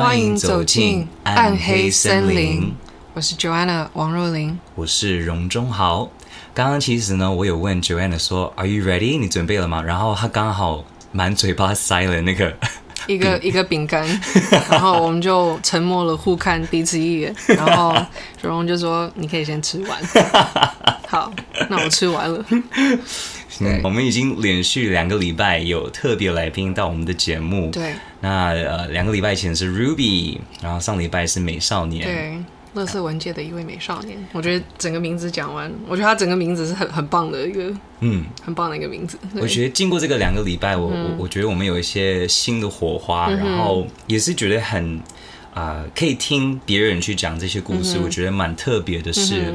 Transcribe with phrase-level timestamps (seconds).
[0.00, 2.72] 欢迎走进暗黑森林。
[3.14, 6.08] 我是 Joanna 王若琳，我是荣中豪。
[6.54, 9.18] 刚刚其实呢，我有问 Joanna 说：“Are you ready？
[9.18, 12.56] 你准备了吗？”然后他刚好满嘴巴塞了那个
[13.08, 14.06] 一个一个饼干，
[14.70, 17.34] 然后我们就沉默了，互看彼此一眼。
[17.48, 17.92] 然后
[18.40, 19.98] 荣就说：“你可以先吃完。
[21.08, 21.32] ”好，
[21.68, 22.44] 那我吃完了。
[23.60, 27.70] 嗯，我们已经连续两个礼拜有特别来宾到我们的节目。
[27.70, 32.04] 对，那呃，两个礼拜前是 Ruby，然后上礼拜是美少年。
[32.04, 32.38] 对，
[32.74, 34.18] 乐色文界的一位美少年。
[34.32, 39.18] 我觉得整个名字讲完，我觉得他整个名字是很很棒的一个，嗯，很棒的一个名字。
[39.40, 44.96] 我觉得经过这个两个礼拜，我、嗯、我我觉得我们有一些新的火花，嗯、然后也是觉得很
[45.52, 49.52] 啊、呃，可以听别人去讲这些故事，嗯、我觉得蛮特别的是。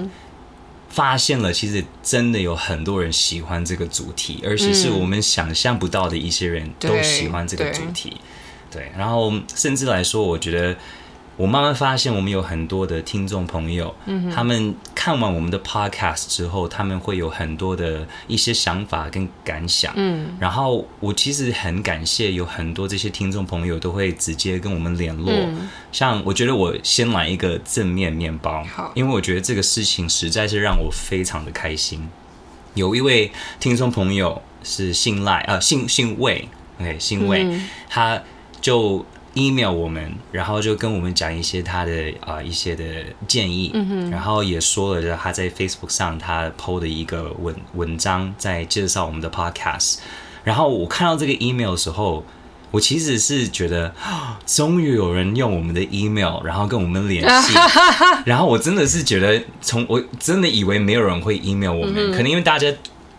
[0.94, 8.12] 嗯发现了，其实真的有很多人喜欢这个主题，而且是我们想象不到的一些人都喜欢这个主题。
[8.12, 8.22] 嗯、
[8.70, 10.76] 对，对，然后甚至来说，我觉得。
[11.36, 32.08] 我慢慢发现，我们有很多的听众朋友，嗯，他们看完我们的 podcast 之后，他们会有很多的一些想法跟感想，嗯，然后我其实很感谢有很多这些听众朋友都会直接跟我们联络，嗯，像我觉得我先来一个正面面包，好，因为我觉得这个事情实在是让我非常的开心。
[32.76, 36.48] 有一位听众朋友是姓赖，呃，姓姓魏
[36.80, 38.22] ，OK，姓魏，嗯，他
[38.62, 39.04] 就。
[39.34, 42.84] Email 我们，然后就跟我们讲一些他的啊、呃、一些的
[43.28, 49.98] 建议，嗯，然后也说了他在 Facebook 上他 PO 的一个文文章，在介绍我们的 Podcast。
[50.44, 52.24] 然后我看到这个 email 的时候，
[52.72, 53.94] 我其实是觉得，
[54.46, 57.54] 终于有人用我们的 email，然后跟我们联系。
[58.26, 62.68] 然后我真的是觉得，从我真的以为没有人会 email 我们，嗯、可能因为大家。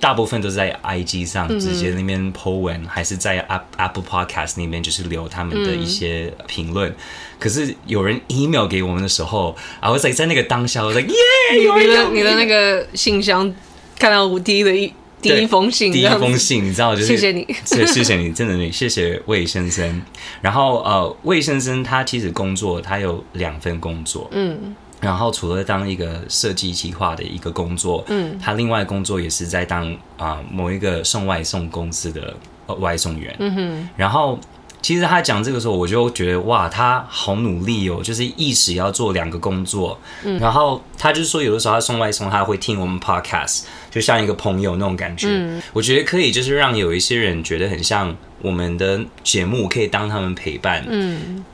[0.05, 3.39] 大部分都是在 IG 上直接那边 po 文，嗯，还是在
[3.79, 6.97] Apple Podcast 那边就是留他们的一些评论，嗯。
[7.39, 11.09] 可是有人 email 给我们的时候，啊，我在在那个当下，我说耶，
[11.55, 13.51] 你的你的那个信箱
[13.99, 20.03] 看到我第一的一第一封信，第一封信，你知道就是谢谢你，谢谢谢你，真的你谢谢魏先生。
[20.43, 24.77] 然后呃，魏先生他其实工作他有两份工作，嗯。
[25.05, 32.35] 然后除了当一个设计企划的一个工作，嗯，他另外工作也是在当啊、呃、某一个送外送公司的
[32.79, 33.89] 外送员，嗯哼。
[33.97, 34.39] 然后
[34.81, 39.99] 其实他讲这个时候，我就觉得哇，他好努力哦，就是一时要做两个工作。
[40.25, 40.39] 嗯。
[40.39, 45.29] 然后他就是说，有的时候他送外送，他会听我们 podcast，就像一个朋友那种感觉。
[45.31, 45.63] 嗯。
[45.73, 50.85] 我觉得可以，就是让有一些人觉得很像我们的节目，可以当他们陪伴。
[50.89, 51.45] 嗯。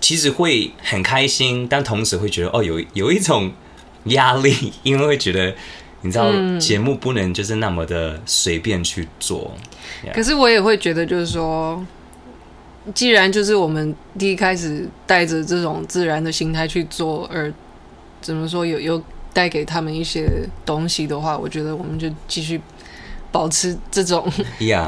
[0.00, 3.52] 其实会很开心，但同时会觉得哦，有有一种
[4.04, 5.54] 压力，因为会觉得
[6.00, 9.54] 你知道节目不能就是那么的随便去做。
[10.14, 11.84] 可是我也会觉得，就是说，
[12.94, 17.52] 既然就是我们第一开始带着这种自然的心态去做，而
[18.20, 20.28] 怎么说有有带给他们一些
[20.64, 22.60] 东西的话，我觉得我们就继续。
[23.32, 24.30] 保持这种.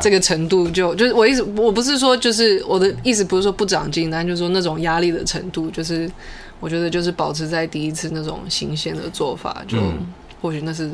[0.01, 6.11] 这个程度就，就就是我意思，我不是说就是我的意思，不是说不长进，但就是说那种压力的程度，就是
[6.61, 10.07] 我觉得就是保持在第一次那种新鲜的做法，就、嗯、
[10.41, 10.91] 或许那是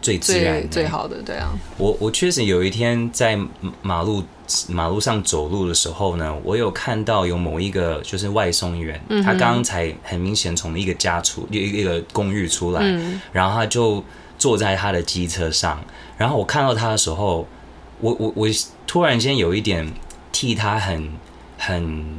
[0.00, 1.16] 最最自然、最好的。
[1.24, 3.38] 对啊，我我确实有一天在
[3.82, 4.22] 马路
[4.68, 14.02] 马路上走路的时候呢，我有看到有某一个就是外送员，嗯、他刚刚才很明显从一个家出一一个公寓出来、嗯，然后他就
[14.42, 15.80] 坐在他的机车上。
[16.18, 17.46] 然后我看到他的时候，
[18.00, 18.48] 我我我
[18.88, 19.92] 突然间有一点
[20.32, 21.12] 替他很
[21.56, 22.18] 很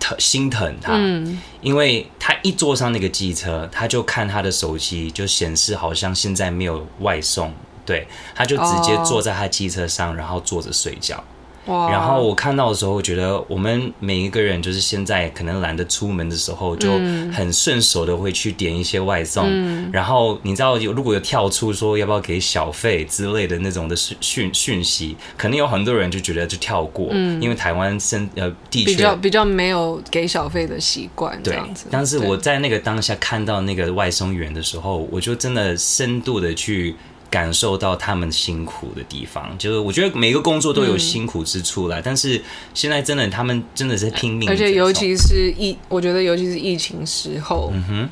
[0.00, 7.52] 疼心疼他，嗯，因为他一坐上那个机车，他就看他的手机就显示好像现在没有外送，
[7.84, 11.22] 对，他就直接坐在他机车上，然后坐着睡觉。
[11.66, 16.92] 然后我看到的时候，我觉得我们每一个人就是现在可能懒得出门的时候，就
[17.32, 19.44] 很顺手的会去点一些外送。
[19.48, 31.86] 嗯、然后你知道，有如果有跳出说要不要给小费之类的那种的讯讯息，可能有很多人就觉得就跳过，嗯、因为台湾生呃地区比较比较没有给小费的习惯这样子。
[31.90, 36.94] 但是我在那个当下看到那个外送员的时候，我就真的深度的去。
[37.36, 42.02] 感受到他们辛苦的地方，就是我觉得每个工作都有辛苦之处啦、嗯。
[42.02, 42.40] 但是
[42.72, 48.08] 现在真的，他们真的是拼命，而且尤其是疫，我觉得尤其是疫情时候，嗯哼，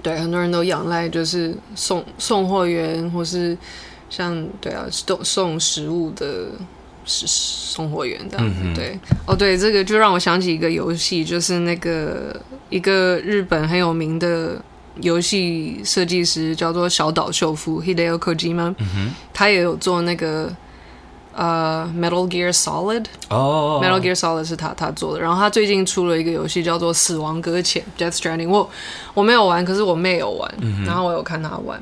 [0.00, 3.58] 对，很多人都仰赖就是送送货员，或是
[4.08, 6.46] 像对啊送送食物的
[7.04, 8.60] 是送货员这样子。
[8.62, 8.96] 嗯、对，
[9.26, 12.40] 哦，对，这个就让我想起一个游戏，就是那个
[12.70, 14.62] 一个日本很有名的。
[15.00, 20.50] 游戏设计师叫做小岛秀夫 Hideo Kojima，嗯，他也有做那个
[21.34, 25.20] 呃，Metal Gear Solid 哦、oh.，Metal Gear Solid 是他他做的。
[25.20, 28.68] 然后他最近出了一个游戏叫做《死亡搁浅》（Death Stranding），我
[29.14, 31.80] 我没有玩，可是我妹有玩，嗯、然后我有看他玩。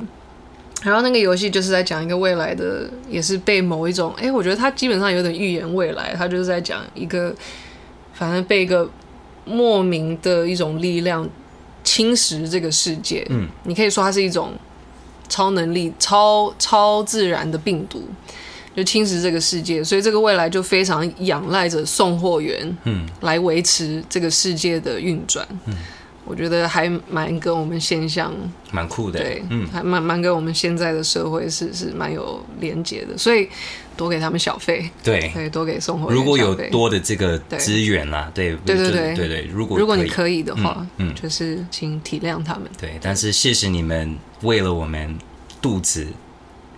[0.83, 6.15] 然后那个游戏就是在讲一个未来的，也是被某一种，哎，我觉得他基本上有点预言未来。
[6.15, 7.35] 他就是在讲一个，
[8.13, 8.89] 反正被一个
[9.47, 11.27] 莫名的一种力量
[11.87, 13.27] 侵蚀这个世界。
[13.31, 14.53] 嗯，你可以说它是一种
[15.27, 18.07] 超能力、超超自然的病毒，
[18.77, 19.83] 就侵蚀这个世界。
[19.83, 25.47] 所以这个未来就非常仰赖着送货员，嗯，来维持这个世界的运转。
[25.65, 25.75] 嗯。
[26.29, 28.35] 我觉得还蛮跟我们现象
[28.73, 33.49] 蛮酷的，对，嗯，还蛮蛮跟我们现在的社会是是蛮有连接的，所以
[33.97, 36.11] 多给他们小费，对，可以，多给送货。
[36.11, 42.65] 如果有多的这个资源啦，对，对对对对对，如果如果你可以的话，嗯，就是请体谅他们。
[42.81, 45.17] 对，但是谢谢你们为了我们
[45.61, 46.07] 肚子。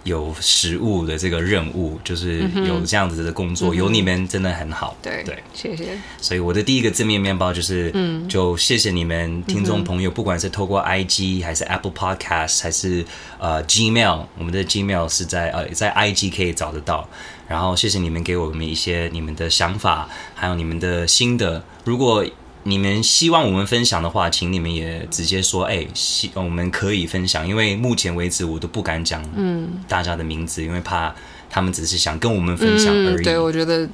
[0.08, 4.96] 有食物的这个任务，就是有这样子的工作，嗯、有你们真的很好。
[5.00, 5.96] 对对，谢谢。
[6.20, 13.04] 所以我的第一个正面面包就是，嗯，就谢谢你们听众朋友，嗯、不管是透过 IG 还是 Apple Podcast 还是
[13.38, 17.08] 呃 Gmail，我们的 Gmail 是在呃在 IG 可以找得到。
[17.46, 21.62] 然后谢谢你们给我们一些你们的想法，还有你们的心得。
[21.84, 22.24] 如果
[22.68, 31.14] 你们希望我们分享的话，请你们也直接说，哎，希我们可以分享，因为目前为止我都不敢讲，嗯，大家的名字，嗯、因为怕
[31.48, 33.22] 他们只是想跟我们分享而已。
[33.22, 33.88] 嗯、对，我觉得，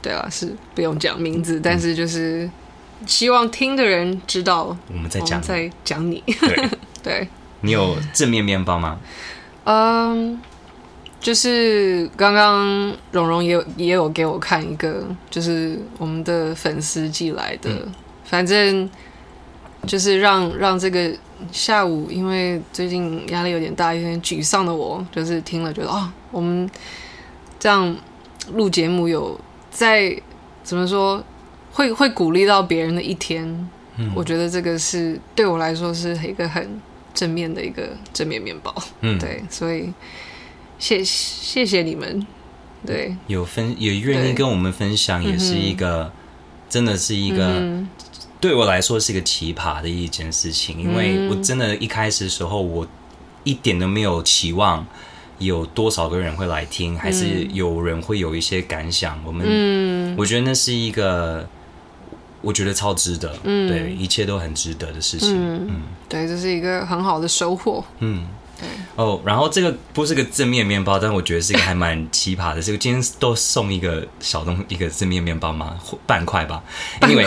[0.00, 2.48] 对啊，是不用讲名字，但是就是
[3.04, 6.22] 希望听的人知道我们在讲，在讲你。
[6.40, 6.68] 对，
[7.02, 7.28] 对，
[7.62, 9.00] 你有正面面包吗？
[9.64, 10.40] 嗯，
[11.20, 17.70] 就是刚刚蓉蓉也有也有给我看一个，就是我们的粉丝寄来的。
[17.70, 17.92] 嗯
[18.30, 18.88] 反正
[19.88, 21.12] 就是让让这个
[21.50, 26.70] 下午，因为最近压力有点大，有点沮丧的我，就是听了觉得啊、哦，我们
[27.58, 27.96] 这样
[28.52, 29.38] 录节目有
[29.68, 30.16] 在
[30.62, 31.20] 怎么说，
[31.72, 33.68] 会会鼓励到别人的一天。
[33.96, 36.80] 嗯，我觉得这个是对我来说是一个很
[37.12, 38.72] 正面的一个正面面包。
[39.00, 39.92] 嗯， 对，所以
[40.78, 42.24] 谢谢谢你们。
[42.86, 46.12] 对，有分也愿意跟我们分享，也是一个、嗯、
[46.68, 47.82] 真的是一个。
[48.40, 52.86] 嗯对我来说是一个奇葩的一件事情，因为我真的一开始的时候，我
[53.44, 54.86] 一点都没有期望
[55.38, 59.22] 有多少个人会来听，还是有人会有一些感想。
[59.26, 61.46] 我们，嗯，我觉得那是一个，
[62.40, 68.26] 我觉得超值得，嗯，对，一切都很值得的事情，嗯，对，这是一个很好的收获，嗯。
[68.96, 72.62] 哦，oh, 然后这个不是个正面面包，但我觉得是一个还蛮奇葩的。
[72.62, 75.76] 这个今天都送一个小东一个正面面包吗？
[76.06, 76.62] 半块吧。
[77.08, 77.26] 因为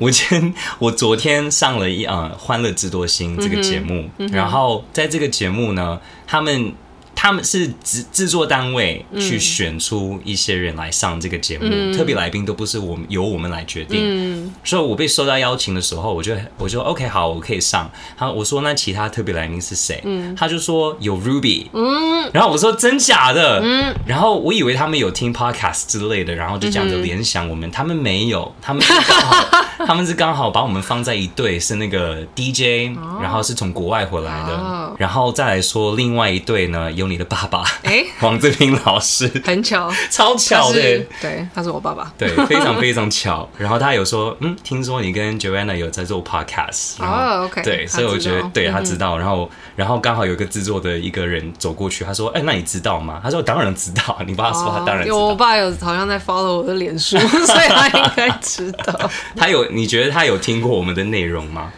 [0.00, 6.74] 我今天我昨天上了一啊、呃《欢乐智多星》这个节目，嗯、然后在这个节目呢，他们。
[7.22, 14.00] 他们是制制作单位去选出一些人来上这个节目，嗯、特别来宾都不是我们由我们来决定。
[14.02, 17.88] 嗯、所以，我被收到邀请的时候，我就我就 OK 好，我可以上。
[18.16, 20.00] 他我说那其他特别来宾是谁？
[20.04, 21.68] 嗯、他就说有 Ruby。
[21.72, 23.60] 嗯，然后我说真假的？
[23.62, 29.46] 嗯，然后我以为他们有听 Podcast 之类的，然后就这样子联想我们，嗯、他们没有，他们是刚好
[29.86, 37.11] 他们是刚好把我们放在一队，是那个 DJ，然后是从国外回来的，哦、然后再来说另外一队呢有。
[37.12, 40.80] 你的爸爸哎， 黄志平老师， 很巧， 超巧的，
[41.20, 43.46] 对，他是我爸爸，对，非常非常巧。
[43.58, 49.18] 然后他有说，嗯，听说你跟 Joanna 有在做 podcast，哦，OK，对，所以我觉得对他知道。
[49.18, 53.20] 然后，然后刚好有一个制作的一个人走过去，他说，哎，那你知道吗？
[53.22, 54.18] 他说，当然知道。
[54.26, 55.16] 你爸说，他当然知道。
[55.18, 59.10] 我爸有好像在 follow 我的脸书，所以他应该知道。
[59.36, 61.70] 他有，你觉得他有听过我们的内容吗？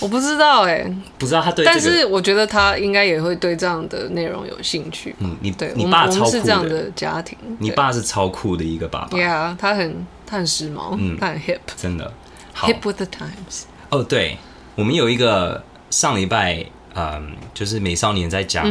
[0.00, 5.14] 我不知道哎、欸，不知道他对、这个，但是我觉得他应该也会对这样的内容有兴趣。
[5.20, 7.38] 嗯，你对，你爸超酷的，我们是这样的家庭。
[7.60, 9.16] 你爸是超酷的一个爸爸。
[9.16, 12.12] Yeah，他很他很时髦，嗯，他很 hip，真的
[12.56, 13.62] ，hip with the times。
[13.90, 14.36] 哦，对，
[14.74, 18.66] 我们有一个上礼拜，嗯，就是美少年在讲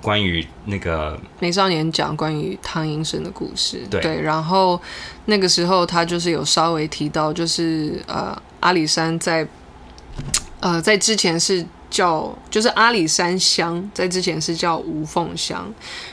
[0.00, 4.80] 关于那个、嗯、美少年讲关于汤英生的故事，對，对，然后
[5.26, 9.46] 那个时候他就是有稍微提到，就是呃，阿里山在。
[10.64, 15.70] 呃，在之前是叫就是阿里山乡，在之前是叫吴凤乡。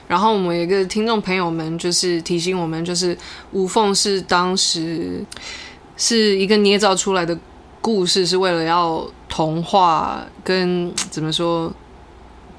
[0.09, 3.17] 然后我们有一个听众朋友们就是提醒我们，就是
[3.53, 5.23] 吴凤是当时
[5.95, 7.37] 是一个捏造出来的
[7.79, 11.71] 故事，是为了要童话跟怎么说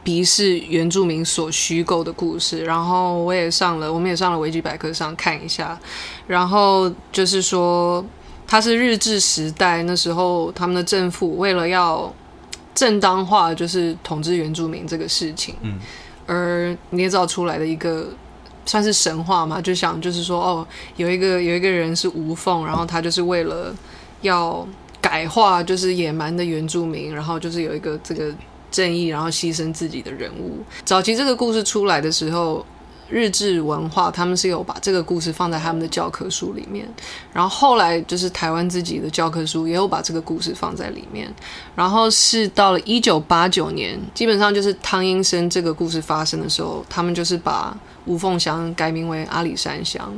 [0.02, 2.64] 鄙视原住民所虚构的故事。
[2.64, 5.78] 然后我也上了，我们也上了维基百科上看一下，
[6.26, 8.02] 然后就是说。
[8.52, 12.14] 他是日治时代那时候，他们的政府为了要
[12.74, 15.80] 正当化就是统治原住民这个事情，嗯，
[16.26, 18.08] 而捏造出来的一个
[18.66, 20.66] 算是神话嘛，就想就是说哦，
[20.96, 23.74] 有一个有一个人是无缝，然后他就是为了
[24.20, 24.68] 要
[25.00, 28.30] 改化就是野蛮的原住民，然后就是有一个这个
[28.70, 30.58] 正义，然后牺牲自己的人物。
[30.84, 32.62] 早期这个故事出来的时候。
[33.12, 36.88] 日治文化，他们是有把这个故事放在他们的教科书里面，
[37.30, 41.30] 然后后来就是台湾自己的教科书也有把这个故事放在里面，
[41.76, 47.76] 然后是到了一九八九年，基本上就是汤英生这个故事发生的时候，他们就是把
[48.06, 50.10] 吴凤乡改名为阿里山乡，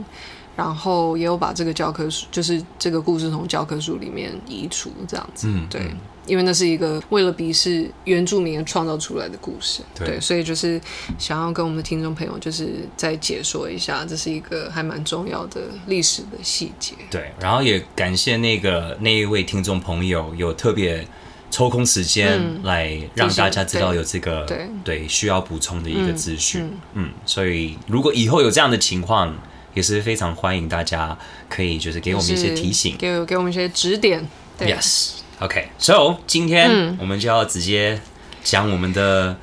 [0.54, 5.90] 然后也有把这个教科书，就是这个故事从教科书里面移除，这样子，嗯，对。
[6.26, 10.80] 因为那是一个为了鄙视原住民创造出来的故事，对，对，所以就是
[11.18, 16.94] 想要跟我们的听众朋友，就是再解说一下，这是一个还蛮重要的历史的细节。
[17.10, 21.06] 对，然后也感谢那个那一位听众朋友有特别
[21.50, 24.46] 抽空时间来让大家知道有这个
[24.82, 26.62] 对，需要补充的一个资讯。
[26.94, 29.36] 嗯，嗯，所以如果以后有这样的情况，
[29.74, 31.16] 也是非常欢迎大家
[31.48, 34.26] 可以就是给我们一些提醒，给给我们一些指点。
[34.58, 35.23] Yes。
[35.40, 38.00] OK，so 今天我们就要直接
[38.42, 39.36] 讲我们的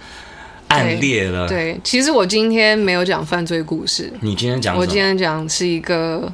[0.69, 1.47] 案例了。
[1.47, 4.11] 对，对，其实我今天没有讲犯罪故事。
[4.21, 4.81] 你今天讲什么？
[4.81, 6.31] 我今天讲是一个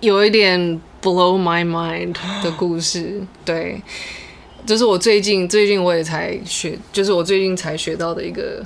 [0.00, 0.60] 有一点
[1.02, 3.22] blow my mind 的故事。
[3.44, 3.80] 对，
[4.66, 8.64] 就是我最近最近我也才学，就是我最近才学到的一个。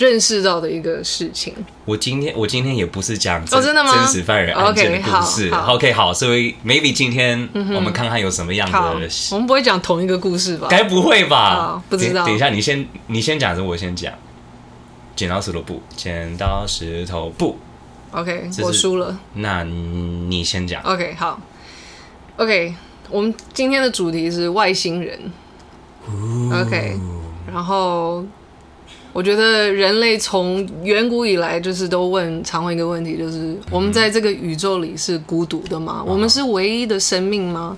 [0.00, 1.54] 认识到的一个事情。
[1.84, 3.94] 我今天我今天也不是讲真、哦、真的吗？
[3.94, 5.50] 真实犯人案件的故事。
[5.50, 8.78] OK，好，所以 maybe 今天我们看看有什么样的。
[9.32, 10.68] 我们不会讲同一个故事吧？
[10.70, 11.82] 该不会吧？
[11.90, 12.24] 不知道。
[12.24, 14.10] 等一下，你先你先讲，还是我先讲？
[15.14, 17.58] 剪刀石头布，剪刀石头布。
[18.12, 19.20] OK，我输了。
[19.34, 20.82] 那你先讲。
[20.82, 21.38] OK，好。
[22.38, 22.74] OK，
[23.10, 25.30] 我们今天的主题是外星人。
[26.50, 26.98] OK，
[27.52, 28.24] 然后。
[29.12, 36.02] 我觉得人类从远古以来就是都问常问一个问题，就是我们在这个宇宙里是孤独的吗？
[36.06, 37.74] 我们是唯一的生命吗？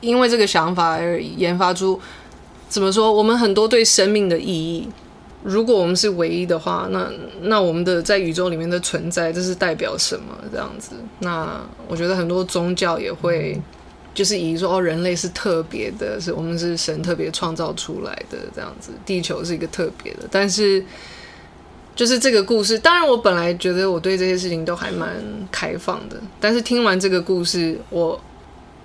[0.00, 2.00] 因为这个想法而研发出
[2.68, 3.12] 怎么说？
[3.12, 4.88] 我们很多对生命的意义，
[5.42, 7.10] 如果我们是唯一的话，那
[7.42, 10.36] 那我们的在宇宙里面的存在，这是代表什么？
[10.52, 13.60] 这样子，那我觉得很多宗教也会。
[14.18, 20.22] 就是以说哦，人类是特别的，是我们是神特别创造出来的这样子，地球是一个特别的。
[20.28, 20.84] 但是，
[21.94, 25.08] 就是这个故事，当然我本来觉得我对这些事情都还蛮
[25.52, 28.20] 开放的，但是听完这个故事，我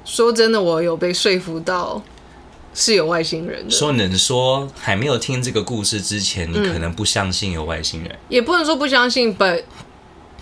[0.05, 1.99] 说真的，我有被说服到
[2.75, 3.71] 是有外星人的。
[3.71, 9.63] 说能说还没有听这个故事之前，你可能不相信有外星人，嗯、也不能说不相信，but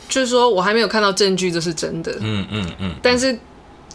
[0.09, 2.13] 就是说我还没有看到证据，这是真的。
[2.19, 3.39] 嗯嗯嗯，但是。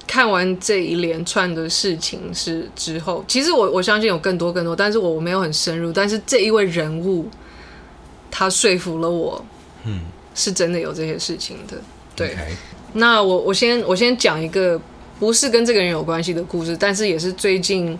[0.07, 5.93] 看完这一连串的事情是之后，其实我我相信有更多更多，但是我我没有很深入。
[5.93, 7.29] 但是这一位人物，
[8.31, 9.45] 他说服了我，
[9.85, 10.01] 嗯，
[10.35, 11.77] 是真的有这些事情的。
[12.15, 12.55] 对，Okay.
[12.93, 14.81] 那我我先我先讲一个
[15.19, 17.99] 不是跟这个人有关系的故事，但是也是最近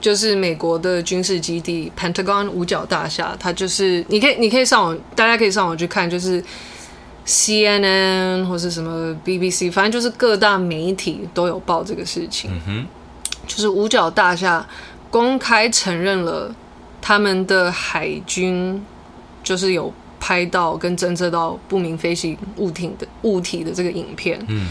[0.00, 6.44] 就是美国的军事基地 Pentagon 五角大厦，它就是你可以你可以上网，大家可以上网去看，就是。
[7.28, 12.50] CNN 或是什么 BBC，反正就是各大媒体都有报这个事情。
[12.50, 12.86] 嗯哼，
[13.46, 14.66] 就是五角大厦
[15.10, 16.50] 公开承认了
[17.02, 18.82] 他们的海军
[19.44, 24.42] 就是有拍到跟侦测到不明飞行物体的物体的这个影片。
[24.48, 24.68] 嗯，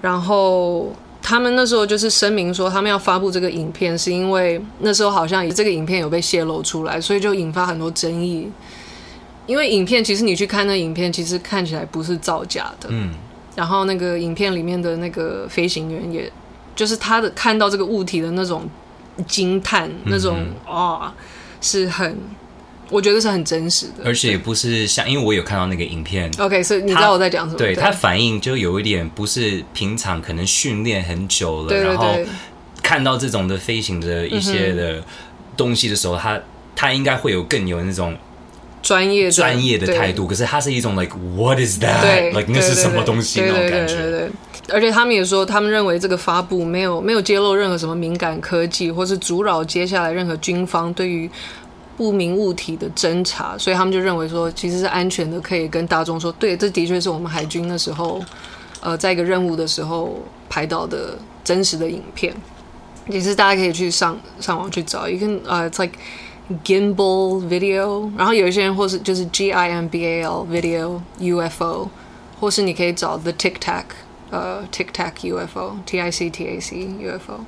[0.00, 8.48] 然后他们那时候就是声明说，他们要发布这个影片，是因为那时候好像这个影片有被泄露出来，所以就引发很多争议。
[9.48, 12.88] 因为影片，其实你去看那影片，其实看起来不是造假的。
[12.92, 13.12] 嗯。
[13.56, 16.30] 然后那个影片里面的那个飞行员，也
[16.76, 18.68] 就是他的看到这个物体的那种
[19.26, 21.12] 惊叹，嗯、那种啊、哦，
[21.60, 22.16] 是很，
[22.88, 24.04] 我觉得是很真实的。
[24.04, 26.30] 而且也不是像，因为我有看到那个影片。
[26.38, 27.58] OK，所以你知道我在讲什么？
[27.58, 32.16] 对，他反应就有一点不是平常，可能训练很久了，对对对，然后
[32.80, 35.02] 看到这种的飞行的一些的
[35.56, 36.40] 东西的时候，嗯、他
[36.76, 38.16] 他应该会有更有那种。
[38.82, 43.94] 专业专业的态度，可是它是一种 like what is that？like 那是什么东西那种感觉。
[43.94, 44.30] 对对对对对。
[44.70, 51.28] 而且他们也说，他们认为这个发布没有没有揭露任何什么敏感科技，或是阻扰接下来任何军方对于
[51.96, 58.22] 不明物体的侦查，所以他们就认为说，其实是安全的，可以跟大众说，对，这的确是我们海军的时候，
[58.80, 62.34] 呃，在一个任务的时候拍到的真实的影片。
[63.08, 65.98] 也是大家可以去上上网去找，一个呃，it's like。
[66.64, 71.90] Gimbal video，然后有一些人或是就是 G I M B A L video U F O，
[72.40, 73.84] 或是你可以找 The Tic Tac，
[74.30, 77.40] 呃，Tic Tac U F O，T I C T A C U F O，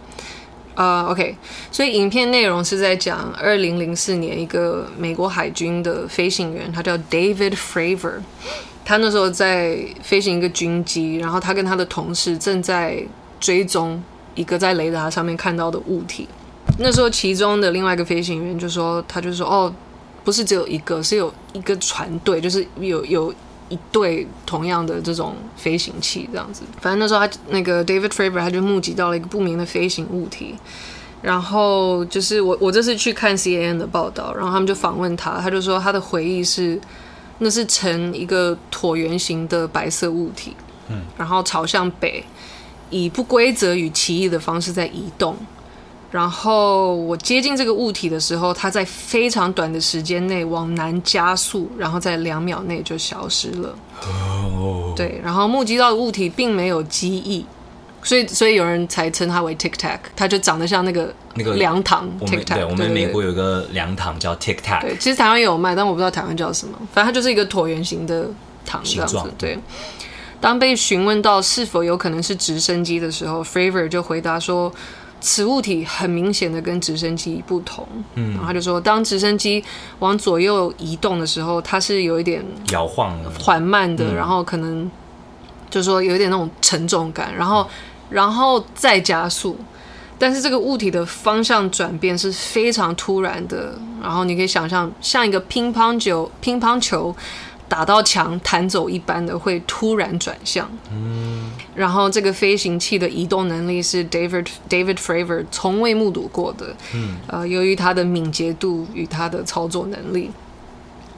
[0.75, 1.35] 呃，OK，
[1.73, 8.21] 所以影片内容是在讲二零零四年一个美国海军的飞行员，他叫 David Fravor，
[8.85, 13.03] 他那时候在飞行一个军机，然后他跟他的同事正在
[13.39, 14.03] 追踪
[14.35, 16.29] 一个在雷达上面看到的物体。
[16.81, 19.73] 那时候其中的另外一个飞行员就说，他就说哦，
[20.25, 23.33] 不是只有一个，是有一个船队，就是有有。
[23.73, 26.63] 一对同样的这种飞行器，这样子。
[26.81, 30.57] 反正那时候他那个 David Fravor 他就目击到了一个不明的飞行物体，
[31.23, 36.81] 然后就是我我这次去看 CNN 的报道，然后他们就访问他，他就说他的回忆是
[37.39, 40.57] 那是呈一个椭圆形的白色物体，
[40.89, 42.25] 嗯，然后朝向北，
[42.91, 45.37] 以不规则与奇异的方式在移动。
[46.11, 53.75] 然后我接近这个物体的时候，它在非常短的时间内往南加速，然后在两秒内就消失了。
[54.59, 54.97] Oh.
[54.97, 57.47] 对，然后目击到的物体并没有机翼，
[58.03, 62.11] 所以所以有人才称它为 Tic Tac，它就长得像那个那个凉糖。
[62.23, 64.81] Tic Tac，对，我们美国有个凉糖叫 Tic Tac。
[64.81, 66.77] 对，其实台湾也有卖，但我不知道台湾叫什么。
[66.93, 68.27] 反正它就是一个椭圆形的
[68.67, 69.33] 糖这样子。
[69.39, 69.57] 对。
[70.41, 74.73] 当被询问到是否有可能是直升机的时候，Fravor 就回答说。
[75.21, 79.63] 此物体很明显的跟直升机不同，嗯，然后他就说，当直升机
[79.99, 84.91] 往左右移动的时候，它是有一点摇晃、缓慢的，然后可能
[85.69, 87.69] 就是说有一点那种沉重感，然后
[88.09, 89.57] 然后再加速，
[90.19, 97.15] 但是这个物体的方向转变是非常突然的，然后你可以想象像一个乒乓球，乒乓球。
[97.71, 110.33] 打到墙弹走一般的会突然转向，嗯，然后这个飞行器的移动能力是 David David Fravor 从未目睹过的，嗯，呃，由于它的敏捷度与它的操作能力，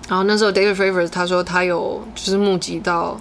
[0.09, 3.19] 然后那时候 David Fravor 他说他有就是目击到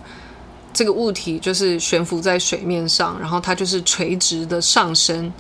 [0.74, 5.32] 这个物体就是悬浮在水面上，然后它就是垂直的上升，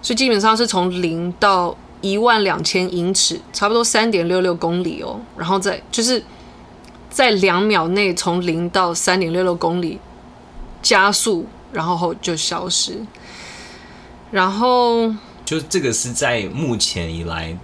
[0.00, 6.22] 所以基本上是从零到一万两千英尺，差不多三点六六公里哦，然后再就是。
[7.14, 10.00] 在两秒内从零到三点六六公里
[10.82, 13.00] 加速，然后后就消失。
[14.32, 17.56] 然后就这个是在目前以来，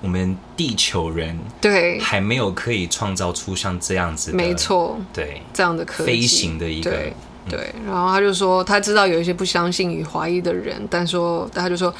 [0.00, 7.12] 我们地球人对还没有可以创造出像这样子，没错，对这样的科技飞行的一个对，
[7.48, 7.74] 对。
[7.84, 11.92] 然后他就说，他知道有一些不相信与怀疑的人，但说，但他就说。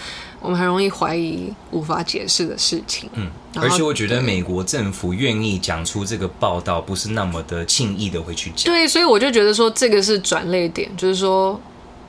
[0.44, 3.09] 我们很容易怀疑无法解释的事情。
[3.14, 8.70] 嗯，而且我觉得美国政府愿意讲出这个报道，不是那么的轻易的会去讲。
[8.70, 11.59] 对，所以我就觉得说这个是转捩点，就是说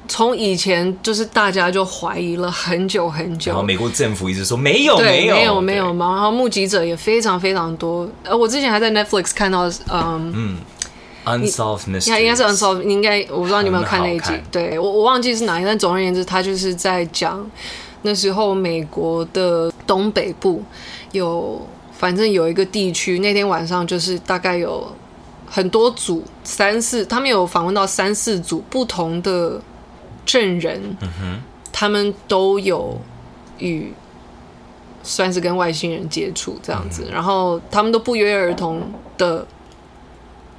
[0.09, 6.11] 从以前就是大家就怀疑了很久很久，然后美国政府一直说没有，对没有，没有，没有嘛。
[6.15, 8.05] 然后目击者也非常非常多。
[8.23, 10.57] 呃，我之前还在 Netflix 看到，嗯嗯
[11.23, 14.33] ，Unsolved Mysteries，应该是 Unsolved，你应该我不知道你有没有看那一集？
[14.51, 17.49] 对我我忘记是哪一个，但总而言之，他就是在讲。
[18.05, 20.63] 那时候，美国的东北部
[21.11, 21.59] 有，
[21.91, 24.87] 反正有一个地区，那天晚上就是大概有
[25.47, 29.59] 很多组三四，他们有访问到三四组不同的
[30.23, 31.41] 证人，嗯，
[31.73, 33.01] 他们都有
[33.57, 33.91] 与
[35.01, 38.81] 算是跟外星人接触这样子，嗯，然后他们都不约而同
[39.17, 39.45] 的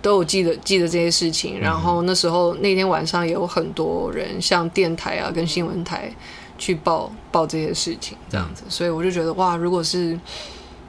[0.02, 6.12] 都有记得记得这些事情，然后那时候那天晚上也有很多人，像电台啊跟新闻台。
[6.58, 10.18] 去报报这些事情，这样子，所以我就觉得哇，如果是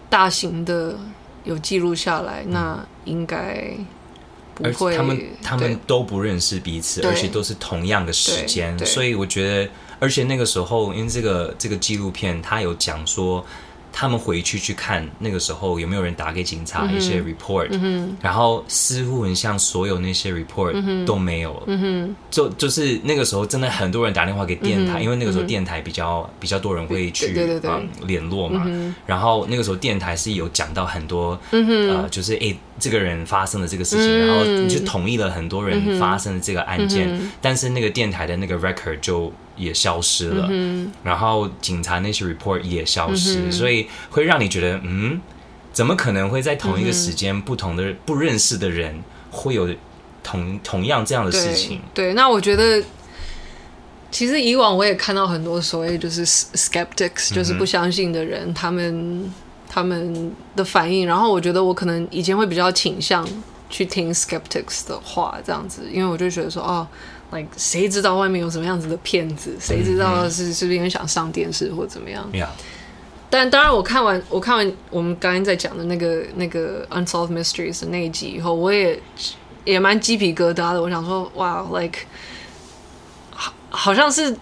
[0.10, 0.96] 大型的
[1.44, 3.74] 有记录下来，那应该
[4.54, 4.96] 不会。
[4.96, 13.46] 他们他们都不认识彼此，而且都是同样的时间，所以我觉得，而且那个时候，因为这个这个纪录片，他有讲说。
[14.00, 21.52] 他们回去去看那个时候有没有人打给警察一些 report，嗯，然后似乎很像所有那些 report 都没有。
[21.56, 27.34] 了，嗯，就就是那个时候真的很多人打电话给电台，嗯，因为那个时候电台比较比较多人会去
[27.64, 31.36] 嗯联络嘛，嗯，然后那个时候电台是有讲到很多，
[32.12, 32.56] 就是诶。
[32.80, 45.20] 这个人发生了这个事情，嗯，然后你就同意了很多人发生了这个案件，嗯，但是那个电台的那个 record 就也消失了，嗯，然后警察那些 report 也消失，嗯，所以会让你觉得，嗯，
[45.74, 49.68] 怎么可能会在同一个时间，不同的不认识的人会有
[50.24, 51.82] 同同样这样的事情？
[51.94, 52.82] 对，对，那我觉得，
[54.12, 59.34] 其实以往我也看到很多所谓就是 skeptics，就是不相信的人，嗯，他们。
[59.70, 63.28] 他们的反应，然后我觉得我可能以前会比较倾向
[63.70, 66.88] 去听 skeptics 的话，这样子，因为我就觉得说，哦
[67.32, 69.56] ，like 谁知道外面有什么样子的骗子？
[69.60, 72.48] 谁知道是是不是因为想上电视或怎么样？Yeah.
[73.30, 79.02] 但当然，我看完我看完我们刚刚在讲的那个那个 unsolved mysteries 的那一集以后，我也
[79.66, 80.82] 也蛮鸡皮疙瘩的。
[80.82, 82.00] 我想说，哇，like
[83.32, 84.36] 好好像是。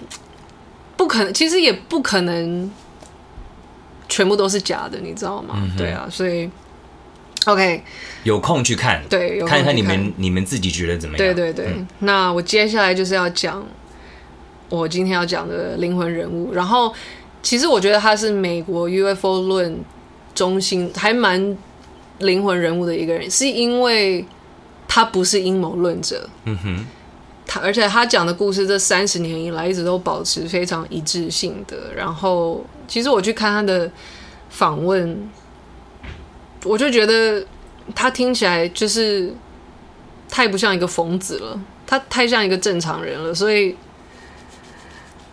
[0.97, 2.71] 不可能，其实也不可能
[4.07, 5.55] 全部都是假的，你知道吗？
[5.57, 6.49] 嗯、对啊，所以
[7.45, 7.84] OK，
[8.23, 11.17] 有空去看，对，看一看你们你们自己觉得怎么样？
[11.17, 13.65] 对对对，嗯、那我接下来就是要讲
[14.69, 16.93] 我今天要讲的灵魂人物，然后
[17.43, 19.79] 其实我觉得他是美国 UFO 论
[20.34, 21.58] 中心还蛮
[22.19, 24.25] 灵魂人物的一个人，是因为
[24.88, 26.86] 他不是阴谋论者，嗯哼。
[27.47, 31.93] 他而且他讲的故事，这三十年以来一直都保持非常一致性的。
[31.95, 33.89] 然后，其实我去看他的
[34.49, 35.29] 访问，
[36.65, 37.45] 我就觉得
[37.93, 39.34] 他听起来就是
[40.30, 43.34] 太不像一个疯子了，他太像一个正常人了。
[43.34, 43.75] 所以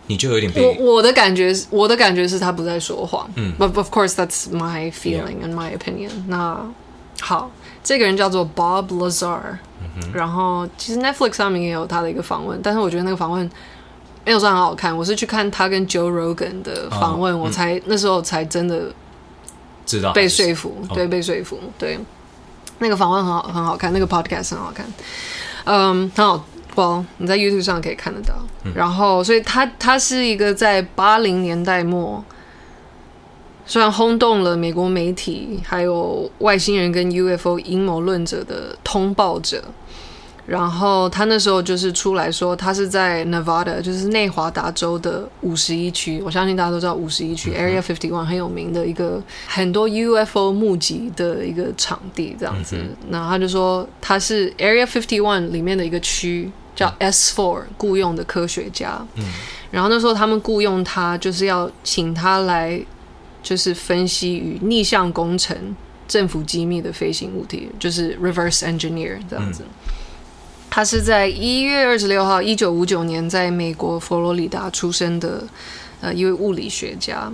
[0.07, 3.29] 你就有点我我的感觉，我的感觉是他不在说谎。
[3.35, 6.11] 嗯，But of course that's my feeling and my opinion。
[6.27, 6.71] 那
[7.19, 7.51] 好。
[7.85, 9.57] 这个人叫做 Bob Lazar，、
[10.13, 13.51] 然后其实 Netflix 上面也有他的一个访问，但是我觉得那个访问
[14.23, 14.97] 没有算很好看。
[14.97, 18.85] 我是去看他跟 Joe Rogan 的访问，哦、我才、嗯、那时候才真的
[19.97, 21.99] 知道被说服，对，被说服，对，
[22.79, 24.85] 那个访问很好，很好看，那个 Podcast 很好看，
[25.65, 26.43] 嗯，很好
[26.75, 28.33] ，Well，你在 YouTube 上可以看得到。
[28.63, 32.23] 嗯、然后，所以他他是一个在八零年代末。
[33.65, 39.63] 虽然轰动了美国媒体，还有外星人跟 UFO 阴谋论者的通报者，
[40.45, 46.21] 然后他那时候就是出来说，他是在 Nevada，就是内华达州的五十一区。
[46.25, 52.77] 我相信大家都知道五十一区 Area Fifty One 很有名的一个很多 UFO 目集的一个场地，这样子。
[53.09, 59.05] 那他就说他是 Area Fifty One 里面的一个区，叫 S Four 雇佣的科学家。
[59.15, 59.23] 嗯
[59.71, 62.83] 然后那时候他们雇佣他，就是要请他来。
[63.41, 65.75] 就是分析与逆向工程、
[66.07, 69.63] 政府机密的飞行物体，就是 reverse engineer 这样子。
[69.67, 69.91] 嗯、
[70.75, 75.43] 他是在一月二十六号，一九五九年，在美国佛罗里达出生的
[76.01, 77.31] 呃一位物理学家。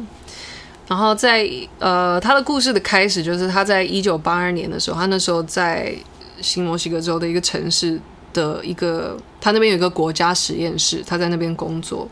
[0.89, 5.95] 然后在呃他的故事的开始，就是他在一九八二年的时候，他那时候在
[6.41, 7.97] 新墨西哥州的一个城市
[8.33, 12.09] 的一个，他那边有一个国家实验室，他在那边工作。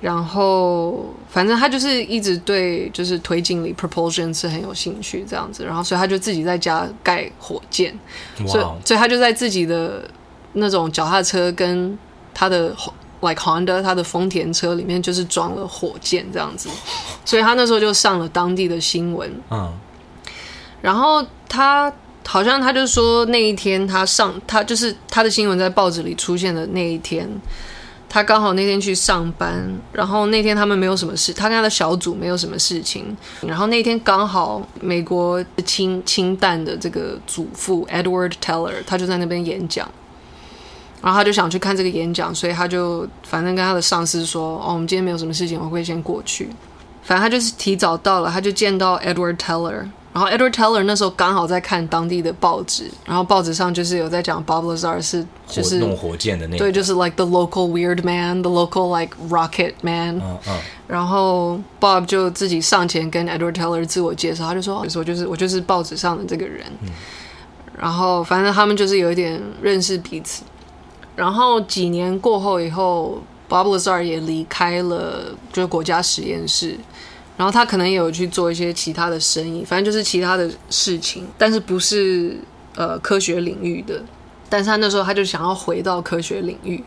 [0.00, 7.94] 然后，反正他就是一直对就是推进力 propulsion 是很有兴趣这样子，然后所以他就自己在家盖火箭.
[8.46, 10.10] 所以所以他就在自己的
[10.54, 11.98] 那种脚踏车跟
[12.32, 12.74] 他的
[13.20, 16.68] like Honda 他的丰田车里面就是装了火箭这样子，
[17.24, 19.70] 所以他那时候就上了当地的新闻，嗯，uh.
[20.80, 21.92] 然后他
[22.26, 27.28] 好像他就说那一天他上他就是他的新闻在报纸里出现的那一天。
[28.12, 33.16] 他刚好那天去上班，然后那天他们没有什么事，他跟他的小组没有什么事情。
[33.40, 39.88] 然后那天刚好美国氢氢弹的这个祖父 Edward Teller，他就在那边演讲，
[41.02, 46.48] 然后他就想去看这个演讲，所以他就反正跟他的上司说：“哦，我们今天没有什么事情，我会先过去。”
[47.02, 49.88] 反正他就是提早到了，他就见到 Edward Teller。
[50.12, 60.18] 然后 Edward Teller 那时候刚好在看当地的报纸，然后报纸上就是有在讲 Bob Lazar 是就是弄火箭的那个，对，就是 like the local weird man，the local like rocket man。
[60.18, 60.58] 嗯嗯。
[60.88, 66.66] 然后 Bob 就自己上前跟 Edward Teller 自我介绍，他就说：“我就是我就是报纸上的这个人。
[66.82, 66.90] 嗯”
[67.78, 70.42] 然后反正他们就是有一点认识彼此。
[71.20, 76.78] 然后几年过后以后，Bob Lazar 也离开了就是国家实验室。
[77.36, 82.38] 然后他可能也有去做一些其他的生意，反正就是其他的事情，但是不是
[82.74, 84.02] 呃科学领域的。
[84.48, 86.82] 但是他那时候他就想要回到科学领域，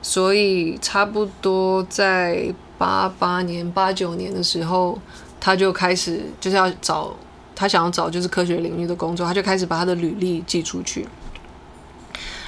[0.00, 4.98] 所以差不多在八八年、八九年的时候，
[5.38, 7.14] 他就开始就是要找
[7.54, 11.06] 他想要找就是科学领域的工作，他就开始把他的履历寄出去。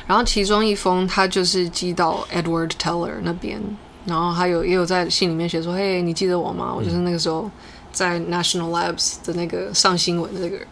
[0.06, 3.60] 然后其中一封他就是寄到 Edward Teller 那边。
[4.06, 6.74] 然后还有也有在信里面写说：“嘿，你记得我吗？
[6.76, 7.50] 我就是那个时候
[7.90, 10.66] 在 National Labs 的那个上新闻的那个人。”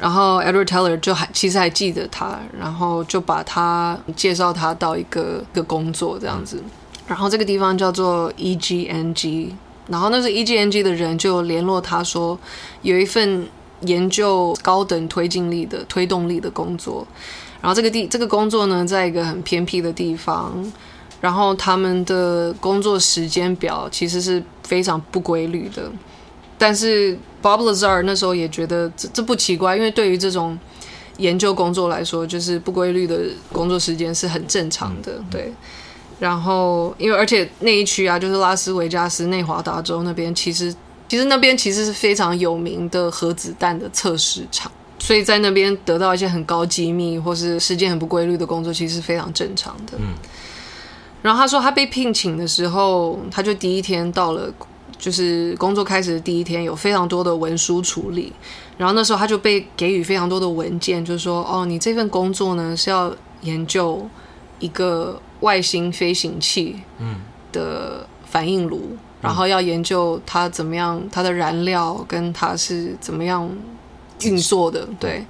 [0.00, 6.60] 然后 Edward Teller 就还其实还记得他，然后就把他介绍他到一个一个工作这样子。
[7.06, 9.52] 然后这个地方叫做 EGNG，
[9.86, 12.36] 然后那是 EGNG 的人就联络他说
[12.80, 13.46] 有一份
[13.82, 17.06] 研究高等推进力的推动力的工作。
[17.62, 20.52] 然后这个地这个工作呢，在一个很偏僻的地方。
[21.22, 25.88] 然后他们的工作时间表其实是非常不规律的，
[26.58, 30.58] 但是 Bob Lazar 那时候也觉得这这不奇怪，因为对于这种
[31.18, 33.20] 研究工作来说，就是不规律的
[33.52, 35.52] 工作时间是很正常的，对。
[36.18, 40.74] 然后因为而且那一区啊，就是拉斯维加斯内华达州那边，其实
[41.08, 49.98] 其实那边其实是非常有名的核子弹的测试场，所以在那边得到一些很高机密或是时间很不规律的工作，其实是非常正常的。
[49.98, 50.14] 嗯。
[51.22, 54.48] 然后他说他被聘请的时候，他就第一天到了，
[54.96, 58.32] 就是工作开始的第一天，有非常多的文书处理。
[58.78, 64.08] 然后那时候他就被给予非常多的文件，就是说哦，你这份工作呢是要研究
[64.60, 66.76] 一个外星飞行器
[67.50, 73.50] 的反应炉，嗯、然后要研究它怎么样，它的燃料跟它是怎么样
[74.24, 74.88] 运作的。
[74.98, 75.24] 对，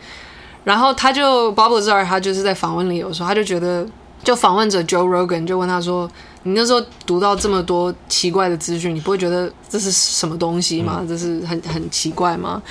[0.65, 3.87] 然后他就 Bob Lazar 他就是在访问里有时候他就觉得。
[4.25, 6.09] 就访问者 Joe Rogan 就问他说
[6.45, 11.05] ：“你那时候读到这么多奇怪的资讯，你不会觉得这是什么东西吗？
[11.09, 12.63] 这是很很奇怪吗？”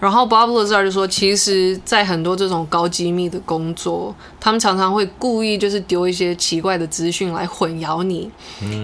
[0.00, 8.30] 然后 Bob Lazar 就说：“其实，在很多这种高机密的工作，他们常常会故意就是丢一些奇怪的资讯来混淆你，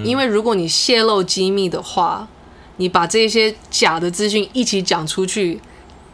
[0.05, 2.29] 因为如果你泄露机密的话，
[2.77, 5.59] 你把这些假的资讯一起讲出去。”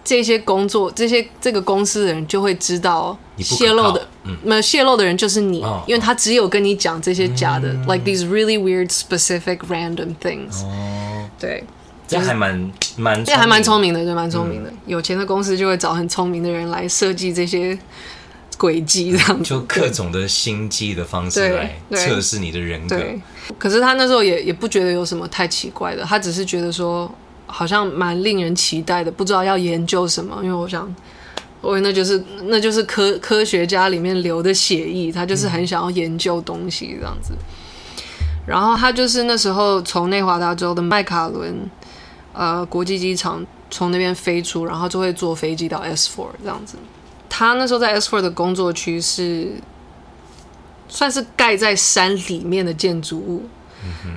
[0.07, 4.07] 这些工作，这些这个公司的人就会知道泄露的，
[4.45, 10.63] 没有泄露的人就是你，因为他只有跟你讲这些假的，like these really weird, specific, random things。
[10.63, 11.65] 哦，对，
[12.07, 13.93] 这还蛮蛮，这还蛮聪明。
[13.93, 14.73] 的，对，蛮聪明的。
[14.87, 17.77] 有钱的公司就会找很聪明的人来设计这些
[18.57, 19.37] 轨迹，这样。
[19.39, 22.97] 子，就各种的心机的方式来测试你的人格。
[23.59, 27.13] 可是他那时候也也不觉得有什么太奇怪的，他只是觉得说。
[27.47, 30.93] 好像蛮令人期待的，不知道要研究什么，因为我想，
[31.61, 37.33] 我那就是那就是科科学家里面流的血液，他就是很想要研究东西这样子。
[38.47, 41.69] 然后他就是那时候从内华达州的麦卡伦
[42.33, 46.77] 呃国际机场从那边飞出，然后就会坐飞机到 S4 这样子。
[47.29, 49.53] 他那时候在 S4 的工作区是
[50.89, 53.43] 算是盖在山里面的建筑物。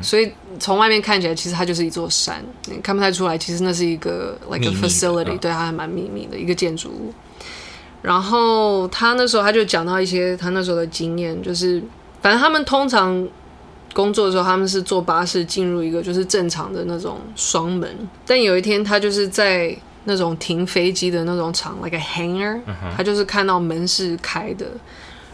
[0.02, 3.38] 所以从外面看起来，其实它就是一座山，你看不太出来。
[3.38, 7.14] 其实那是一个 like a facility，对，它还蛮秘密的一个建筑物。
[8.02, 11.84] 然后他那时候他就讲到一些他那时候的经验，就是
[12.22, 13.28] 反正他们通常
[13.94, 17.90] 工作的时候，他们是坐巴士进入一个就是正常的那种双门。
[18.26, 22.60] 但有一天他就是在那种停飞机的那种场，like a hangar，
[22.96, 24.66] 他就是看到门是开的。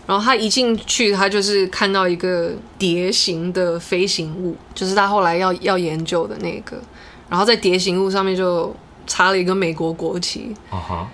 [0.07, 6.77] 然后他一进去，他就是看到一个蝶形的飞行物，就是他后来要要研究的那个。
[7.27, 8.71] 然后在蝶形物上面就
[9.07, 10.53] 插了一个美国国旗。
[10.71, 11.05] Uh huh.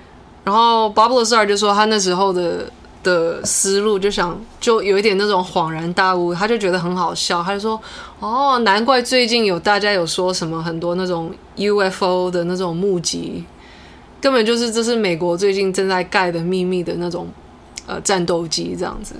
[0.44, 2.70] 然后 Bob Lazar 就说他那时候的
[3.02, 7.82] 的思路就想就有一点那种恍然大悟，他就觉得很好笑，他就说
[8.20, 13.46] ：“哦，难怪最近有大家有说什么很多那种 UFO 的那种目击，
[14.20, 17.30] 根本就是这是美国最近正在盖的秘密的那种。”
[17.92, 19.16] 呃，战斗机这样子，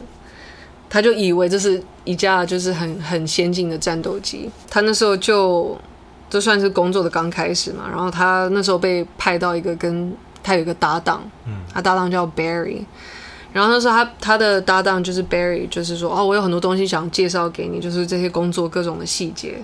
[0.90, 4.50] 他就以为这是一架就是很很先进的战斗机。
[4.70, 5.78] 他那时候就
[6.30, 12.86] 就算是工作的刚开始嘛，然后他那时候被派到一个跟他有一个搭档，嗯，他搭档叫 Barry，
[13.52, 19.62] 然后那时候他他的搭档就是 Barry，就是说哦，我有很多东西想介绍给你，就是这些工作各种的细节。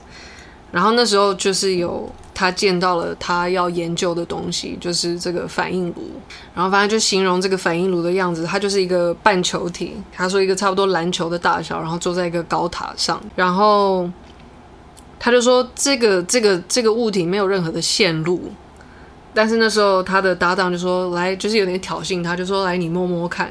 [0.72, 6.12] 然后那时候就是有他见到了他要研究的东西，就是这个反应炉。
[6.54, 9.96] 然后反正就形容这个反应炉的样子，它就是一个半球体。
[10.12, 13.20] 他说一个差不多篮球的大小，然后坐在一个高塔上。
[13.34, 14.08] 然后
[15.18, 18.52] 他就说这个这个这个物体没有任何的线路。
[19.34, 23.50] 但是那时候他的搭档就说来，就是有点挑衅他，就说来你摸摸看。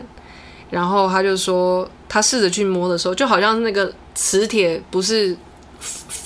[0.69, 5.35] 然后他就说他试着去摸的时候，就好像那个磁铁不是。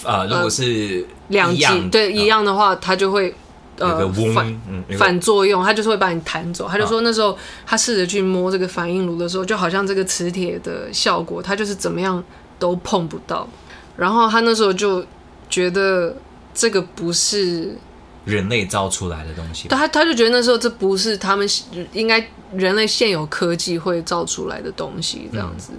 [0.05, 3.35] 啊，如果是两极对一样的话，它就会
[3.79, 4.61] 呃反
[4.99, 6.69] 反作用，它就是会把你弹走。
[6.69, 7.37] 他就说那时候
[7.67, 12.23] 他试着去摸这个反应炉的时候，就好像这个磁铁的效果，他就是怎么样
[12.59, 13.49] 都碰不到。
[13.97, 15.05] 然后他那时候就
[15.49, 16.17] 觉得
[16.55, 17.77] 这个不是
[18.25, 21.47] 人类造出来的东西，他他就觉得那时候这不是他们
[21.93, 25.73] 应该人类现有科技会造出来的东西，这样子。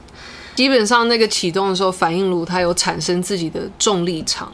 [0.62, 4.54] 基本上那个启动的时候，反应炉它有产生自己的重力场。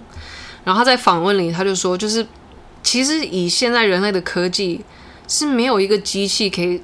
[0.63, 2.25] 然后他在访问里他就说，就是
[2.81, 4.79] 其实以现在人类的科技
[5.27, 6.81] 是没有一个机器可以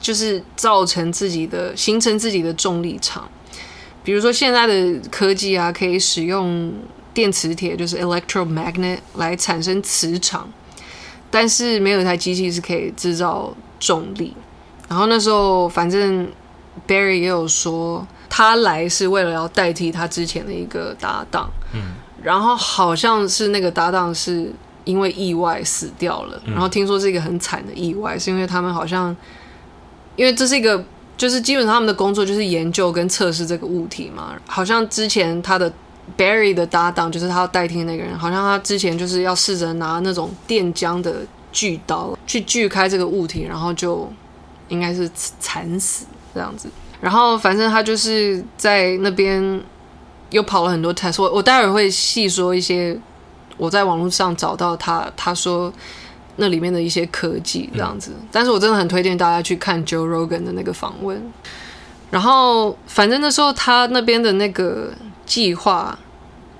[0.00, 3.30] 就是造成自己的形成自己的重力场。
[4.02, 6.72] 比如说现在的科技啊，可以使用
[7.14, 10.50] 电磁铁，就是 electromagnet 来产生磁场，
[11.30, 14.34] 但是没有一台机器是可以制造重力。
[14.88, 16.26] 然后那时候反正
[16.88, 18.04] Barry 也有说。
[18.34, 21.92] 他来是为了要代替他之前的一个搭档，嗯，
[22.22, 24.50] 然后好像是那个搭档是
[24.84, 29.14] 因为意外死掉了，嗯，然后听说是一个很惨的意外，是因为他们好像，
[30.16, 30.82] 因为这是一个，
[31.14, 35.70] 就是基本上他们的工作就是研究跟测试这个物体嘛，好像之前他的
[36.16, 41.16] Barry 的搭档就是他要代替那个人，好像他之前就是要试着拿那种电浆的
[41.52, 44.10] 锯刀去锯开这个物体，然后就
[44.68, 45.06] 应该是
[45.38, 46.70] 惨死这样子。
[47.02, 49.60] 然后反正他就是在那边
[50.30, 52.96] 又跑了很多 test，我我待会儿会细说一些
[53.58, 55.70] 我在网络上找到他他说
[56.36, 61.20] 那里面的一些科技这样子，嗯、但是我真的很推荐大家去看 Joe Rogan 的那个访问。
[62.10, 64.92] 然后反正那时候他那边的那个
[65.26, 65.98] 计划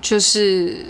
[0.01, 0.85] 就是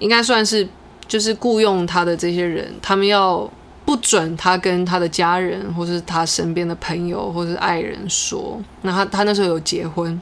[0.00, 0.66] 应该算是
[1.06, 3.48] 就是雇佣他的这些人，他们要
[3.92, 8.58] 不准他跟他的家人或是他身边的朋友或是爱人说。
[8.80, 10.18] 那他他那时候有结婚。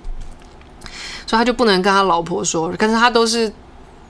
[1.26, 3.52] 所以他就不能跟他老婆说，可是他都是，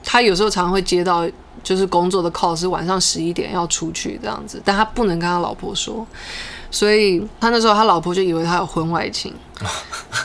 [0.03, 1.29] 他有时候常常会接到
[1.61, 6.07] 就是工作的 call，是晚上十一点要出去这样子，但他不能跟他老婆说，
[6.71, 9.31] 所以他那时候他老婆就以为他有婚外情，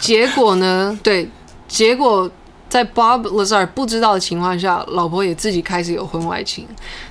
[0.00, 1.28] 结果呢，对，
[1.68, 2.30] 结果
[2.68, 6.66] 在 Bob Lazar 不知道的情况下，老婆也自己开始有婚外情，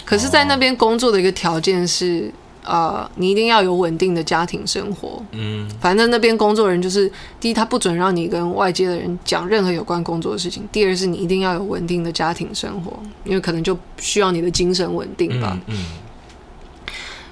[0.05, 2.31] 可是，在那边工作的一个条件是。
[2.67, 5.21] 呃，你一定要有稳定的家庭生活。
[5.33, 7.07] 嗯，反正那边工作人就是，
[7.39, 15.55] 第一，他不准让你跟外界的人讲任何有关工作的事情；第二，是你一定要有稳定的家庭生活，因为可能就需要你的精神稳定吧。
[15.67, 15.85] 嗯，嗯，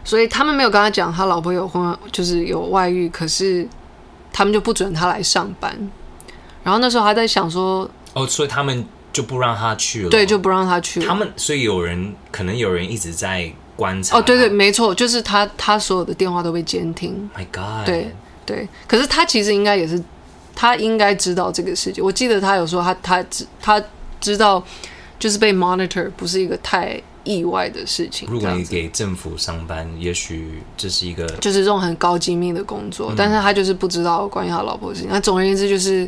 [0.03, 3.67] 所以他们没有跟他讲他老婆有婚，就是有外遇，可是
[4.31, 5.75] 他们就不准他来上班。
[6.63, 11.05] 然后那时候还在想说，哦，所以他们就不让他去了，对，就不让他去了。
[11.07, 13.51] 他们所以有人可能有人一直在。
[13.75, 17.27] 观察哦，对对，没错，就是他，他所有的电话都被监听。
[17.35, 18.13] My God，对
[18.45, 19.99] 对，可是他其实应该也是，
[20.55, 22.03] 他应该知道这个事情。
[22.03, 23.83] 我记得他有说他他知他
[24.21, 24.63] 知道，
[25.17, 28.29] 就是被 monitor 不是一个太意外的事情。
[28.29, 35.09] 如果你给政府上班，也许这是一个就是这种很高机密的工作，嗯、但是他就是不知道关于他老婆的事情。
[35.11, 36.07] 那总而言之，就是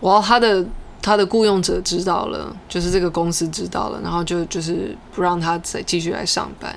[0.00, 0.64] 我要他的。
[1.06, 6.76] 他的雇佣者知道了，就是这个公司知道了，然后就就是不让他再继续来上班。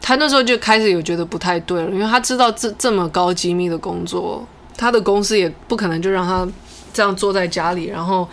[0.00, 6.48] 他那时候就开始有觉得不太对了，因为他知道这这么高机密的工作，他的公司也不可能就让他
[6.94, 8.26] 这样坐在家里，然后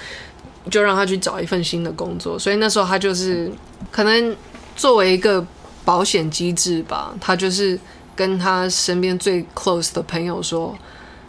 [0.72, 2.40] 就让他去找一份新的工作。
[2.40, 3.52] 所以那时候他就是
[3.92, 4.34] 可能
[4.78, 5.46] 作为一个
[5.84, 7.78] 保险机制吧，他就是
[8.16, 10.74] 跟他身边最 close 的朋友说：“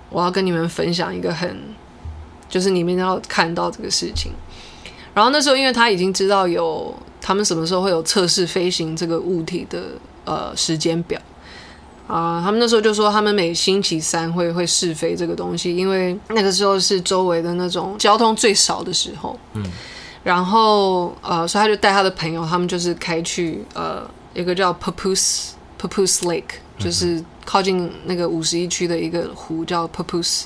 [0.09, 1.61] 我要跟你们分享一个很。”
[2.49, 4.33] 就是你们要看到这个事情，
[5.15, 9.83] 然后那时候因为他已经知道有他们什么时候会有测试飞行这个物体的
[10.25, 11.21] 呃时间表。
[12.07, 19.63] 啊、呃，他们那时候就说他们每星期三会会试飞这个东西，因为那个时候是周围的那种交通最少的时候，嗯，
[20.25, 30.45] 然后呃，所以他就带他的朋友，他们就是开去呃一个叫 Papoose Papoose Lake，就是靠近那个五十一区的一个湖叫 Papoose。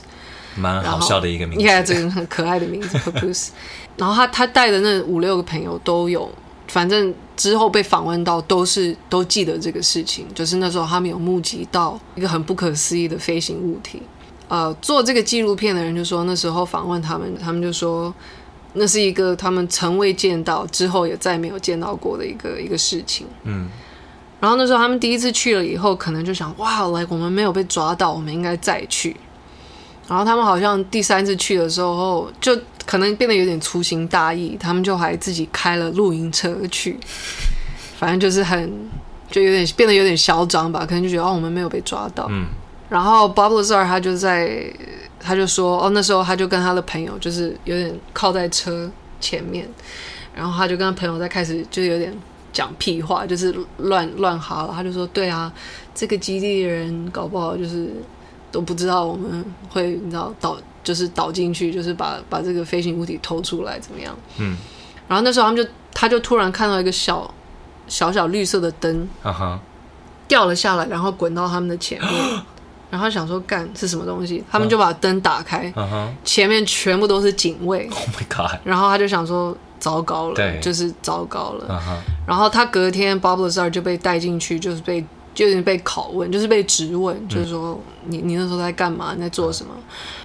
[0.56, 3.48] 蛮好笑的一个名字，看这个很可爱的名字 Papoose
[3.96, 6.30] 然后他他带的那五六个朋友都有，
[6.68, 14.02] 反正之后被访问到都是都记得这个事情，就是那时候他们有目击到一个很不可思议的飞行物体。
[14.48, 18.12] 呃，做这个纪录片的人就说，那时候访问他们，他们就说
[18.74, 23.26] 那是一个他们从未见到，之后也再没有见到过的一个一个事情。
[23.44, 23.68] 嗯，
[24.40, 29.16] 然后那时候他们第一次去了以后，可能就想哇，来我们没有被抓到，我们应该再去。
[30.08, 36.98] 然后他们好像第三次去的时候，就可能变得有点粗心大意，他们就还自己开了露营车去，
[37.96, 38.90] 反正就是很，
[39.30, 42.26] 就有点变得有点嚣张吧，可能就觉得哦，我们没有被抓到。
[42.30, 42.46] 嗯。
[42.90, 44.70] 然后 Bob Lazar 他就在，
[45.18, 49.66] 他就说哦，那时候他就跟他的朋友就是有点靠在车前面，
[50.34, 52.12] 然后他就跟他朋友在开始就有点
[52.52, 54.72] 讲屁话，就是乱乱哈了。
[54.74, 55.50] 他就说对啊，
[55.94, 57.88] 这个基地的人搞不好就是。
[58.52, 64.14] 都不知道我们会你知道导就是导进去，就是把把这个飞行物体偷出来怎么样？
[64.38, 64.56] 嗯，
[65.08, 67.32] 然后那时候他们就他就突然看到一个小
[67.88, 69.60] 小小绿色的灯，啊哈，
[70.28, 72.10] 掉了下来，然后滚到他们的前面，
[72.90, 74.44] 然后想说干是什么东西？
[74.50, 78.60] 他们就把灯打开，啊哈，前面全部都是警卫，Oh my God！
[78.64, 85.04] 然后他就想说糟糕了，对，就是糟糕了，啊哈，然后他隔天 Bob Lazar 就被带进去，就是被。
[85.34, 89.14] 就有点被拷问，就是被质问，嗯、就是说你你那时候在干嘛？
[89.14, 89.72] 你在做什么？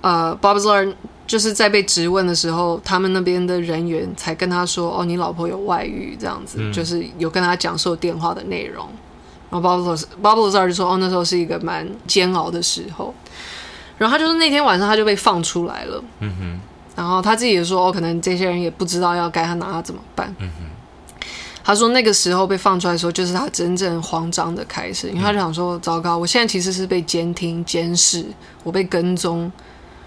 [0.02, 0.94] 呃、uh,，Bob Lazar
[1.26, 8.88] 就是在被质问的时候，他们那边的人员才跟他说：“哦，你老婆有外遇，这样子，嗯、就是有跟他讲说电话的内容。”
[9.50, 13.14] 然后 Bob Bob Lazar 就说：“哦，那时候是一个蛮煎熬的时候。”
[13.98, 16.04] 然后他就是那天晚上他就被放出来了。
[16.20, 16.60] 嗯哼。
[16.96, 20.66] 然后他自己也说：“哦，可能这些人也不知道要该他拿他怎么办。”嗯哼。
[21.68, 28.26] 他说那个时候被放出来的时候，就是他真正慌张的开始，因为他就想说：糟糕，我现在其实是被监听、监视，
[28.64, 29.52] 我被跟踪，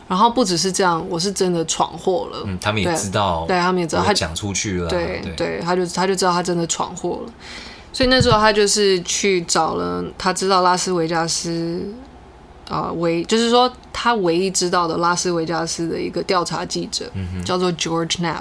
[0.09, 2.45] 然后不只是这样，我是真的闯祸了。
[2.47, 7.33] 嗯，他们也知道，对，他们也知道，他讲出去了，对对，他就他就知道他真的闯祸了。
[7.93, 11.85] 所以那时候他就是去找了，他知道拉斯维加斯，
[12.71, 18.41] 呃唯就是说他唯一知道的拉斯维加斯的一个调查记者，嗯、叫做 George Knapp，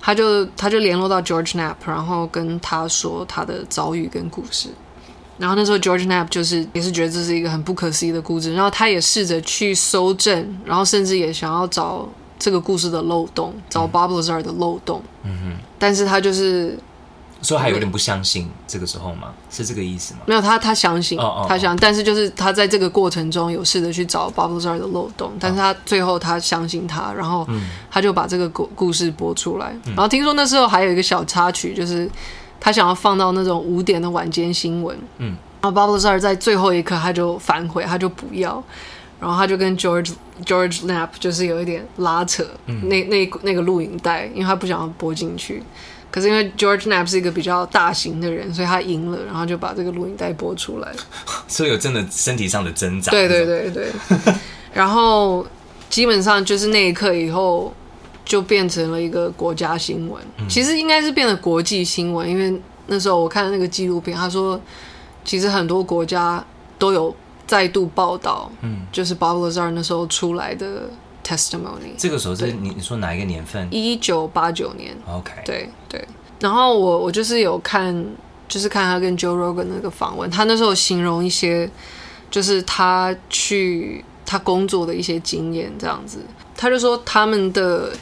[0.00, 4.68] 他就他就联络到 George Knapp，然后跟他说他的遭遇跟故事。
[5.38, 15.02] 然后那时候 George Knapp 就是也是觉得这是一个很不可思议的故事，然后他也试着去搜证，然后甚至也想要找这个故事的漏洞，找 Bob Lazar 的漏洞。
[15.22, 16.78] 嗯哼，但是他就是。
[17.40, 19.28] 所以还有点不相信这个时候吗？
[19.48, 20.20] 是这个意思吗？
[20.26, 21.48] 没有，他他相信，oh, oh, oh.
[21.48, 27.46] 他相信，但是就是他在这个过程中有试着去找 Bob Lazar 的漏洞，但是他最后他相信他，然后
[27.90, 29.72] 他就把这个故故事播出来。
[29.84, 32.10] 嗯、然后听说那时候还有一个小插曲，就是
[32.58, 38.60] 他想要放到那种五点的晚间新闻，嗯，然后 Lazar 在最后一刻他就反悔，他就不要，
[39.20, 40.12] 然后他就跟 George
[40.44, 45.62] George Knapp 就是有一点拉扯，嗯、那那那个录影带，因为他不想要播进去。
[46.18, 50.92] 可是因为 George Knapp 是一个比较大型的人，所以他赢了，然后就把这个录影带播出来。
[51.46, 53.12] 所以有真的身体上的挣扎。
[53.12, 53.92] 对对对对。
[54.74, 55.46] 然后
[55.88, 57.72] 基本上就是那一刻以后，
[58.24, 60.20] 就变成了一个国家新闻。
[60.38, 64.60] 嗯、其实应该是变得国际新闻，因为那时候我看了那个纪录片，他说
[65.24, 66.44] 其实很多国家
[66.78, 67.14] 都有
[67.46, 70.90] 再度报道，嗯，就是 Bob Lazar 那时候出来的。
[71.28, 73.68] testimony，这个时候是你你说哪一个年份？
[73.70, 74.96] 一九八九年。
[75.06, 76.02] OK，对对。
[76.40, 78.06] 然后我我就是有看，
[78.48, 81.70] 就是看他跟 Joe Rogan 那个访问，他那时候形容一些，
[82.30, 86.20] 就是他去他工作的一些经验这样子。
[86.56, 87.92] 他就说他们的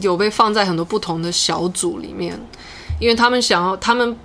[0.00, 2.38] 有被放在很多不同的小组里面，
[2.98, 4.16] 因为他们想要他们。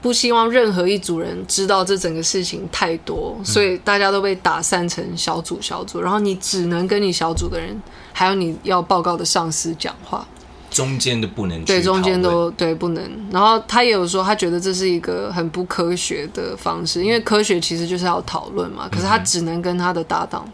[0.00, 7.82] 不希望任何一组人知道这整个事情太多，所以大家都被打散成小组小组，然后你只能跟你小组的人，
[8.12, 10.24] 还有你要报告的上司讲话，
[10.70, 13.02] 中间的不能对，中间都对不能。
[13.32, 20.48] 然后他也有说，他觉得这是一个很不科学的方式，因为科学其实就是要讨论嘛，可是他只能跟他的搭档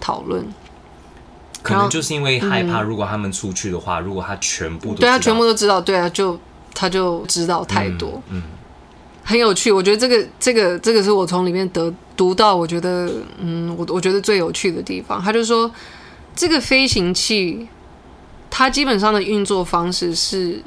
[0.00, 0.42] 讨论。
[1.62, 6.38] 可能就是因为害怕，如果他们出去的话，如果他全部都对他全部都知道，对啊，就
[6.72, 8.42] 他就知道太多，嗯。
[9.28, 15.20] 很有趣，我觉得这个这个这个是我从里面得读到，我觉得嗯，我我觉得最有趣的地方。
[15.20, 15.70] 他就说，
[16.34, 17.68] 这个飞行器
[18.48, 20.62] 它基本上的运作方式是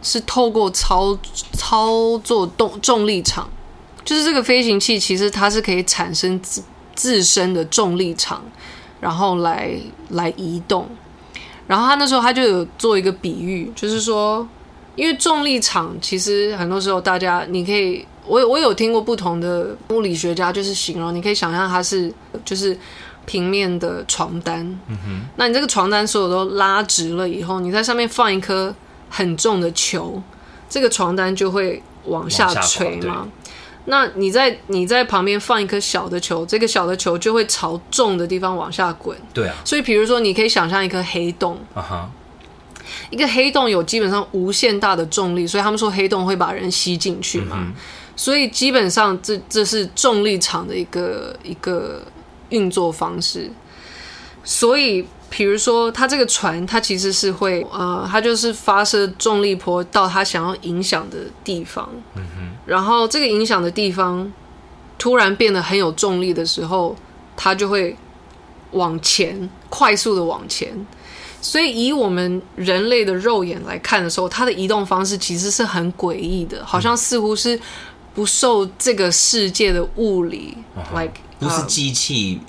[0.00, 1.18] 是透过操
[1.52, 3.50] 操作动重力场，
[4.02, 6.62] 就是这个飞行器其实它是可以产生自
[6.94, 8.42] 自身的重力场，
[8.98, 10.88] 然后来来移动。
[11.66, 14.48] 然后他那时候他就有做一个比喻，就是说。
[14.98, 22.12] 因为重力场其实很多时候，大家你可以，我我有听过不同的物理学家就是形容，你可以想象它是
[22.44, 22.76] 就是
[23.24, 28.74] 平面的床单，嗯哼，那你这个床单所有都拉直了以后，你在上面放一颗
[29.08, 30.20] 很重的球，
[30.68, 33.28] 这个床单就会往下垂嘛。
[33.84, 39.16] 那你在你在旁边放一颗小的球，这个小的球就会朝重的地方往下滚。
[39.32, 41.56] 对啊，所以比如说你可以想象一颗黑洞。
[43.10, 47.56] 一个黑洞有基本上无限大的重力，所以他们说黑洞会把人吸进去嘛。
[47.60, 47.72] 嗯、
[48.16, 52.02] 所以基本上这这是重力场的一个一个
[52.50, 53.50] 运作方式。
[54.44, 61.88] 所以比如说，它这个船，它其实是会呃，它就是发射重力波到它想要影响的地方。
[62.16, 62.22] 嗯、
[62.64, 64.32] 然后这个影响的地方
[64.98, 66.96] 突然变得很有重力的时候，
[67.36, 67.94] 它就会
[68.72, 70.86] 往前快速的往前。
[71.40, 77.58] 所以，以我们人类的肉眼来看的时候，它的移动方式其实是很诡异的，好像似乎是
[78.12, 80.56] 不受这个世界的物理
[80.92, 82.40] ，like 不是机器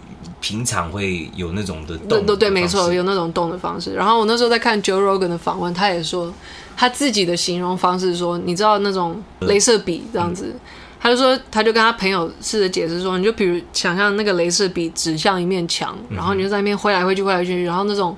[0.41, 2.21] 平常会有那种的动的。
[2.21, 3.93] 对对对，没错，有那种动的方式。
[3.93, 6.33] 然后我那时候在看 Joe Rogan 的访问，他也说
[6.75, 10.59] 他自己的形容方式说，你知道那种镭射笔这样子，嗯、
[10.99, 18.17] 他就说他就跟他朋友试着解释说，你就比如想象那个镭射笔指向一面墙，然后你就在那边挥来挥去，挥来挥去，然后那种。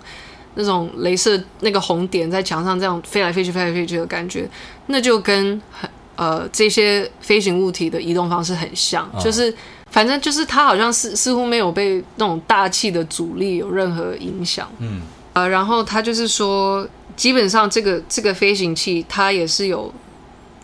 [0.56, 4.50] 那种镭射那个红点在墙上这样飞来飞去、飞来飞去的感觉，
[4.88, 9.54] 那就跟很呃这些飞行物体的移动方式很像，哦、就是
[9.90, 14.70] 反正就是它好像似似乎没有被那种大气的阻力有任何影响。
[14.80, 15.02] 嗯，
[15.34, 19.94] 呃，然后他就是说，基本上这个这个飞行器它也是有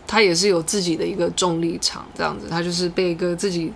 [0.06, 3.72] 它也是有自己的一个重力场，这样子，它就是被一个自己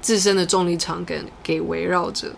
[0.00, 2.28] 自身的重力场给给围绕着。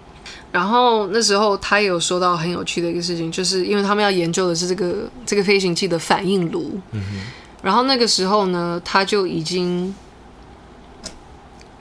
[0.54, 6.78] 然后那时候他也有说到很有趣的一个事情，就是因为他们要研究的是这个这个飞行器的反应炉。
[7.60, 9.92] 然后那个时候呢，他就已经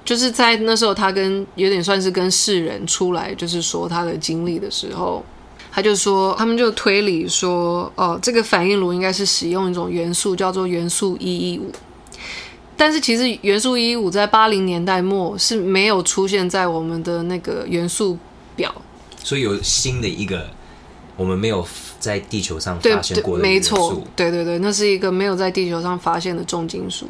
[0.04, 5.24] 就是在那时候，他跟有点算是跟世人出来，就是说他的经历的时候，
[5.72, 11.72] 他就说他们就推理说，哦，这个反应炉应该是使用一种元素叫做元素一一五。
[12.76, 18.18] 但是其实元素一一五在八零年代末是没有出现在我们的那个元素
[18.56, 18.74] 表，
[19.24, 20.48] 所以有新的一个
[21.16, 21.66] 我们没有
[22.00, 23.42] 在地球上发现过的。
[23.42, 27.08] 没错，对对对，那是一个没有在地球上发现的重金属。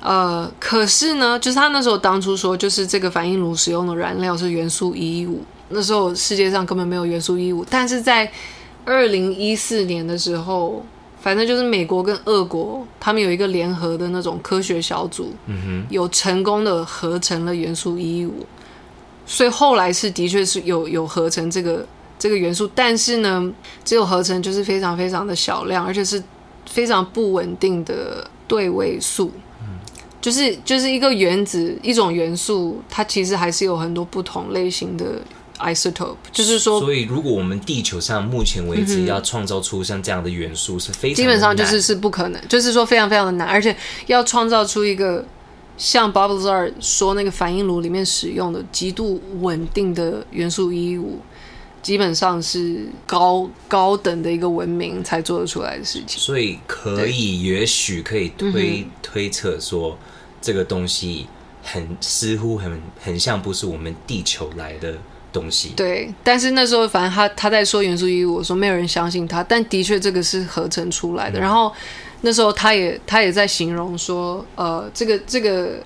[0.00, 8.30] 呃，可是呢，就是他那时候当初说，就是这个反应炉使用的燃料是元素一一五，那时候世界上根本没有元素一一五，但是在
[8.84, 10.84] 二零一四年的时候。
[11.22, 18.44] 反正就是美国跟俄国，他们有一个联合的那种科学小组，嗯哼，有成功的合成了元素一一五，
[19.26, 21.86] 所以后来是的确是有有合成这个
[22.18, 23.52] 这个元素，但是呢，
[23.84, 26.22] 只有合成就是非常非常的小量，而且是
[26.66, 29.78] 非常不稳定的对位素，嗯，
[30.20, 35.20] 就是就是一个原子一种元素，它其实还是有很多不同类型的。
[35.58, 45.24] isotope 就是说，所以如果我们地球上目前为止要创造出像这样的元素是非常基本上就是是不可能，就是说非常非常的难，而且要创造出一个
[45.82, 51.18] 像 Bob Lazar 说那个反应炉里面使用的极度稳定的元素一一五，
[51.82, 56.20] 基本上是高高等的一个文明才做得出来的事情。
[56.20, 59.98] 所以可以，也许可以推推测说，
[60.40, 61.26] 这个东西
[61.64, 64.94] 很似乎很很像不是我们地球来的。
[65.32, 71.38] 东西对，但是那时候反正他他在说元素一一五，我说没有人相信他，但的确这个是合成出来的。
[71.38, 71.72] 嗯、然后
[72.22, 75.82] 那时候他也他也在形容说，呃，这个这个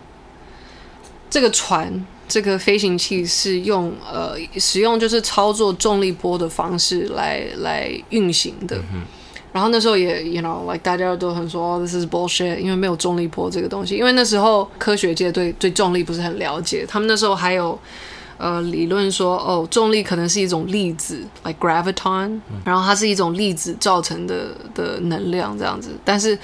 [1.29, 8.77] 这个船这个飞行器是用呃使用就是操作重力波的方式来来运行的。
[8.93, 9.03] 嗯、
[9.53, 13.97] 然后那时候也 you know like 大家都很说、oh, this is bullshit，因为没有重力波这个东西。
[13.97, 17.79] 因为那时候科学界对对重力不是很了解，他们那时候还有。
[18.39, 25.91] 呃，理论说，哦，重力可能是一种粒子，like graviton，、嗯、然后它是一种粒子造成的的能量这样子。
[26.05, 26.39] 但是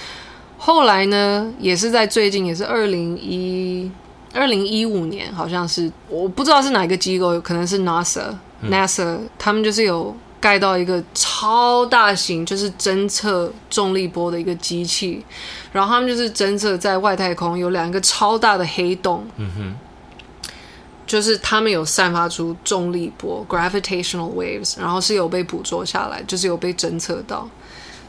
[0.56, 3.90] 后来呢，也是在最近，也是二零一
[4.32, 8.22] 二零一五年，好像是我不知道是哪个机构，有可能是 NASA，NASA，、
[8.62, 15.22] 嗯、NASA, 他们就是有盖到一个超大型，就是侦测重力波的一个机器，
[15.72, 19.26] 然后他们就是侦测在外太空有两个超大的黑洞。
[19.36, 19.74] 嗯哼。
[21.12, 27.46] 就是他们有散发出重力波 （gravitational waves），然后是有被捕捉下来，就是有被侦测到。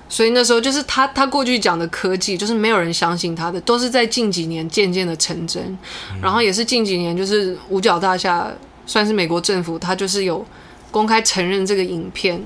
[0.07, 5.77] 所以那时候就是他他过去讲的科技，就是没有人相信他的，都是在近几年渐渐的成真。
[6.21, 8.49] 然后也是近几年，就是五角大厦
[8.85, 10.45] 算是美国政府，他就是有
[10.89, 12.41] 公开承认这个影片，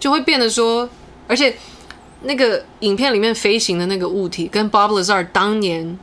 [0.00, 0.90] 就会变得说，
[1.28, 1.54] 而且
[2.22, 5.96] 那个影片里面飞行的那个物体，跟 Bob Lazar 当年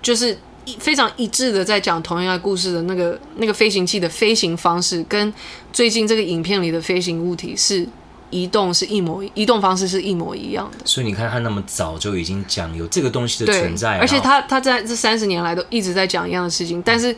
[0.00, 0.38] 就是。
[0.78, 5.32] 非常一致的在讲同样的故事的那个那个飞行器的飞行方式，跟
[5.72, 7.86] 最近这个影片里的飞行物体是
[8.30, 10.78] 移动是一模移动方式是一模一样的。
[10.84, 16.82] 所以你看，他那么早就已经讲有这个东西的存在，而且他他在这三十年来都一直在讲一样的事情。
[16.82, 17.14] 但是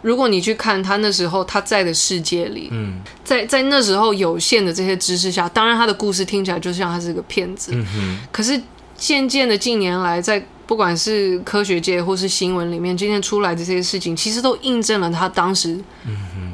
[0.00, 8.18] 如果你去看他那时候他在的世界里，嗯，在在那时候有限的这些知识下，当然他的故事听起来就像他是个骗子，嗯哼。
[8.32, 8.58] 可是
[8.96, 10.42] 渐渐的近年来在。
[10.72, 15.78] 不管是科学界或是新闻里面今天出来的这些事情，其实都印证了他当时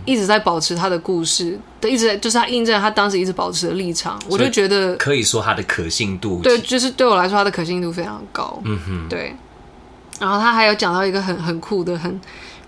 [0.05, 4.21] 一直在保持他的故事，的一直在就是他印证他当时一直保持的立场。
[4.29, 8.61] 我就觉得可以说他的可信度，对，就是对我来说他的可信度非常高。
[8.65, 9.37] 嗯哼，对。
[10.19, 12.21] 然后他还有讲到一个很很酷的、很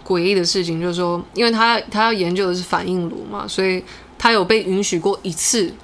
[0.07, 3.83] 诡异的事情，就是说，因为他他要研究的是反应炉嘛，所以
[4.17, 5.75] 他有被允许过一次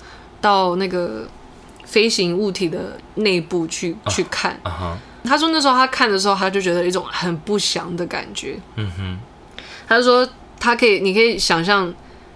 [0.40, 1.26] 到那个
[1.82, 4.56] 飞行物体的内部去去看。
[5.26, 8.56] 他说那时候他看的时候，他就觉得一种很不祥的感觉。
[8.76, 9.18] 嗯哼，
[9.88, 10.26] 他就说
[10.58, 11.92] 他可以，你可以想象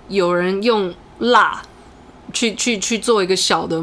[0.09, 1.63] 有人用蜡
[2.33, 3.83] 去去去做一个小的，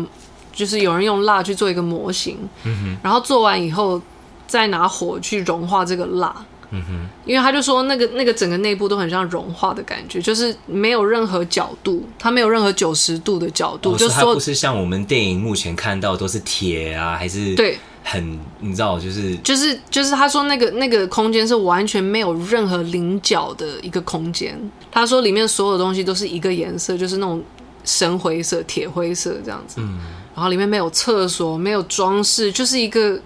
[0.53, 2.37] 就是有人用蜡去做一个模型。
[2.63, 4.01] 嗯哼，然后做完以后
[4.45, 6.35] 再拿火去融化这个蜡。
[6.69, 17.79] 嗯哼，因为他就说那个那个整个内部都很像融化的感觉，就是没有任何角度，它没有任何九十度的角度，哦、就是说它不是像我们电影目前看到都是铁啊，还是对。
[18.09, 24.57] 很，你知道，就是就是就是，他说那个那个空间是完全没有任何棱角的一个空间。
[24.89, 27.43] 他说里面所有东西都是一个颜色，就是那种
[27.83, 29.81] 深灰色、铁灰色这样子。
[29.81, 29.99] 嗯，
[30.33, 33.19] 然后里面没有厕所，没有装饰，就是一个，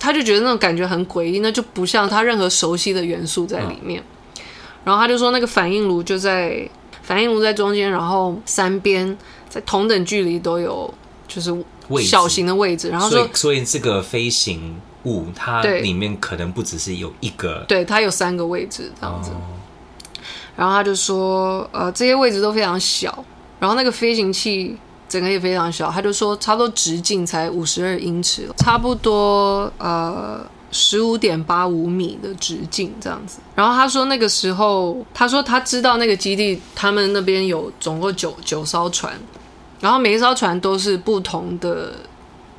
[0.00, 4.02] 他就觉得那种感觉很诡异，那就不像他任何熟悉的元素在里面。
[4.36, 4.42] 嗯，
[4.86, 6.68] 然后他就说那个反应炉就在
[7.00, 9.16] 反应炉在中间，然后三边
[9.48, 10.92] 在同等距离都有，
[11.28, 11.56] 就是。
[12.02, 19.30] 小型的位置，然后说，所以，所以这个飞行物它里面可能不只是有一个，对，它有三个位置这样子。
[19.30, 19.40] 哦、
[20.56, 23.24] 然后他就说，呃，这些位置都非常小，
[23.58, 24.76] 然后那个飞行器
[25.08, 25.90] 整个也非常小。
[25.90, 33.38] 他就说，差不多直径才五十二英尺，差不多呃十五点八五米的直径这样子。
[33.54, 39.12] 然后他说那个时候，他说他知道那个基地他们那边有总共九九艘船，
[39.84, 41.92] 然后每一艘船都是不同的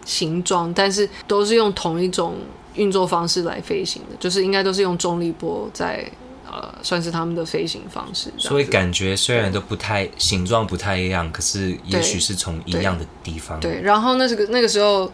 [0.06, 2.36] 形状，但是都是用同一种
[2.76, 6.08] 运作方式来飞行的，就是应该都是用重力波在。
[6.48, 13.60] 呃，算是他们的飞行方式，所以感觉虽然都不太形状不太一样，可是也许是从一样的地方。
[13.60, 15.12] 对，对，然后那个那个时候，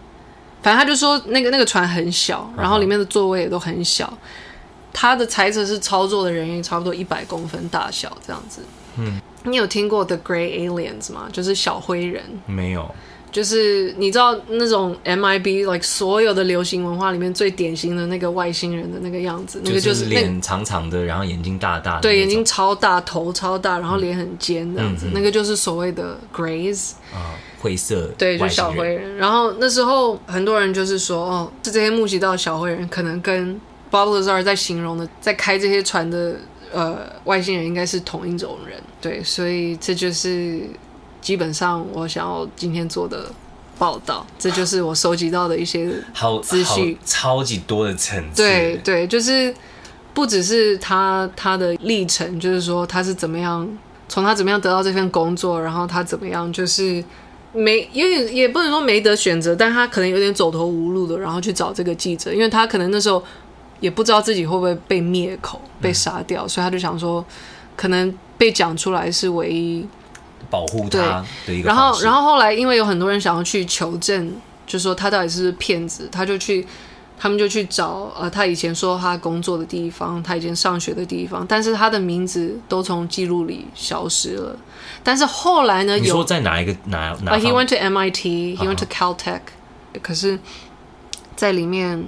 [0.61, 4.15] 反正他就说那个那个船很小，然后里面的座位也都很小，
[4.93, 8.61] 他的猜测是操作的人员差不多一百公分大小这样子。
[8.97, 11.27] 嗯，你有听过 The Grey Aliens 吗？
[11.31, 12.23] 就是小灰人？
[12.45, 12.89] 没有。
[13.31, 29.15] 就是你知道那种 MIB，like 所有的流行文化里面最典型的那个外星人的那个样子，那个就是脸长长的，然后眼睛大大的，对，眼睛超大，头超大，然后脸很尖这样子，嗯、那个就是所谓的 Greys 啊，灰色，对，就小灰人。
[29.15, 33.55] 然后那时候很多人就是说，哦，是这些目击到的小灰人，可能跟
[33.89, 36.35] Bob Lazar 在形容的，在开这些船的
[36.71, 40.61] 呃外星人应该是同一种人，对，所以这就是。
[41.21, 43.31] 基本上，我想要今天做的
[43.77, 48.41] 报道，这就是我收集到的一些好资讯，超级多的层次。
[48.41, 49.53] 对对，就是
[50.15, 53.69] 不只是他他的历程，就是说他是怎么样，
[54.09, 57.03] 从他怎么样得到这份工作，然后他怎么样，就是
[57.53, 63.23] 没，因为也不能说没得选择，但他可能有点走投无路的，然后去找这个记者，因为他可能那时候
[63.81, 67.25] 也不知道自己会不会被灭口、被杀掉，嗯、所以他就想说，
[67.75, 69.85] 可能被讲出来是唯一。
[70.49, 74.33] 保护他的一个，然后，然后后来，因为有很多人想要去求证，
[74.67, 76.67] 就说他到底是不是骗子，他就去，
[77.17, 84.53] 他们就去找呃，他以前说他工作的地方，他以前上学的地方，但是他的名字都从记录里消失了。
[85.03, 89.39] 但是后来呢，你说在哪一个哪哪？Uh, he went to MIT, he went to Caltech，uh
[89.93, 89.99] -huh.
[90.01, 90.37] 可是，
[91.37, 92.03] 在里面。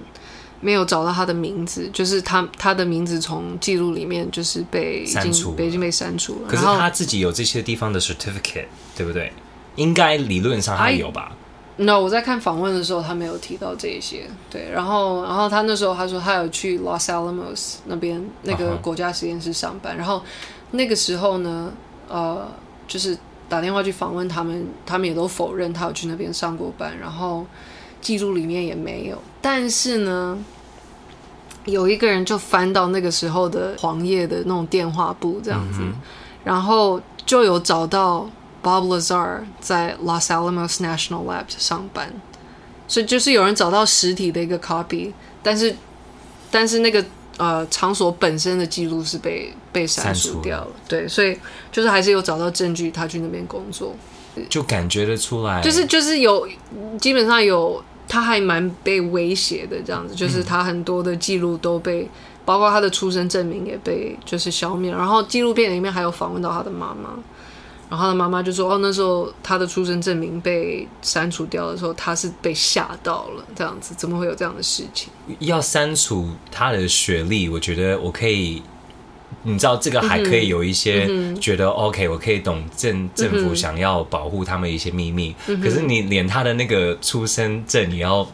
[0.64, 6.48] 没有找到他的名字，就是他他的名字从记录里面就是被删除，已经被删除了。
[6.48, 9.34] 可是他自己有这些地方的 certificate，对不对？
[9.76, 11.36] 应该理论上还有吧
[11.78, 14.30] ？No，我在看访问的时候，他没有提到这些。
[14.50, 19.98] 对，然后然后他那时候他说他有去 Los Alamos 那边那个国家实验室上班，uh -huh.
[19.98, 20.24] 然后
[20.72, 21.74] 那个时候呢，
[22.08, 22.48] 呃，
[22.88, 23.18] 就是
[23.50, 27.44] 打电话去访问他们，他们也都否认他有去那边上过班，然后
[28.04, 29.18] 记录里面也没有。
[29.42, 30.38] 但是呢。
[31.66, 35.94] 有一个人就翻到那个时候的黄页的那种电话簿这样子，嗯，
[36.44, 38.30] 然后就有找到
[38.62, 42.12] Bob Lazar 在 Los Alamos National Lab 上班，
[42.86, 45.74] 所以就是有人找到实体的一个 copy，但是
[46.52, 47.02] 但是那个
[47.38, 51.40] 呃场所本身的记录是被被删除掉了，了，对，所以
[51.72, 53.96] 就是还是有找到证据他去那边工作，
[54.50, 56.46] 就感觉得出来，就是就是有
[57.00, 57.82] 基本上有。
[58.08, 62.08] 他还蛮被威胁的，这样子，就是他很多的记录都被，
[62.46, 64.92] 包括他的出生证明也被就是消灭。
[64.92, 67.10] 然后纪录片里面还有访问到他的妈妈，
[67.90, 75.10] 然后他的妈妈就说：“哦，那时候他的出生证明被删除掉的时候，他是被吓到了，这样子，怎么会有这样的事情？
[75.40, 78.62] 要删除他的学历，我觉得我可以。”
[79.42, 81.10] 你知道这个还可以有一些
[81.42, 88.28] 觉得 OK，我可以懂政政府想要保护他们一些秘密，可是你连他的那个出生证你要。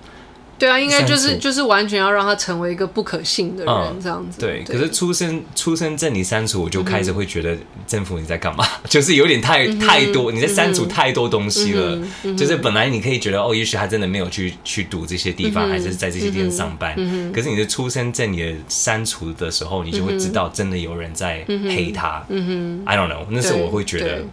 [0.59, 4.41] 对啊，应该就是就是完全要让他成为一个不可信的人，嗯、这样子。
[4.41, 7.57] 对，可是出生出生证你删除，我就开始会觉得
[7.87, 8.65] 政府你在干嘛？
[8.83, 11.97] 嗯、就是有点太、嗯、太多，你在删除太多东西了。
[12.37, 17.31] 就是本来你可以觉得哦，也许他真的没有去去读这些地方、嗯，还是在这些地方上班、嗯。
[17.31, 22.21] 可是你的出生证你的删除的时候，你就会知道真的有人在黑他。
[22.27, 24.23] 嗯哼，I don't know，那时候我会觉得。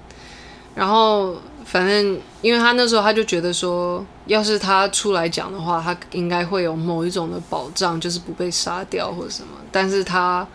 [0.74, 1.40] 然后。
[1.66, 9.48] 反正，因为他那时候他就觉得说，要是他出来讲的话，他应该会有某一种的保障，就是不被杀掉或者什么。
[9.72, 10.46] 但是他，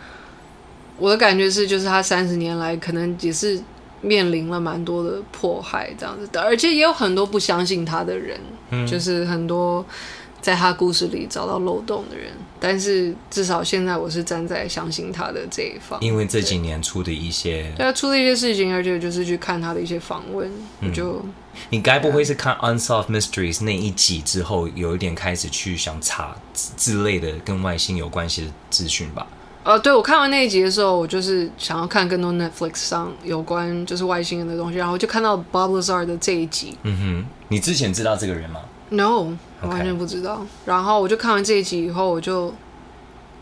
[0.98, 3.60] 我的感觉是，就是他三十年来可能也是
[4.00, 8.40] 面临了蛮多的迫害这样子的，而且也有很多不相信他的人，
[8.70, 9.84] 嗯，就是很多。
[10.42, 15.98] 在他故事里找到漏洞的人，但是至少现在我是站在相信他的这一方。
[16.02, 20.50] 因为这几年出的一些，对啊出的一些事情，而且就是去看他的一些访问，
[20.82, 21.32] 我就、嗯、
[21.70, 26.36] 你该不会是看《Unsolved Mysteries》那一集之后，有一点开始去想查
[26.76, 29.24] 之类的跟外星有关系的资讯吧？
[29.64, 36.76] 呃，对，我看完那一集的时候，我就是想要看更多 Netflix 上有关就是外星人的东西，然后就看到 Bob Lazar 的这一集。
[36.82, 40.44] 嗯哼，你之前知道这个人吗？No，我完全不知道。
[40.64, 42.52] 然后我就看完这一集以后，我就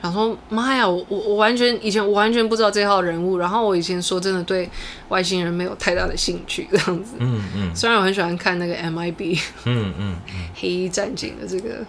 [0.02, 3.38] 想说：“妈呀，我我我完全以前我完全不知道这号人物。
[3.38, 4.68] 然后我以前说真的对
[5.08, 7.16] 外星人没有太大的兴趣，这样子。
[7.18, 7.76] 嗯嗯。
[7.76, 10.16] 虽然我很喜欢看那个 MIB，嗯嗯，
[10.56, 11.84] 黑衣战警的这个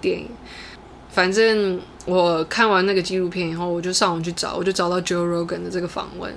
[0.00, 0.28] 电影。
[1.10, 6.32] 反正我看完那个纪录片以后，我就上网去找，我就找到 Joe Rogan 的这个访问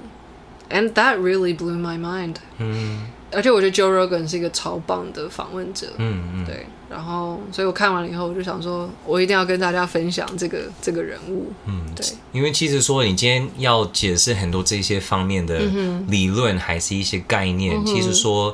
[0.72, 2.38] ，and that really blew my mind。
[2.58, 3.06] 嗯。
[3.32, 6.66] 而且我觉得 Joe Rogan 是一个超棒的访问者，嗯嗯，对。
[6.92, 12.06] 然后，所以我看完了以后，我就想说，我一定要跟大家分享这个这个人物，嗯，对。
[12.34, 15.62] 因为其实说你今天要解释很多这些方面的
[16.08, 18.54] 理论，还是一些概念，嗯、其实说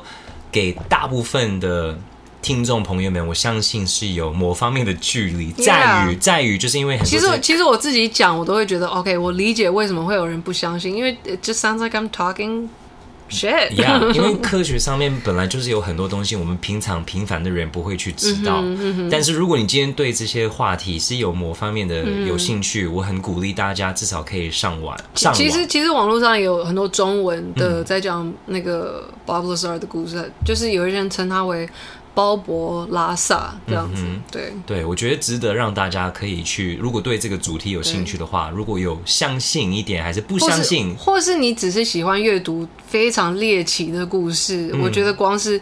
[0.52, 1.98] 给大部分的
[2.40, 12.68] 听众朋友们，我相信是有某方面的距离，在于.在于，就是因为很多其实其实我自己讲，我都会觉得 OK，我理解为什么会有人不相信，因为 it just sounds like I'm talking。
[13.28, 13.74] Shit.
[13.76, 18.60] Yeah， 因为科学上面本来就是有很多东西，我们平常平凡的人不会去知道。
[18.62, 24.96] 嗯哼嗯哼，但是如果你今天对这些话题是有某方面的有兴趣，嗯、我很鼓励大家至少可以上网。
[25.14, 31.68] 上网其实其实网络上也有很多中文的在讲那个 Bob Lazar 的故事，嗯、就是有一些人称他为。
[32.18, 36.74] 鲍勃拉萨这样子，嗯、对对，我觉得值得让大家可以去。
[36.74, 45.60] 如果对这个主题有兴趣的话，如果有相信一点，还是不相信，或是，你只是喜欢阅读非常猎奇的故事，嗯、我觉得光是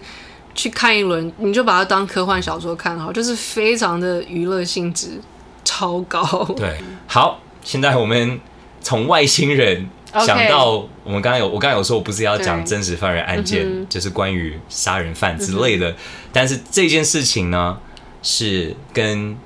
[0.54, 5.20] 去看一轮，你就把它当科幻小说看好，就是非常的娱乐性质
[5.62, 6.24] 超高。
[6.56, 8.40] 对，好，现在我们
[8.80, 9.86] 从外星人。
[10.14, 15.90] 想到我们刚刚有，我刚刚有说，我不是要讲真实犯人案件，嗯、就是关于杀人犯之类的。
[15.90, 15.96] 嗯、
[16.32, 17.78] 但是这件事情呢，
[18.22, 19.36] 是跟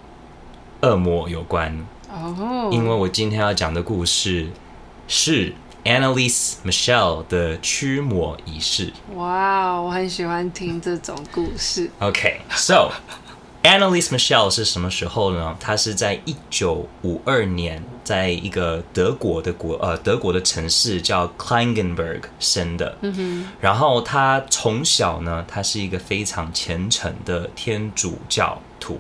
[0.83, 1.87] 恶魔有关。
[2.11, 4.49] 哦，因为我今天要讲的故事
[5.09, 5.53] 是
[5.85, 8.93] Annalise Michelle 的驱魔仪式。
[9.15, 11.91] 哇，我很喜欢听这种故事。
[12.01, 12.91] OK，so、okay,
[13.63, 15.55] Annalise Michel 是什么时候呢？
[15.61, 22.97] 她是在一九五二年，在一个德国的国呃德国的城市叫 Klingenberg 生的。
[23.03, 23.49] 嗯哼。
[23.61, 28.99] 然后她从小呢，她是一个非常虔诚的天主教徒。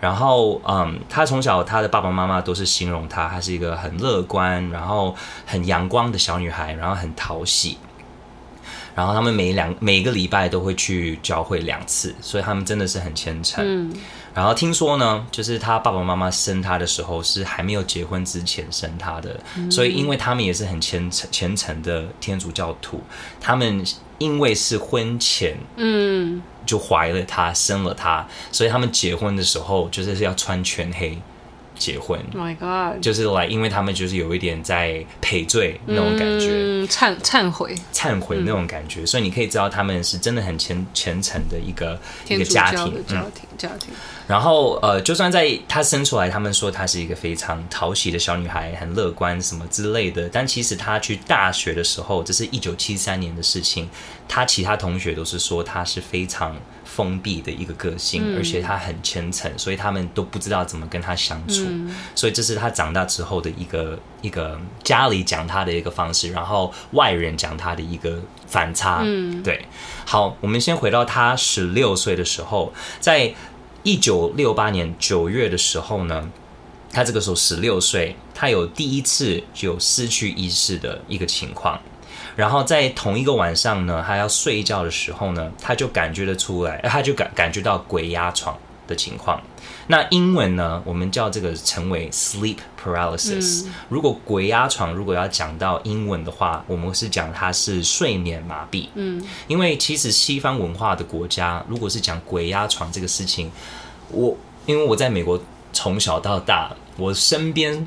[0.00, 7.78] 然后嗯，她从小她的爸爸妈妈都是形容她，她是一个很乐观，然后很阳光的小女孩，然后很讨喜。
[8.94, 13.64] 然后他们每两每个礼拜都会去教会两次，所以他们真的是很虔诚。
[13.66, 13.92] 嗯，
[14.34, 23.00] 然后听说呢，就是他爸爸妈妈生他的时候是还没有结婚之前生他的，嗯，所以因为他们也是很虔诚虔诚的天主教徒，
[23.40, 23.84] 他们
[24.18, 31.18] 因为是婚前嗯就怀了他生了他，所以他们结婚的时候就是要穿全黑。
[31.82, 43.88] 结婚，My God，就是来，因为他们就是有一点在赔罪那种感觉，嗯、忏忏悔、忏悔那种感觉，嗯、所以你可以知道他们是真的很虔虔诚的一个一个家庭，家庭家庭。
[44.28, 50.28] 然后呃，就算在她生出来，他们说她是一个非常讨喜的小女孩，很乐观什么之类的。
[50.28, 53.88] 但其实她去大学的时候，这是一九七三年的事情，
[54.28, 56.56] 她其他同学都是说她是非常。
[56.94, 61.64] 封闭的一个个性，而且他很虔诚，所以他们都不知道怎么跟他相处。
[61.66, 69.00] 嗯、所以这是他长大之后的一个一个家里讲他的一个方式，然后外人讲他的一个反差。
[69.02, 69.64] 嗯，对。
[70.04, 72.70] 好，我们先回到他十六岁的时候，
[73.00, 73.32] 在
[73.82, 76.30] 一九六八年九月的时候呢，
[76.92, 81.80] 他这个时候十六岁，他有第一次有失去意识的一个情况。
[82.34, 88.56] 然后在同一个晚上呢，他要睡觉的时候呢，他就感觉得出来，他就感感觉到鬼压床
[88.86, 89.40] 的情况。
[89.88, 93.66] 那英文呢，我们叫这个称为 sleep paralysis。
[93.66, 98.88] 嗯、如果鬼压床，如果要讲到英文的话，我们是讲它是睡眠麻痹。
[98.94, 103.50] 嗯，因为其实西方文化的国家，如果是讲鬼压床这个事情，
[104.10, 105.40] 我因为我在美国
[105.72, 107.86] 从小到大，我身边。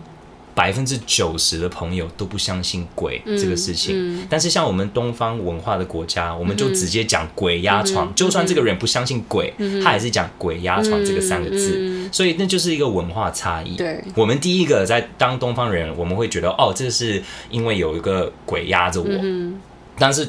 [0.56, 4.22] 百分之九十的朋友都不相信鬼这个事情，嗯。
[4.22, 13.76] 嗯、但是像我们东方文化的国家，我们就直接讲鬼压床，嗯、就算这个人不相信鬼，嗯、他还是讲鬼压床这个三个字，所以那就是一个文化差异。
[13.76, 19.10] 对，我们第一个在当东方人，我们会觉得哦，这是因为有一个鬼压着我。
[19.10, 19.60] 嗯。
[19.98, 20.28] 但是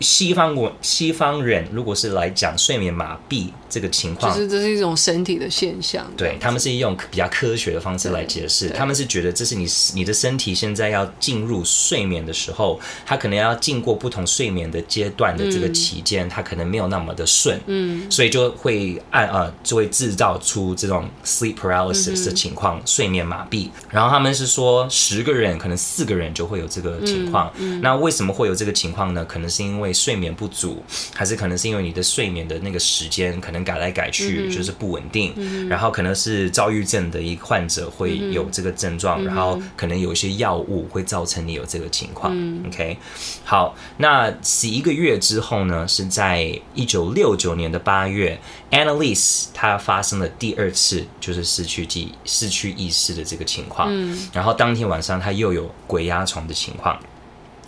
[0.00, 6.06] 西方国西方人如果是来讲睡眠麻痹这个情况，就是这是一种身体的现象。
[6.16, 23.68] 对，他们是用比较科学的方式来解释，他们是觉得这是你你的身体现在要进入睡眠的时候，他可能要经过不同睡眠的阶段的这个期间，他、嗯、可能没有那么的顺，嗯，所以就会按呃就会制造出这种 sleep paralysis 的情况，嗯、睡眠麻痹。
[23.90, 27.52] 然后他们是说十个人可能四个人就会有这个情况，
[27.82, 29.08] 那为什么会有这个情况？
[29.14, 30.82] 呢，可能是因因为睡眠不足，
[31.14, 35.32] 还是可能是因为你的睡眠的那个时间可能改来改去，嗯、就是不稳定。
[35.36, 42.32] 嗯、然后可能是躁郁症的一个患者会有这个症状，嗯、然后可能有一些药物会造成你有这个情况。
[42.34, 42.96] 嗯、OK，
[43.44, 48.40] 好，那十一个月之后呢，是在一九六九年的八月
[48.70, 53.88] ，Annalise 她发生了第二次就是失去记失去意识的这个情况。
[53.90, 56.98] 嗯，然后当天晚上她又有鬼压床的情况。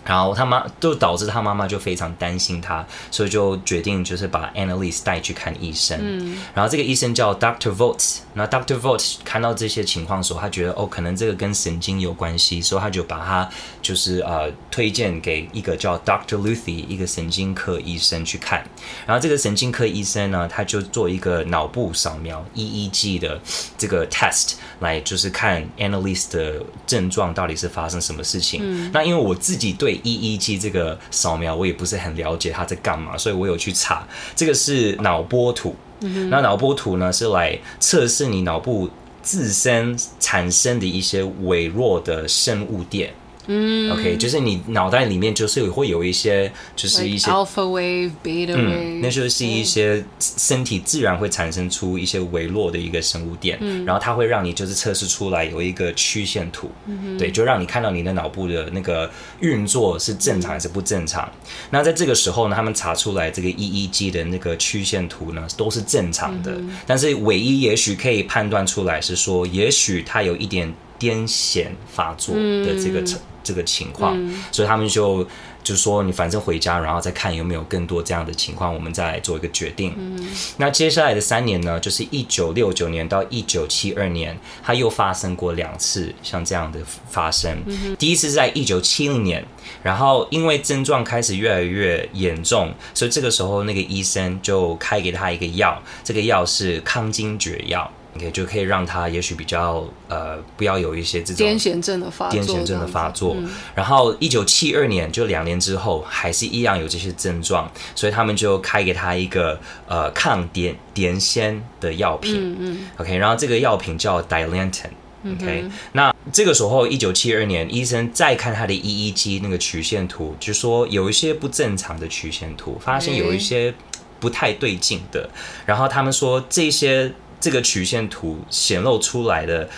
[0.04, 5.98] 然后他妈就导致他妈妈就非常担心他，所以就决定就是把 Annalise 带去看医生。
[6.00, 8.18] 嗯，然后这个医生叫 Doctor Vogt。
[8.34, 13.48] 那 Doctor Vogt 看到这些情况的时候，他觉得哦，可能这个跟神经有关系，所以他就把他
[13.82, 18.64] 就是呃推荐给一个叫 Doctor Luthi 一个神经科医生去看。
[19.06, 23.40] 然后这个神经科医生呢，他就做一个脑部扫描 EEG 的
[23.76, 28.60] 这个 test 来就是看 Annalise 的症状到底是发生什么事情。
[28.62, 35.74] 嗯，那因为我自己对 EEG 这个扫描我也不是很了解它在干嘛，所以我有去查，这个是脑波图。
[36.02, 38.88] 嗯、那脑波图呢是来测试你脑部
[39.22, 43.12] 自身产生的一些微弱的生物电。
[43.46, 56.70] 嗯，OK，就是你脑袋里面就是会有一些，就是一些 alpha wave, beta wave，嗯，那就是一些身体自然会产生出一些微弱的一个生物电，嗯，然后它会让你就是测试出来有一个曲线图，
[57.18, 59.10] 对，就让你看到你的脑部的那个
[59.40, 61.24] 运作是正常还是不正常。
[61.24, 73.18] 嗯，那在这个时候呢，他们查出来这个 EEG 的那个曲线图呢都是正常的，嗯，但是唯一也许可以判断出来是说，也许它有一点癫痫发作的这个程。
[73.42, 75.26] 这个情况，嗯、所以他们就
[75.64, 79.94] 就说你反正回家，然后再看有没有更多这样的情况，我们再来做一个决定。
[79.96, 80.28] 嗯、
[80.58, 86.78] 那接下来的三年呢，就是一九六九年到一九七二年，它又发生过两次像这样的
[87.08, 87.62] 发生。
[87.64, 89.42] 嗯、第一次是在一九七零年，
[89.82, 97.90] 然后因为症状开始越来越严重，所以这个时候那个医生就开给他一个药，这个药是抗惊厥药。
[98.16, 103.36] OK，就可以让他也许比较呃，不要有一些这种癫痫症的发作，癫痫症的发作。
[103.38, 112.34] 嗯、然后一九七二年，就两年之后，还是一样有这些症状，所以他们就开给他一个呃抗癫癫痫的药品。
[112.34, 114.90] 嗯嗯、OK，然后这个药品叫 Dilantin。
[115.24, 123.72] OK，、嗯、那这个时候一九七二年，医生再看他的 EEG 那个曲线图，就说有一些不正常的曲线图，发现有一些
[124.18, 125.20] 不太对劲的。
[125.22, 125.30] 欸、
[125.66, 127.12] 然后他们说这些。
[127.40, 129.68] 这个曲线图显露出来的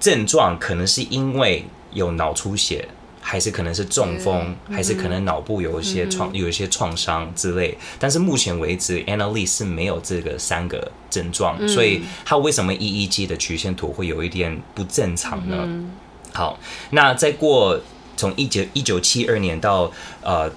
[0.00, 2.88] 症状，可能是因为有脑出血，
[3.20, 7.78] 还是可能是中风，嗯、还是可能脑部有一些创、嗯、有一些创伤之类。
[8.00, 15.56] 但是目前为止，Annalise 是没有这个三个症状，嗯、所以他为什么 EEG 的曲线图会有一点不正常呢？
[15.60, 15.92] 嗯、
[16.32, 16.58] 好，
[16.90, 17.80] 那再过
[18.16, 20.50] 从一九一九七二年到呃。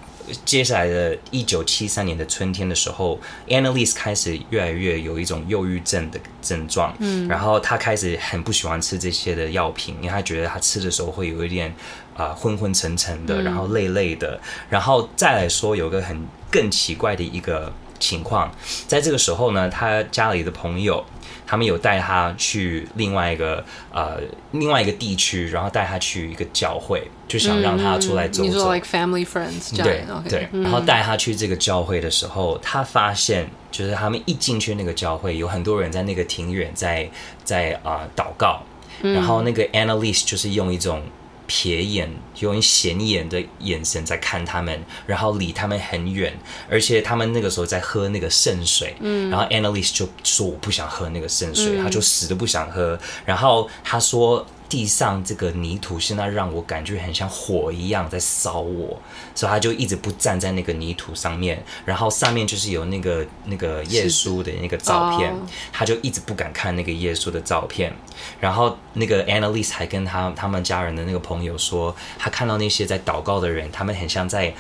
[0.43, 11.69] 接下来的一九七三年的春天的时候，Annalise 开始越来越有一种忧郁症的症状，嗯，然后她开始很不喜欢吃这些的药品，因为她觉得她吃的时候会有一点
[12.15, 18.51] 啊、呃、昏昏沉沉的，然后累累的，然后再来说有个很更奇怪的一个情况，
[18.87, 21.03] 在这个时候呢，他家里的朋友。
[21.47, 24.19] 他们有带他去另外一个呃
[24.53, 28.43] 另外一个地区，然后带他去一个教会，就想让他出来走走。
[28.43, 37.07] 嗯、你说 like family friends 对.对，然后带他去这个教会的时候，他发现就是他们一进去那个教会，有很多人在那个庭院在
[37.43, 38.63] 在啊、呃、祷告，
[39.03, 41.03] 然后那个 Annalise 就是用一种。
[41.47, 46.33] 瞥眼，用显眼的眼神在看他们，然后离他们很远，
[46.69, 54.45] 而且他们那个时候在喝那个圣水，嗯，然后 Annalise 就说我不想喝那个圣水，嗯、他就死都不想喝，然后他说。
[54.67, 58.99] 地上这个泥土现在让我感觉很像火一样在烧我，
[59.33, 65.33] 所以他就一直不站在那个泥土上面，然后上面就是有那个那个耶稣的那个照片，
[65.71, 67.93] 他就一直不敢看那个耶稣的照片。
[68.39, 74.53] 然后那个 Annalise 还跟他他们家人的那个朋友说，他看到那些在祷告的人，他们很像在。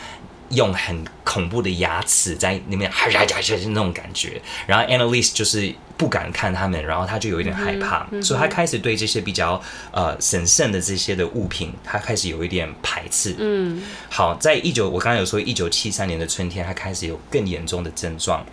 [0.49, 13.35] 用很恐怖的牙齿在那边呀呀呀呀那种感觉，然后 Annalise 就是不敢看他们，然后他就有一点害怕，所以他开始对这些比较呃神圣的这些的物品，他开始有一点排斥。
[13.39, 18.45] 嗯，好，在一九我刚才有说一九七三年的春天，他开始有更严重的症状，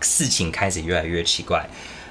[0.00, 1.68] 事情开始越来越奇怪。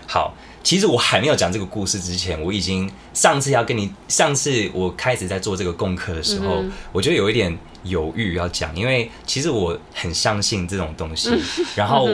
[0.07, 0.34] 好。
[0.63, 11.29] 其实我还没有讲这个故事之前，我已经上次要跟你，上次我开始在做这个功课的时候，我就有一点犹豫要讲，因为其实我很相信这种东西。
[11.29, 11.41] 嗯、
[11.75, 12.07] 然后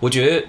[0.00, 0.46] 我觉得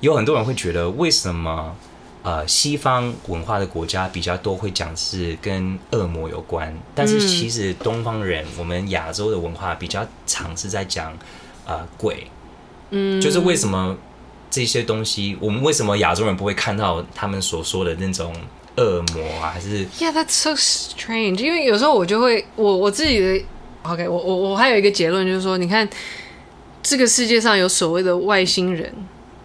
[0.00, 1.74] 有很多人会觉得，为什么
[2.22, 11.16] 呃西方文化的国家比较多会讲是跟恶魔有关，但是其实东方人，嗯、我们亚洲的文化比较常是在讲
[11.66, 12.26] 呃鬼，
[12.90, 13.96] 嗯，就是为什么
[14.50, 18.34] 这些东西，我们为什么亚洲人不会看到他们所说的那种
[18.76, 19.50] 恶魔啊？
[19.52, 21.42] 还是？Yeah, that's so strange。
[21.42, 23.42] 因为有时候我就会，我我自己的
[23.92, 25.88] OK，我我我还有一个结论就是说，你看
[26.82, 28.92] 这个世界上有所谓的外星人，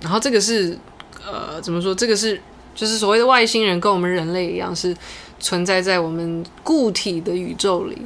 [0.01, 0.77] 然后这个是
[1.25, 1.93] 呃怎么说？
[1.93, 2.39] 这个是
[2.73, 4.95] 就是所谓的外星人跟我们人类一样是
[5.39, 7.97] 存在在我们固体的宇宙里。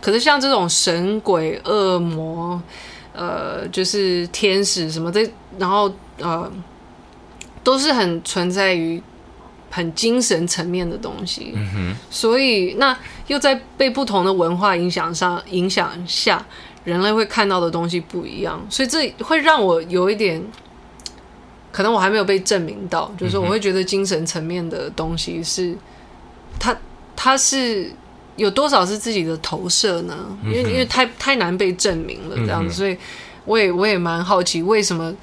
[0.00, 2.62] 可是像这种神鬼恶魔。
[3.14, 5.20] 呃，就是天使什么的，
[5.58, 6.50] 然后呃，
[7.62, 9.02] 都是很存在于
[9.72, 11.52] 很精神层面的东西。
[11.56, 11.96] 嗯哼。
[12.08, 12.96] 所以那
[13.26, 16.46] 又在被不同的文化影响上影响下，
[16.84, 20.40] 人类会看到的东西不一样，所以这会让我有一点，
[21.72, 25.76] 可能我还没有被证明到，就是我会觉得精神层面的东西是，
[26.60, 26.76] 它
[27.16, 27.90] 它是。
[28.36, 30.16] 有多少是自己的投射呢？
[30.42, 32.96] 因为因为太太难被证明了这样子，所以
[33.44, 35.14] 我也我也蛮好奇，为什么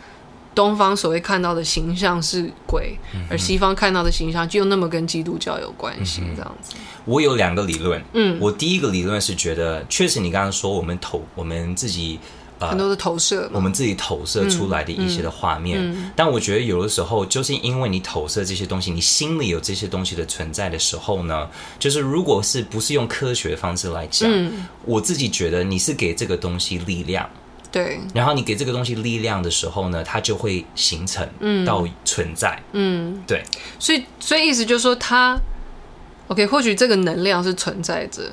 [0.53, 2.97] 东方所谓看到的形象是鬼，
[3.29, 6.75] 而西方看到的形象就那么跟基督教有关系这样子？
[7.05, 12.19] 我有两个理论，嗯，我第一个理论是觉得，确实你刚刚说我们投我们自己。
[12.61, 15.79] 很多的投射，我们自己投射出来的一些的画面。
[15.79, 21.47] 嗯嗯、但我觉得有的时候，就是因为你投射这些东西，你心里有这些东西的存在的时候呢，
[21.79, 27.29] 就是如果是不是用科学的方式来讲，嗯、我自己觉得你是给这个东西力量，
[27.71, 27.99] 对。
[28.13, 33.43] 然后你给这个东西力量的时候呢，它就会形成，嗯到存在，嗯，对。
[33.79, 38.31] 所以，所以意思就是说它，它，OK，或许这个能量是存在着，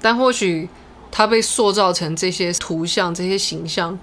[0.00, 0.68] 但或许。
[1.16, 3.96] 它被塑造成这些图像、这些形象，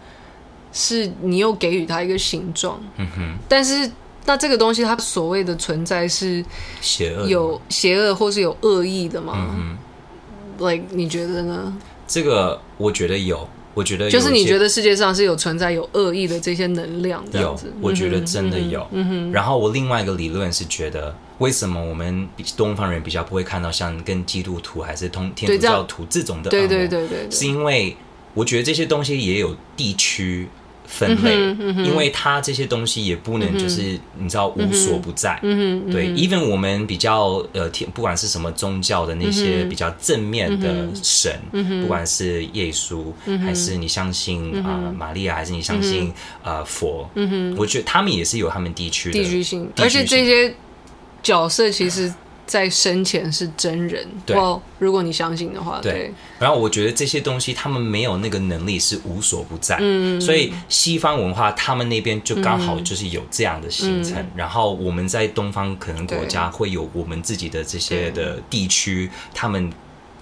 [0.71, 2.81] 是你又给予它一个形状。
[2.95, 3.37] 嗯哼。
[3.49, 3.91] 但是，
[4.23, 6.41] 那这个东西它所谓的存在是
[6.79, 9.33] 邪恶，有邪恶或是有恶意的吗？
[9.35, 9.77] 嗯
[10.57, 10.65] 哼。
[10.65, 11.77] Like，你觉得呢？
[12.07, 13.45] 这个我觉得有。
[13.73, 18.85] 我觉得就是你觉得世界上是有存在有恶意的这些能量有，我觉得真的有。
[18.91, 19.31] 嗯哼。
[19.31, 26.49] 然后我另外一个理论是觉得，为什么我们比东方人比较不会看到像跟基督徒还是通天主教徒这种的？
[26.49, 27.95] 对对对对，是因为
[28.33, 30.47] 我觉得这些东西也有地区。
[30.91, 31.37] 分类，
[31.85, 41.33] 因为它这些东西也不能就是你知道无所不在，对，even 我们比较呃，不管是什么宗教的那些比较正面的神，
[41.81, 43.05] 不管是耶稣
[43.39, 46.11] 还是你相信啊玛利亚，还是你相信
[46.43, 47.09] 啊佛，
[47.57, 50.53] 我觉得他们也是有他们地区的地区性，而且这些
[51.23, 52.13] 角色其实。
[52.51, 54.35] 在生前是真人，对，
[54.77, 55.93] 如果你相信的话，对。
[55.93, 64.21] 对，然后我觉得这些东西他们没有那个能力是无所不在，嗯，所以西方文化他们那边就刚好就是有这样的形成。
[64.21, 69.71] 嗯，然后我们在东方可能国家会有我们自己的这些的地区，他们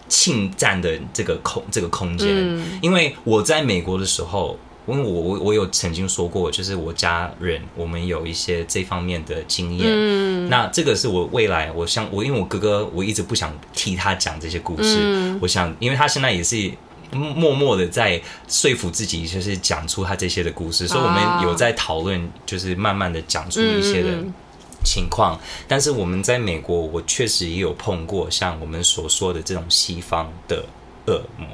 [0.08, 2.28] 侵占的这个空这个空间。
[2.32, 4.56] 嗯，因为我在美国的时候。
[4.92, 9.88] 因为我我我有曾经说过，就是我家人我们有一些这方面的经验。
[9.88, 16.72] 嗯，那这个是我未来我想我因为我哥哥我一直不想替他讲这些故事，嗯，我想因为他现在也是
[17.12, 24.10] 默默的在说服自己，就是讲出他这些的故事，所以我们有在讨论，就是慢慢的讲出一些的
[24.84, 25.40] 情况。
[25.68, 30.64] 但是我们在美国，我确实也有碰过像我们所说的这种西方的
[31.08, 31.48] 恶魔。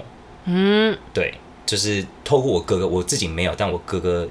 [0.45, 1.33] 嗯，对。
[1.65, 4.27] 就是透过我哥哥，我自己没有，但我哥哥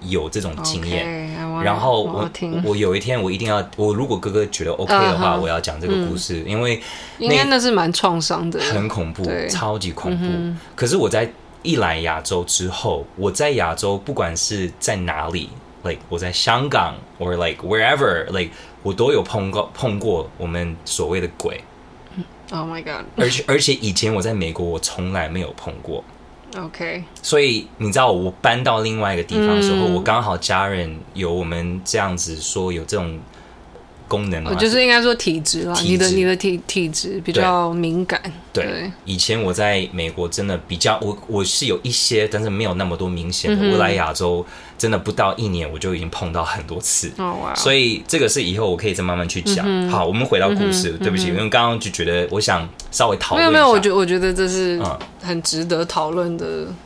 [0.00, 1.06] 有这种经验。
[1.06, 2.30] Okay, 然后我我，
[2.64, 6.80] 我有一天我一定要，我如果哥哥觉得 OK 的话，uh huh, 我要讲这个故事，嗯、因为
[7.18, 10.24] 应该那是蛮创伤的，很恐怖，超级恐怖。
[10.24, 11.30] 嗯、可是我在
[11.62, 15.48] 一来亚洲之后，我在亚洲不管是在哪里
[15.84, 18.50] ，like 我在香港，or like wherever，like
[18.82, 21.62] 我都有碰过碰过我们所谓的鬼。
[22.50, 23.06] Oh my god！
[23.16, 26.04] 而且而且以前我在美国，我从来没有碰过。
[26.56, 33.18] OK，所以你知道我搬到另外一个地方的时候，嗯、我刚好家人有我们这样子说有这种
[34.06, 38.20] 功能嘛，就是应该说体质啦，你的你的体体质比较敏感。
[38.52, 43.66] 对，对以前我在美国真的比较，我我是有一些，但是没有那么多明显的。
[43.66, 44.44] 嗯、我来亚洲
[44.78, 47.10] 真的不到一年，我就已经碰到很多次。
[47.16, 47.54] 哦哇！
[47.54, 49.64] 所以这个是以后我可以再慢慢去讲。
[49.66, 53.40] 嗯、好，我们回到故事，嗯、对不起，因为刚刚就觉得我想稍微讨论。
[53.40, 54.80] 没有没有，我觉我觉得这是
[55.20, 56.46] 很值得讨论的。
[56.46, 56.76] 嗯、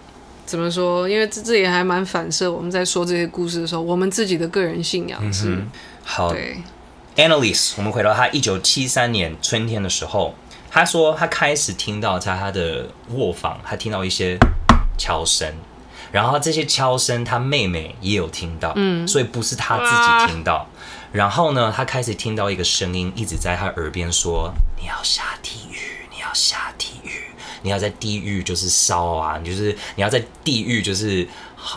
[0.46, 1.06] 怎么说？
[1.08, 5.50] 因为这这也还蛮反射我们在说这些故事的时候，我们自己的个人信仰是。
[5.50, 5.70] 嗯、
[6.04, 6.32] 好。
[6.32, 6.56] 对
[7.18, 10.36] Annalise，我们回到他一九七三年春天的时候，
[10.70, 14.38] 他说他开始听到在他的卧房，他听到一些
[14.96, 15.52] 敲声，
[16.12, 20.68] 然后这些敲声他妹妹也有听到，嗯，所以不是他自己听到，
[21.10, 27.24] 然后呢，他开始听到一个声音一直在他耳边说：“你要下地狱，你要下地狱，
[27.62, 31.26] 你要在地狱就是烧啊，你就是你要在地狱就是。”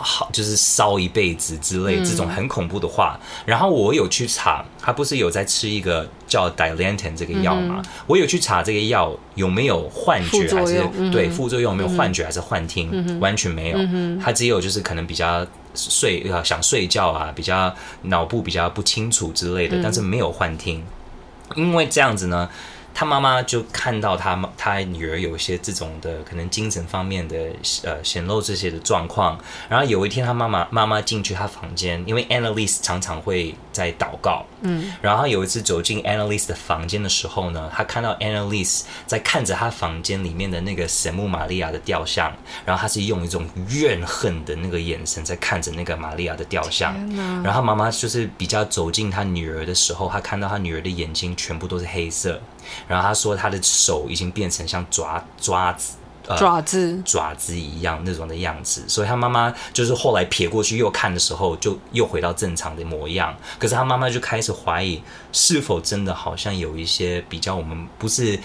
[0.00, 3.20] 好，就是烧一辈子之类这种很恐怖的话。
[3.20, 7.82] 嗯、然后我有去查，他不是有在吃一个叫 Dilantin 这个药吗？
[7.84, 12.88] 嗯、我有去查这个药有没有幻觉，还是、嗯、对副作用有没有幻觉，还是幻听？
[12.92, 13.76] 嗯、完全没有。
[13.78, 20.82] 嗯、他只有就是可能比较睡啊，想睡觉啊，比较脑部比较不清楚之类的，但是没有幻听。
[21.54, 22.48] 因为这样子呢。
[22.94, 27.36] 他妈妈就看到他他女儿有一些这种的可能精神方面的
[27.84, 29.38] 呃显露这些的状况，
[29.68, 42.32] 然后有一天他妈妈妈妈进去他房间，因为 Annalise 常常会在祷告，嗯，然后有一次走进 Annalise 的房间的时候呢，他看到 Annalise 在看着他房间里面的那个神母玛利亚的雕像，
[42.64, 47.42] 然后他是用一种怨恨的那个眼神在看着那个玛利亚的雕像，哪。
[47.42, 52.40] 然后妈妈就是比较走近他女儿的时候，他看到他女儿的眼睛全部都是黑色。
[52.88, 55.96] 然后他说，他的手已经变成像爪爪子、
[56.26, 63.34] 呃、爪子、爪子一样那种的样子，所以他妈妈就是后来撇过去又看的时候，就又回到正常的模样。
[63.58, 65.02] 可是他妈妈就开始怀疑，
[65.32, 68.38] 是否真的好像有一些比较我们不是。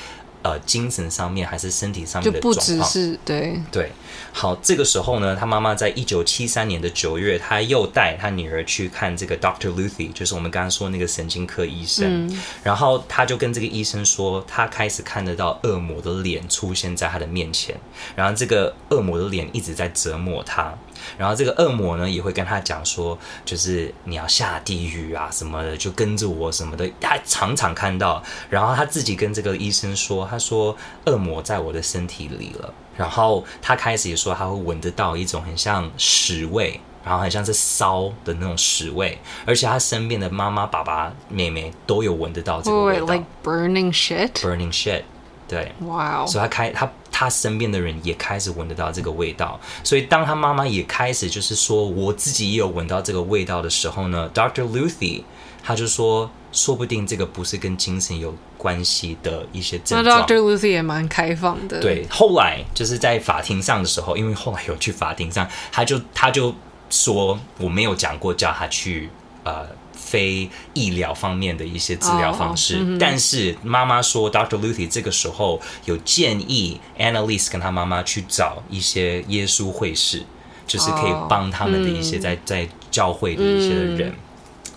[0.44, 3.92] 呃，精神上面还是身体上面的状况，就不只是对对。
[4.32, 12.28] 好，这个时候呢，他妈妈在一九七三年的九月，他又带他女儿去看这个 Doctor Luthi，就是我们刚刚说那个神经科医生。
[12.28, 17.76] 嗯、然后他就跟这个医生说，他开始看得到恶魔的脸出现在他的面前，
[18.16, 20.74] 然后这个恶魔的脸一直在折磨他。
[21.18, 26.90] 然后这个恶魔呢，也会跟他讲说，就是你要下地狱啊什么的，就跟着我什么的。
[27.00, 30.76] 他常常看到，然后他自己跟这个医生说，他说
[31.06, 32.74] 恶魔在我的身体里了。
[32.98, 43.06] 然后他开始也说，他会闻得到一种很像屎味，然后很像是骚的那种屎味，而且他身边的妈妈、爸爸、妹妹都有闻得到这个味道。
[43.06, 44.32] Wait, like burning shit?
[44.34, 45.04] Burning shit.
[45.48, 46.28] 对，哇哦！
[46.28, 54.64] 所以他开他他身边的人也开始闻得到这个味道，所以当他妈妈也开始就是说我自己也有闻到这个味道的时候呢，Dr.
[54.64, 55.24] Luthi
[55.68, 60.04] 他就说，说不定这个不是跟精神有关系的一些症状。
[60.04, 60.38] 那 Dr.
[60.40, 61.82] Lucy 也蛮开放的。
[61.82, 66.56] 对，后来就是在法庭上的时候，因为后来有去法庭上，他就他就
[66.90, 69.10] 说我没有讲过叫他去
[69.44, 69.68] 呃。
[70.00, 74.58] 非医疗方面的一些治疗方式，oh, 嗯、但是妈妈说，Dr.
[74.58, 80.22] Lucy 这个时候有建议 Annalise 跟他妈妈去找一些耶稣会士，
[80.66, 84.10] 就是可以帮他们的一些在、oh, 在教会的一些的人。
[84.10, 84.16] 嗯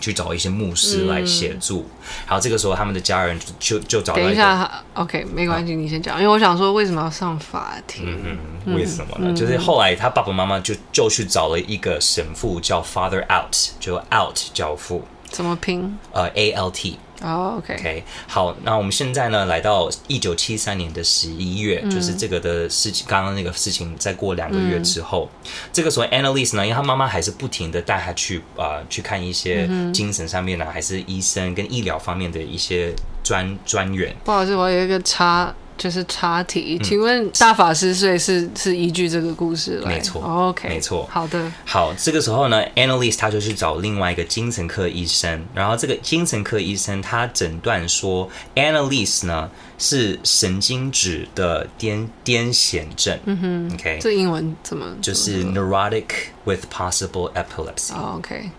[0.00, 4.14] 去找一些牧师来协助，嗯、然后这个时候他们的家人就就，就找。
[4.14, 8.04] 等一下，OK，没关系，啊、你先讲，因为我想说为什么要上法庭？
[8.06, 9.30] 嗯嗯，为什么呢？
[9.30, 15.04] 嗯、就是后来他爸爸妈妈就就去找了一个神父叫 Father Out，就 Out 教父。
[15.28, 15.96] 怎么拼？
[16.12, 16.98] 呃，A L T。
[17.22, 18.02] 哦、oh，OK，OK，、okay.
[18.26, 34.14] 好，那我们现在呢，来到一九七三年的十一月，嗯、就是这个的事情，刚刚那个事情，再过两个月之后，嗯、这个时候 Annalise 呢，因为她妈妈还是不停的带她去啊、呃，去看一些精神上面呢，嗯、还是医生跟医疗方面的一些专专员。
[34.24, 35.54] 不好意思，我有一个插。
[35.80, 39.94] 就是插题，请问大法师说是是依据这个故事来？
[39.94, 41.08] 没错，OK，没错。
[41.10, 53.18] 好的，好，这个时候呢，Annalise 他就去找另外一个精神科医生，然后这个精神科医生他诊断说，Annalise 呢是神经质的癫癫痫症。
[53.24, 54.84] 嗯哼，OK，这英文怎么？
[55.00, 56.04] 就是 neurotic
[56.44, 57.94] with possible epilepsy。
[57.94, 58.50] OK，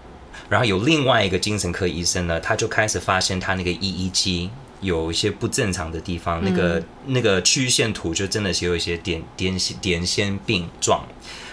[0.50, 4.50] 然后有另外一个精神科医生呢，他就开始发现他那个 EEG。
[4.82, 11.04] 有一些不正常的地方，那个、嗯、那个曲线图就真的是有一些点点点线病状，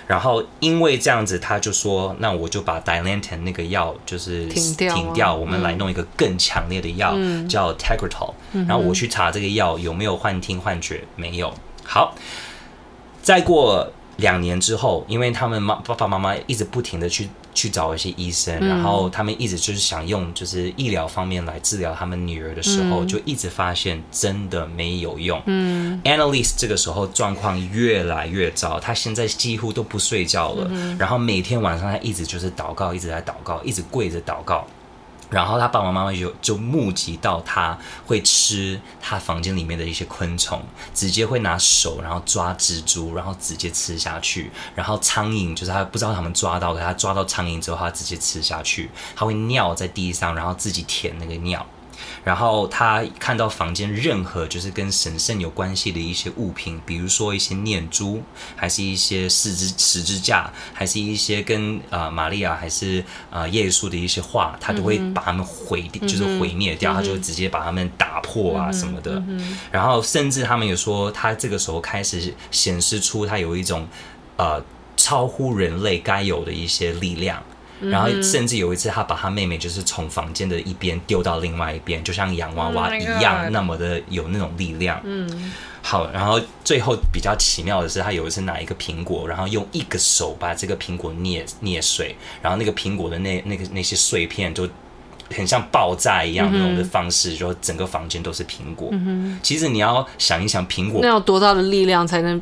[0.07, 8.33] 然后因为这样子，他就说，那我就把 Dilantin 那个药就是停掉，停掉，我们来弄一个更强烈的药，嗯、叫 Tegretol，
[8.67, 11.53] 然后我去查这个药有没有幻听幻觉，没有。
[11.85, 12.15] 好，
[13.23, 17.29] 再过两年之后，因为他们妈爸爸妈妈一直不停的去。
[17.55, 25.43] 去找一些医生，然后他们一直就是想用就是医疗方面来治疗他们女儿的时候，嗯、就一直发现真的没有用。
[25.47, 34.65] 嗯，Annalise 这个时候状况越来越糟，她现在几乎都不睡觉了，嗯、然后每天晚上她一直就是祷告，一直在祷告，一直跪着祷告。
[35.31, 40.63] 然后他爸爸妈妈就就目击到他会吃他房间里面的一些昆虫，
[40.95, 44.51] 直接会拿手然后抓蜘蛛，然后直接吃下去。
[44.75, 48.91] 然后苍蝇就是他不知道他们抓到，的他抓到苍蝇之后，他直接吃下去。
[49.15, 51.65] 他会尿在地上，然后自己舔那个尿。
[52.25, 58.23] 然后他看到房间任何就是跟神圣有关系的一些物品，比如说一些念珠，
[58.57, 63.01] 还是一些十字十字架，还是一些跟啊、呃、玛利亚还是
[63.31, 69.23] 啊、呃、耶稣的一些画，他都会把它们毁，嗯、就是毁灭掉，嗯、他就会直接把它们打破啊什么的。
[69.71, 73.87] 然后甚至他们有说，他这个时候开始显示出他有一种
[74.37, 74.63] 呃
[74.97, 77.43] 超乎人类该有的一些力量。
[77.81, 85.01] 然后甚至有一次，他把他妹妹就是从房间的一边丢到另外一边，就像洋娃娃一样，那么的有那种力量。
[85.05, 85.53] 嗯，
[85.83, 94.69] 好，然后最后比较奇妙的是，他有一次拿一个苹果，然后用一个手把这个苹果捏捏碎，然后那个苹果的那那个那些碎片就
[95.35, 98.89] 很像爆炸一样那种的方式，就整个房间都是苹果。
[98.93, 102.41] 嗯，其实你要想一想，苹果那要多大的力量才能？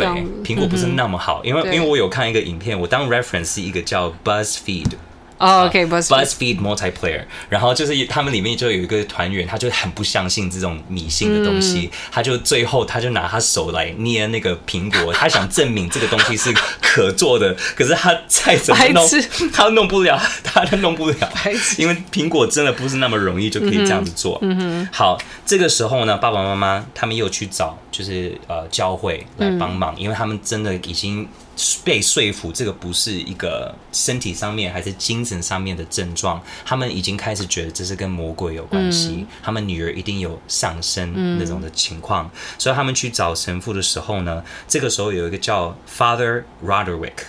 [0.00, 0.06] 对，
[0.44, 4.92] 苹果不是那么好，嗯、因为因为我有看一个影片，我当 reference 是一个叫 BuzzFeed。
[5.38, 16.50] 哦、oh，OK，BuzzFeed、uh, BuzzFeed Multiplayer，然后就是他们里面就有一个团员，他就很不相信这种迷信的东西，嗯、他就最后他就拿他手来捏那个苹果，他想证明这个东西是
[16.80, 19.22] 可做的，可是他再怎么弄，痴。
[19.52, 21.30] 他弄不了，他都弄不了，
[21.76, 24.38] 因为苹果真的不是那么容易就可以这样子做。
[24.40, 31.28] 嗯哼，好，这个时候呢，爸爸妈妈他们又去找就是呃教会来帮忙，嗯、因为他们真的已经。
[31.82, 47.24] 被说服，这个不是一个身体上面还是精神上面的症状，他们已经开始觉得这是跟魔鬼有关系，嗯、他们女儿一定有上身那种的情况，嗯、所以他们去找神父的时候呢，这个时候有一个叫 Father Roderick，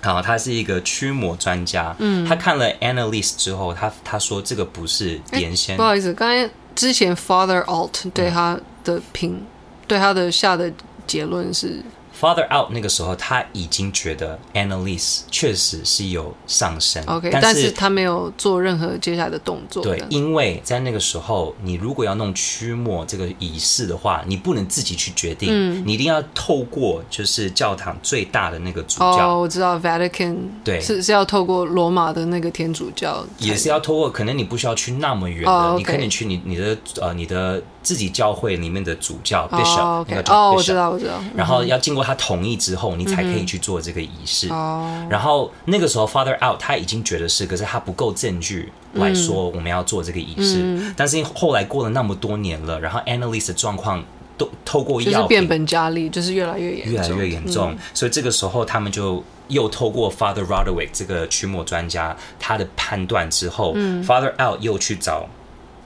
[0.00, 9.46] 啊，他是一个驱魔专家，嗯，他看了 Annalise 之后，他他说这个不是连线，不好意思，刚才之前 Father Alt 对他的评，嗯、
[9.86, 10.72] 对他的下的
[11.06, 11.80] 结论是。
[12.18, 19.82] Father out 那个时候他已经觉得 Annalise 确实是有上升，OK，但是，但是他没有做任何接下来的动作。
[19.82, 29.34] 对，因为在那个时候，你如果要弄驱魔这个仪式的话，你不能自己去决定，嗯、你一定要透过就是教堂最大的那个主教。
[29.34, 37.62] 哦，我知道 Vatican，对，是是要透过罗马的那个天主教，也是要透过，可能你不需要去那么远的，哦 okay、你可以去你你的呃你的。
[37.84, 41.22] 自己教会里面的主教 bishop，哦，我知道，我知道。
[41.36, 44.48] 然后要经过他同意之后，你才可以去做这个仪式。
[44.48, 45.06] 哦。
[45.10, 50.92] 然后那个时候，Father Out 他已经觉得是，可是他不够证据来说我们要做这个仪式。
[50.96, 54.02] 但是后来过了那么多年了，然后 Annalise 的状况
[54.38, 57.76] 都透过药就是变本加厉，就是越来越严重，越来越严重。
[57.92, 65.28] 所以这个时候，他们就又透过 Father Roderick 这个驱魔专家他的判断之后，Father Out 又去找。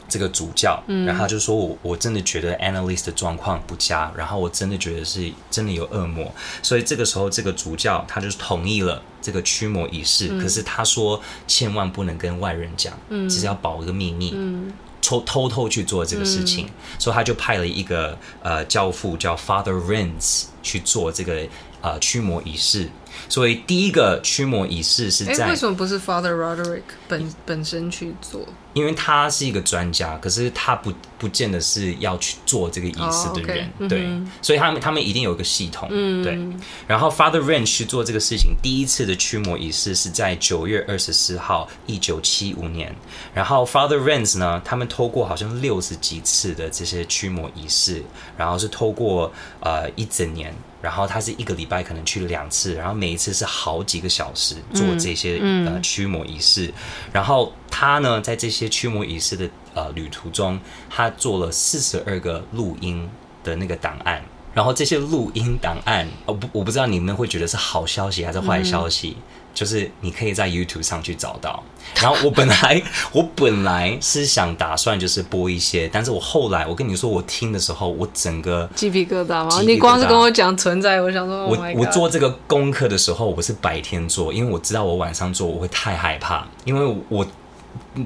[0.08, 6.32] 这个主教，然后他就说我我真的觉得 annalist 的状况不佳，然后我真的觉得是真的有恶魔，
[6.62, 14.72] 所以这个时候这个主教他就是同意了这个驱魔仪式，嗯、可是他说千万不能跟外人讲，嗯，只是要保一个秘密，嗯，
[15.02, 21.46] 偷偷偷去做这个事情，嗯、所以他就派了一个呃教父叫 Father r i n s 去做这个
[21.82, 22.88] 呃驱魔仪式。
[23.28, 28.46] 所以第一个驱魔仪式是在，为什么不是 Father Roderick 本本身去做？
[28.74, 33.88] 因为他是一个专家，可是他不不见得是要去做这个仪式的人，oh, okay.
[33.88, 36.38] 对，所以他们他们一定有一个系统，嗯、对。
[36.86, 42.94] 然后 Father Renz 去做这个事情，第一次的驱魔仪式是在九月二十四号，一九七五年。
[43.34, 48.02] 然后 Father Renz 呢，他们透过好像六十几次的这些驱魔仪式，
[48.36, 50.54] 然后是透过呃一整年。
[50.80, 56.72] 然后他是一个礼拜可能去两次，然后每一次是好几个小时做这些、嗯、呃驱魔仪式。
[57.12, 60.58] 然后他呢，在这些驱魔仪式的呃旅途中，
[60.90, 63.08] 他做了四十二个录音
[63.44, 64.22] 的那个档案。
[64.54, 69.16] 然后这些录音档案，我不我不知道你们会觉得是好消息还是坏消息。
[69.18, 69.22] 嗯
[69.54, 71.60] 就是你可以在 YouTube 上去找到，
[71.96, 72.80] 然后我本来
[73.10, 79.60] 我本来是想打算就是播一些，但是我后来我跟你说我听的时候，我整个鸡皮疙瘩吗？
[79.62, 87.26] 你光是跟我讲存在，我想说，oh、我我做这个功课的时候，我是白天做，因为我知道我晚上做我会太害怕，因为我。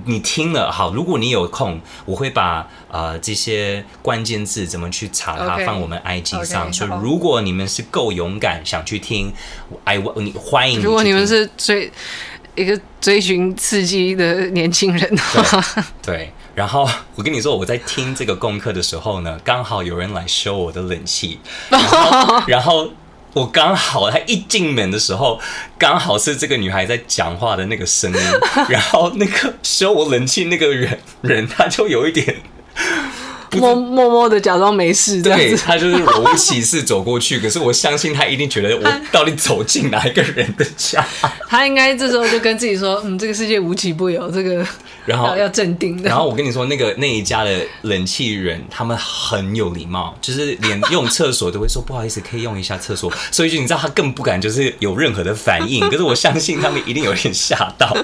[0.04, 6.72] 你听了好，如果你有空，我会把呃这些关键字怎么去查它.放我们 IG 上。
[6.72, 9.32] 所以如果你们是够勇敢想去听
[9.84, 10.82] ，I 你欢迎你。
[10.82, 11.90] 如果你们是追
[12.54, 15.64] 一个追寻刺激的年轻人的话，
[16.02, 16.32] 对，对。
[16.54, 21.38] 然后我跟你说，我在听这个功课的时候呢，刚好有人来修我的冷气，
[21.70, 22.42] 然后。
[22.48, 22.90] 然后
[23.34, 25.40] 我刚好，他一进门的时候，
[25.78, 28.20] 刚好是这个女孩在讲话的那个声音，
[28.68, 32.36] 然后那个修我冷气那个人人，他就有一点
[33.52, 37.38] 默默默的假装没事，对，他就是若无其事走过去。
[37.38, 41.04] 可是我相信他一定觉得我到底走进哪一个人的家，
[41.48, 44.66] 他应该这时候就跟自己说：“嗯，这个世界无奇不有，这个
[45.04, 46.08] 然后要镇定的。
[46.08, 53.12] 然后我跟你说，那个那一家的冷气人，他们很有礼貌，就是连用厕所都会说不好意思，可以用一下厕所。
[53.30, 55.80] 所以就你知道，他更不敢就是有任何的反应。
[55.90, 57.94] 可是我相信他们一定有点吓到。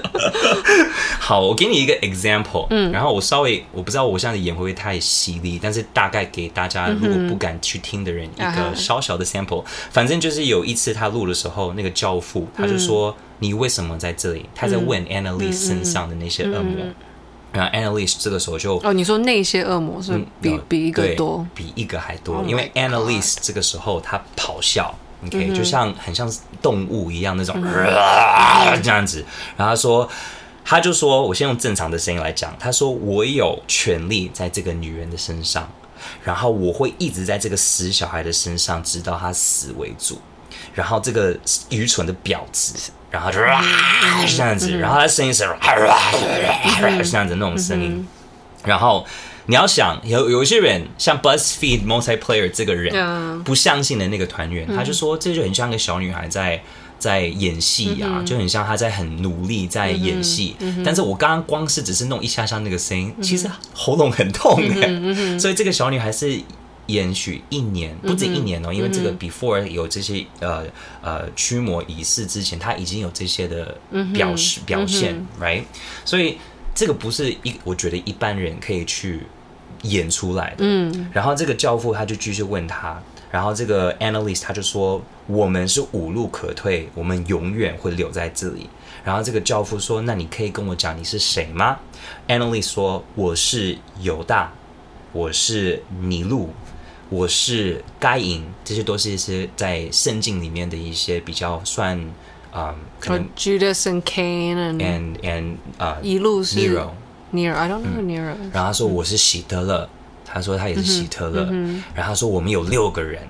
[1.19, 9.63] 好，我给你一个 example，嗯，然后我稍微我不知道我现在的演会不会太犀利，但是大概给大家如果不敢去听的人一个小小的 sample。
[9.91, 13.15] 反正就是有一次他录的时候，那个教父他就说。
[13.39, 14.47] 你为什么在这里？
[14.53, 16.85] 他在问 Annalise 身上的那些恶魔，
[17.51, 20.11] 然后 Annalise 这个时候就哦，你说那些恶魔是
[20.41, 24.93] 比、嗯、比一个多，比一个还多，oh、因为 Annalise 这个时候他咆哮
[25.25, 29.25] ，OK，、嗯、就像很像动物一样那种、嗯呃、这样子。
[29.57, 30.09] 然后他说，
[30.63, 35.67] 他就说，我先用正常的声音来讲，他说我有权利在这个女人的身上，
[36.23, 40.19] 然后我会一直在这个死小孩的身上，直到他死为主。
[40.73, 41.35] 然后这个
[41.69, 42.91] 愚蠢的婊子。
[43.11, 43.63] 然后就啊，
[44.27, 45.55] 是这样子，然后他的声音是啊，
[47.03, 48.07] 是这样子那种声音。
[48.65, 49.05] 然后
[49.47, 56.61] 你要想，有有一些人像 BuzzFeed Multiplayer 这个人不相信的那个团员，他就说这就很像个小女孩在
[56.99, 60.55] 在演戏啊，就很像她在很努力在演戏。
[60.85, 65.39] 但是我刚刚光是只是弄一下下那个声音，其实喉咙很痛的。
[65.39, 66.39] 所以这个小女孩是。
[66.89, 70.65] 延续一年不止一年哦，因为这个 before 有这些呃
[71.01, 73.77] 呃驱魔仪式之前，他已经有这些的
[74.11, 75.63] 表示表现，right？
[76.03, 76.37] 所以
[76.73, 79.21] 这个不是一我觉得一般人可以去
[79.83, 80.57] 演出来的。
[80.59, 82.99] 嗯，然后这个教父他就继续问他，
[83.29, 88.67] 然后这个 analyst 他就说：“我们是无路可退，我们永远会留在这里。”
[89.05, 91.77] 然后这个教父说：“那你可以跟我讲你是谁吗
[92.27, 94.51] ？analyst 说：“我是犹大，
[95.11, 96.49] 我是尼禄。”
[97.09, 101.99] 我是该隐，这些都是一些在圣经里面的一些比较算，
[102.53, 108.35] 嗯，可能 Judas and Cain and and 啊，一路是 Nero，Nero，I don't know Nero。
[108.53, 109.89] 然后他说我是希特勒，
[110.23, 111.45] 他说他也是希特勒。
[111.95, 113.21] 然后他说我们有六个人。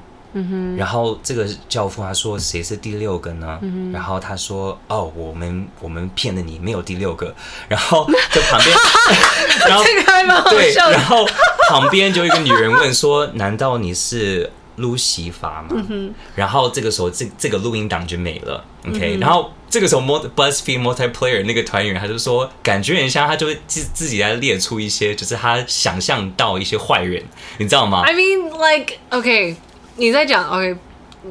[0.78, 3.60] 然后这个教父他说谁是第六个呢？
[3.62, 7.34] 嗯然后他说哦，我们我们骗了你，没有第六个。
[7.68, 8.76] 然后 在旁边，
[9.68, 10.94] 然后这个还蛮好笑的。
[10.94, 11.28] 然后。
[11.70, 18.66] 旁边就一个女人问说：“难道你是路西法吗？”嗯、然后这个时候，这这个录音档就没了。
[18.88, 27.24] OK，、嗯、然后这个时候，BuzzFeed Multiplayer 那个团员他就说，感觉很像他就会自自己来列出一些，就是他想象到一些坏人，
[27.60, 29.56] 你知道吗？I mean, like, OK，
[30.00, 30.76] 你在讲 OK，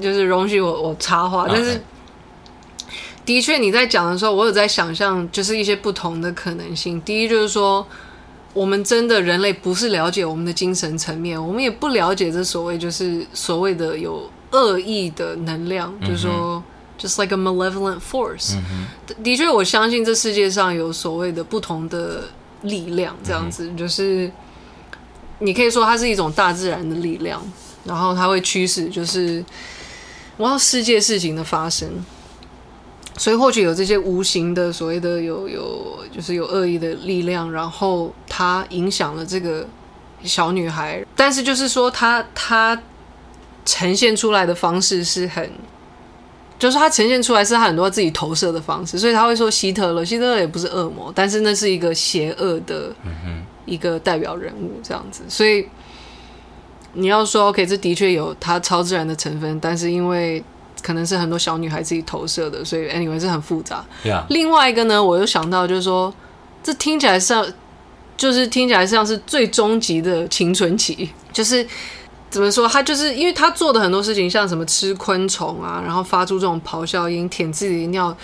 [0.00, 1.80] 就是容许我我插话，但是.
[3.24, 7.00] 的确你在讲的时候，我有在想象，就是一些不同的可能性。
[7.00, 7.84] 第一就是说。
[8.54, 16.60] 我们真的人类不是了解我们的精神层面，我们也不了解这所谓就是所谓的有恶意的能量，嗯、就是说
[16.98, 18.56] ，just like a malevolent force。
[19.22, 22.24] 的确，我相信这世界上有所谓的不同的
[22.62, 24.28] 力量，这样子、就是
[25.38, 27.40] 你可以说它是一种大自然的力量，
[27.88, 29.44] 然后它会驱使就是
[30.36, 31.88] 然后世界事情的发生。
[33.16, 39.66] 所以或许有这些无形的所谓的有有就是有恶意的力量，然后它影响了这个
[40.22, 42.80] 小女孩，但是就是说她她
[43.64, 45.50] 呈现出来的方式是很，
[46.60, 52.94] 就是她呈现出来是她很多自己投射的方式，所以他会说希特勒，希特勒也不是恶魔，但是那是一个邪恶的
[53.66, 55.66] 一个代表人物这样子，所以
[56.94, 60.42] 你要说 OK，这的确有它超自然的成分，但是因为。
[60.80, 63.84] 可能是很多小女孩自己投射的，所以 anyway 是很复杂。
[64.04, 64.22] Yeah.
[64.28, 66.14] 另外一个呢，我又想到就是说，
[66.62, 67.44] 这听起来像，
[68.16, 71.10] 就是听起来像是最终极的青春期。
[71.32, 71.66] 就是
[72.30, 78.16] 怎么说，他就是因为他做的很多事情，像什么吃昆虫啊，然后发出这种咆哮音、舔自己的尿，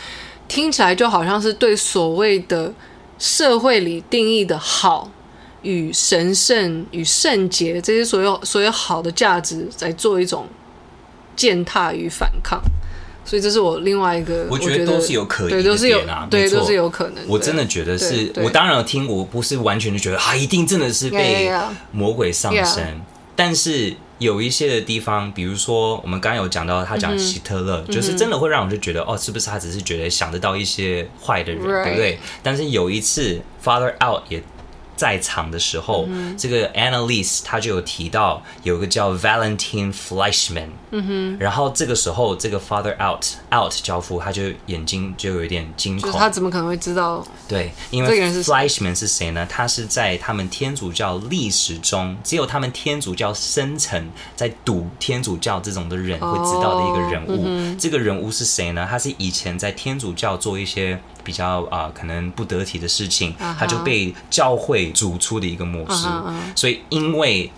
[0.47, 2.73] 听起来就好像是对所谓的
[3.19, 5.11] 社会里定义的好
[5.65, 10.47] 与神圣与圣洁这些所有所有好的价值，在做一种。
[11.37, 12.63] 践踏与反抗，
[13.25, 17.25] 所以这是我另外一个，我觉得都是有可能，对，都是有啊，对，都是有可能。
[17.27, 21.51] 我真的觉得是，我当然有听，我不是完全就觉得啊，一定真的是被
[21.91, 23.01] 魔鬼上身。
[23.35, 32.17] 但是有一些的地方，比如说我们刚刚有讲到，他讲希特勒，就是真的会让我就觉得，哦，是不是他只是觉得想得到一些坏的人，对不对？
[32.45, 34.41] 但是有一次，Father Out 也。
[34.97, 47.27] 在场的时候，这个 Annalise 他就有提到有个叫 Valentine Fleischman，嗯哼，然后这个时候这个 Father Out Out 教父他就眼睛就有一点惊恐，他怎么可能会知道？
[47.49, 49.47] 对，因为 Fleischman 是谁呢？
[49.51, 57.43] 他是在他们天主教历史中，只有他们天主教深层在读天主教这种的人会知道的一个人物。
[57.43, 58.87] 哦嗯、这个人物是谁呢？
[58.89, 61.01] 他是以前在天主教做一些。
[61.25, 63.55] 比较啊、呃、可能不得体的事情，uh.
[63.59, 66.07] 他就被教会逐出的一个牧师。
[66.07, 66.33] Uh.
[66.55, 67.51] 所以因为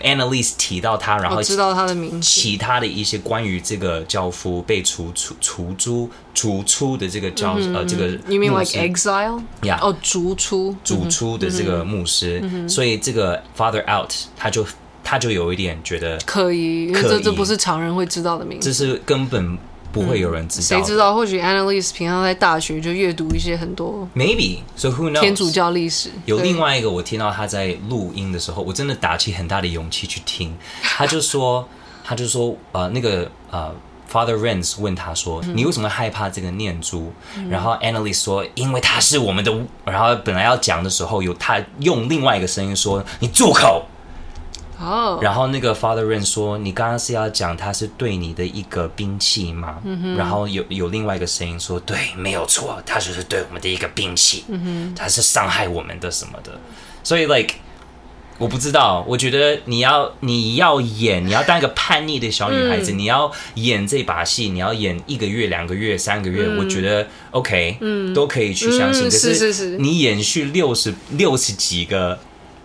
[0.00, 9.42] Annalise 提到他，然后知道他的名字，其他的一些关于这个教父被除出除出逐出的这个教、嗯、呃这个，You mean like exile？
[9.62, 14.66] 呀，哦，逐出逐出的这个牧师、嗯，所以这个 Father Out 他就
[15.02, 19.58] 他就有一点觉得可疑，因为这这不是常人会知道的名字，这是根本。
[19.96, 21.14] 不会有人知道，谁知道？
[21.14, 25.20] 或许 Annalise 平常在大学就阅读一些很多，maybe，so who knows？
[25.20, 26.10] 天主教历史。
[26.26, 30.54] 有另外一个，我听到他在录音的时候，我真的打起很大的勇气去听。
[30.82, 31.66] 他就说，
[32.04, 33.74] 他就说，呃，那个呃
[34.12, 37.10] ，Father Renz 问他说、嗯，你为什么害怕这个念珠？
[37.36, 39.52] 嗯、然后 Annalise 说，因为他是我们的。
[39.86, 43.86] 然后本来要讲的时候，有他用另外一个声音说，你住口。
[44.78, 50.16] 哦、oh.，然后那个 Father Ren 说：“你刚刚是要讲他是对你的一个兵器吗？” mm -hmm.
[50.16, 54.44] 然后有有另外一个声音说：“对，没有错，他就是对我们的一个兵器。
[54.94, 56.60] 他是伤害我们的什么的。
[57.02, 57.54] 所以，like，
[58.36, 59.02] 我不知道。
[59.08, 69.04] 我觉得你要你要演，你要当一个叛逆的小女孩子，嗯、你要演这把戏，你要演一个月、两个月、三个月，嗯、我觉得 OK，嗯，都可以去相信。
[69.04, 72.18] 嗯、可是你延续六十六十几个。”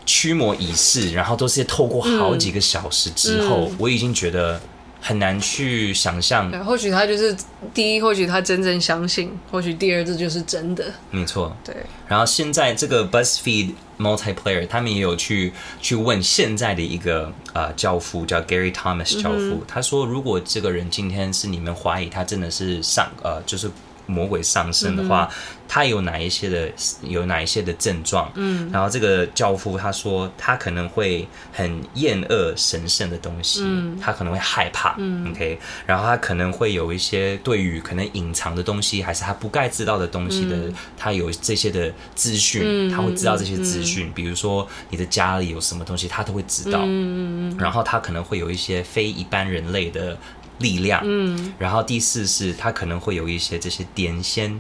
[0.06, 4.60] 驱魔仪式，然后都是透过好几个小时之后，嗯、我已经觉得
[4.99, 6.52] 很难去想象。
[6.65, 7.36] 或许他就是
[7.73, 10.86] 第一，或许他真正相信，或许第二，这就是真的。
[11.11, 11.76] 没错，对。
[12.07, 23.69] 然后现在这个 BuzzFeed Multiplayer 他们也有去去问现在的一个呃教父，叫 Gary Thomas 教父，嗯，他说，如果这个人今天是你们怀疑他真的是上呃，就是。
[24.12, 25.30] 魔鬼上身的话，
[25.68, 26.70] 他有哪一些的
[27.02, 28.30] 有哪一些的症状？
[28.36, 50.18] 嗯，然后这个教父他说，他可能会很厌恶神圣的东西，嗯，他可能会害怕，嗯，OK，然后他可能会有一些对于可能隐藏的东西，还是他不该知道的东西的，嗯，他有这些的资讯，嗯，他会知道这些资讯，嗯，比如说你的家里有什么东西，他都会知道，嗯，然后他可能会有一些非一般人类的。
[50.62, 54.60] 力量，嗯，然后第四是他可能会有一些这些癫痫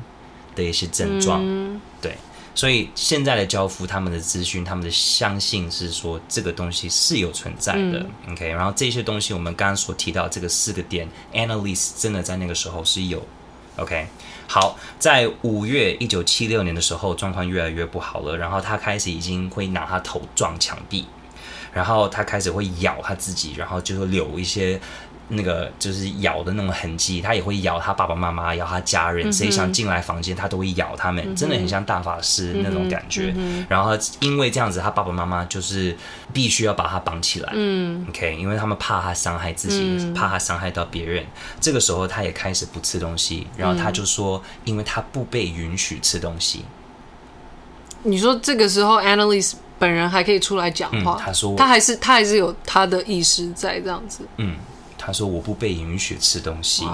[0.55, 2.17] 的一些症状，嗯，对，
[2.53, 13.25] 所以现在的教父他们的资讯，他们的相信是说这个东西是有存在的，嗯，OK，然后这些东西我们刚刚所提到这个四个点，Annalise 真的在那个时候是有
[13.77, 14.07] ，OK，
[14.47, 21.05] 好，在五月一九七六年的时候，状况越来越不好了，然后他开始已经会拿他头撞墙壁，
[21.71, 24.81] 然后他开始会咬他自己，然后就会留一些。
[25.33, 33.33] 那个就是咬的那种痕迹，他也会咬他爸爸妈妈，咬他家人，谁、嗯、想进来房间，他都会咬他们，嗯、真的很像大法师那种感觉。
[33.37, 35.95] 嗯、然后因为这样子，他爸爸妈妈就是
[36.33, 37.49] 必须要把他绑起来。
[37.53, 41.25] 嗯，OK，因为他们怕他伤害自己，嗯、怕他伤害到别人。
[41.61, 43.47] 这个时候，他也开始不吃东西。
[43.55, 46.65] 然后他就说，因为他不被允许吃东西。
[48.03, 51.15] 你说这个时候，Annalise 本人还可以出来讲话？
[51.15, 54.27] 嗯、他说，他还是他还是有他的意识在这样子。
[54.37, 54.55] 嗯。
[55.03, 56.87] 他说：“我不被允许吃东西。”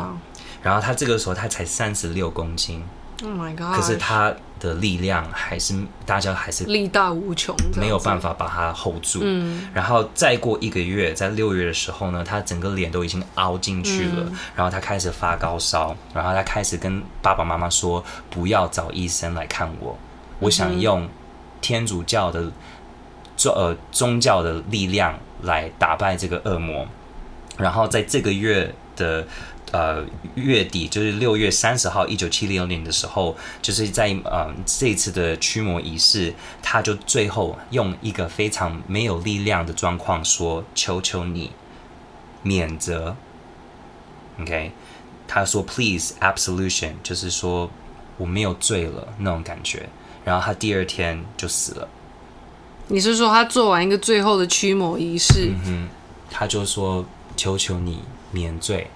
[0.64, 2.84] 然后他这个时候他才三十六公斤
[3.22, 3.76] ，Oh my God！
[3.76, 5.76] 可是他的力量还是
[6.06, 9.20] 大家还是力大无穷，没有办法把他 hold 住。
[9.22, 14.34] 嗯，然后再过一个月，在六月的时候呢，他整个脸都已经凹进去了，嗯。
[14.56, 19.98] 然后他开始发高烧，然后他开始跟爸爸妈妈说：“不要找医生来看我，
[20.40, 21.08] 我想用
[21.62, 22.52] 天主教的
[23.38, 26.86] 宗呃宗教的力量来打败这个恶魔。”
[27.58, 29.26] 然后在这个月的
[29.72, 30.06] 呃
[30.36, 41.52] 月底，就是六月三十号，一九七六年的时候，就是在呃这次的驱魔仪式，他就最后用一个非常没有力量的状况说：“求求你
[42.44, 43.16] 免责。”
[44.40, 44.72] OK，
[45.28, 47.72] 他说：“Please absolution”，就是说
[48.18, 49.90] 我没有罪了那种感觉。
[50.24, 51.90] 然后他第二天就死了。
[52.90, 55.50] 你是说他做完一个最后的驱魔仪式？
[55.50, 55.88] 嗯哼，
[56.30, 57.04] 他就说。
[57.38, 58.02] 求求你
[58.32, 58.90] 免罪、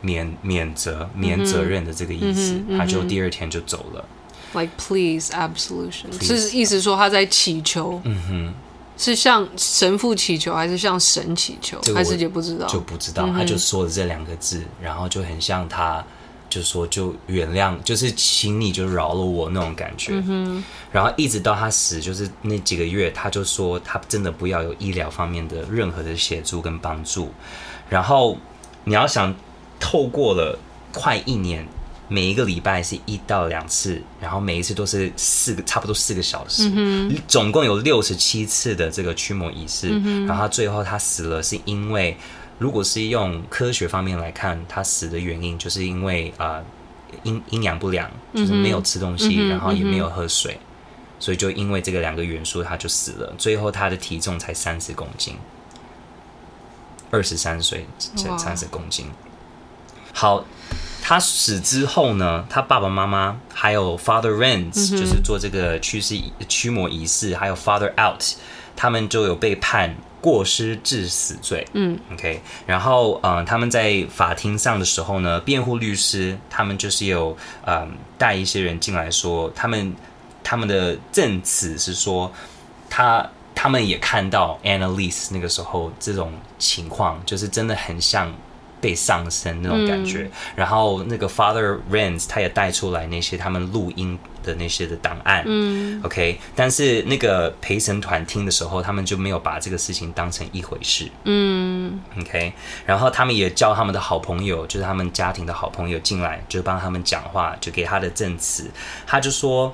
[0.00, 4.04] 免免责、免责任的这个意思，他就第二天就走了。
[4.52, 8.00] Like please absolution，是意思说他在祈求。
[8.04, 8.54] 嗯哼，
[8.98, 11.78] 是向神父祈求，还是向神祈求？
[11.80, 13.26] 这个、还是也不知道，就不知道。
[13.32, 16.04] 他就说了这两个字，然后就很像他。
[16.52, 20.12] 就说就原谅，就是请你就饶了我那种感觉。
[20.12, 20.62] 嗯。
[20.92, 27.32] 然后一直到他死，就是那几个月，他就说他真的不要有医疗方面的任何的协助跟帮助。
[27.88, 28.36] 然后
[28.84, 29.34] 你要想，
[29.80, 30.58] 透过了
[30.92, 31.66] 快一年，
[32.08, 36.70] 每一个礼拜是一到两次，然后每一次都是四个，差不多四个小时。
[36.74, 37.16] 嗯。
[37.26, 39.88] 总共有六十七次的这个驱魔仪式。
[39.90, 40.26] 嗯。
[40.26, 42.14] 然后他最后他死了，是因为。
[42.62, 46.64] 如果是用科学方面来看，他死的原因就是因为啊、呃，
[47.24, 50.66] 营营养不良，就是没有吃东西，嗯、然后也没有喝水，嗯、
[51.18, 53.34] 所以就因为这个两个元素，他就死了。
[53.36, 55.34] 最后他的体重才三十公斤，
[57.10, 59.06] 二十三岁才，三十公斤。
[60.12, 60.44] 好，
[61.02, 66.16] 他死之后呢，他爸爸妈妈还有 Father Renz，就是做这个驱尸
[66.48, 68.22] 驱魔仪式，还有 Father Out，
[68.76, 69.96] 他们就有被判。
[70.22, 77.36] 过失致死罪，嗯，OK，然后，嗯、呃，他们在法庭上的时候呢，辩护律师他们就是有，
[77.66, 79.94] 嗯、呃，带一些人进来说，他们
[80.44, 82.32] 他们的证词是说，
[82.88, 88.32] 他他们也看到 Annalise 那个时候这种情况，就是真的很像。
[88.82, 102.52] 被上身那种感觉，嗯、然后那个 Father Renz 他也带出来那些他们录音的那些的档案，嗯，OK，但是那个陪审团听的时候，他们就没有把这个事情当成一回事，嗯，OK，
[102.84, 108.68] 然后他们也叫他们的好朋友，就是他们家庭的好朋友进来，就帮他们讲话，就给他的证词，
[109.06, 109.72] 他就说。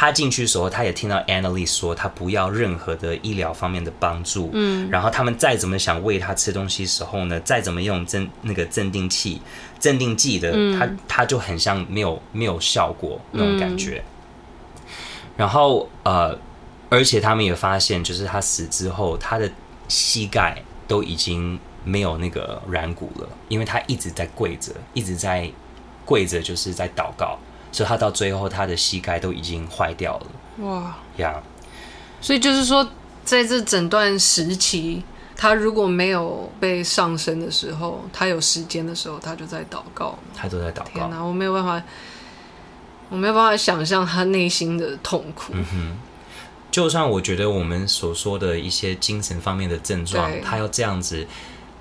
[0.00, 4.48] 他进去的时候，他也听到 Annalise 说他不要任何的医疗方面的帮助。
[4.52, 9.42] 嗯，然后他们再怎么想喂他吃东西的时候呢，再怎么用镇那个镇定器、
[9.80, 14.00] 镇定剂的，嗯、他他就很像没有没有效果那种感觉。
[14.06, 14.92] 嗯、
[15.36, 16.38] 然后呃，
[16.88, 19.50] 而且他们也发现，就是他死之后，他的
[19.88, 25.50] 膝盖都已经没有那个软骨了，因为他一直在跪着，一直在
[26.04, 27.36] 跪着，就是在祷告。
[27.70, 30.26] 所以他到最后，他的膝盖都已经坏掉了。
[30.64, 31.40] 哇呀.
[32.20, 32.88] 所以就是说，
[33.24, 35.02] 在这整段时期，
[35.36, 40.18] 他如果没有被上升的时候，他有时间的时候，他就在祷告。
[40.34, 40.84] 他都在祷告。
[40.94, 41.82] 天哪，我没有办法，
[43.08, 45.52] 我没有办法想象他内心的痛苦。
[45.54, 45.96] 嗯哼，
[46.70, 51.26] 就算我觉得我们所说的一些精神方面的症状，他要这样子。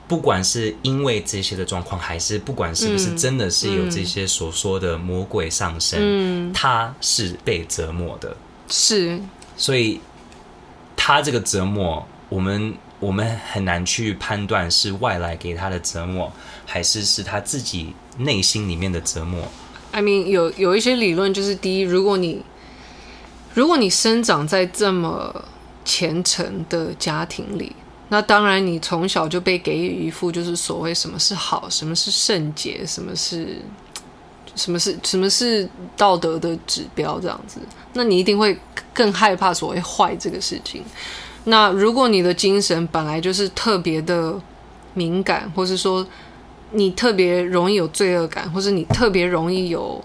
[0.07, 8.37] 不管是因为这些的状况，还是不管是不是真的是有这些所说的魔鬼上身，嗯，他是被折磨的，
[8.69, 9.19] 是，
[9.57, 9.99] 所以
[10.95, 16.31] 他这个折磨，我们我们很难去判断是外来给他的折磨，
[16.65, 19.45] 还是是他自己内心里面的折磨。
[19.91, 22.41] I mean，有有一些理论就是，第一，如果你
[23.53, 25.43] 如果你生长在这么
[25.83, 27.75] 虔诚的家庭里。
[28.09, 33.57] 那当然，你从小就被给予一副就是所谓什么是好，什么是圣洁，什么是，
[34.55, 35.67] 什么是什么是
[35.97, 37.59] 道德的指标这样子，
[37.93, 38.57] 那你一定会
[38.93, 40.81] 更害怕所谓坏这个事情。
[41.43, 44.39] 那如果你的精神本来就是特别的
[44.93, 46.05] 敏感，或是说
[46.71, 50.01] 你特别容易有罪恶感，或是你特别容易有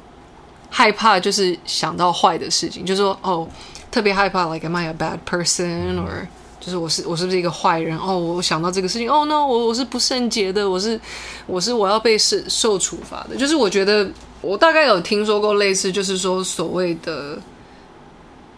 [0.71, 3.49] 害怕，就是想到坏的事情，就说哦，
[3.91, 6.27] 特别害怕，like am I a bad person，or
[6.65, 8.17] 就是我是我是不是一个坏人哦？
[8.17, 10.99] 我想到这个事情哦，no，我我是不圣洁的，我是
[11.45, 13.35] 我是我要被受受处罚的。
[13.35, 14.09] 就是我觉得
[14.41, 17.37] 我大概有听说过类似，就是说所谓的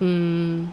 [0.00, 0.70] 嗯，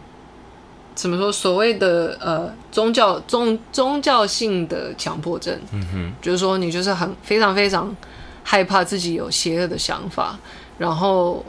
[0.94, 1.32] 怎么说？
[1.32, 7.96] 所谓的呃宗教宗宗教性的强迫症，嗯哼，就是说你就是很非常非常
[8.44, 10.38] 害怕自己有邪恶的想法，
[10.76, 11.42] 然后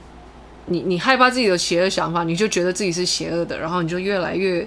[0.68, 4.66] 你你害怕自己有邪恶想法，你就觉得自己是邪恶的，然后你就越来越。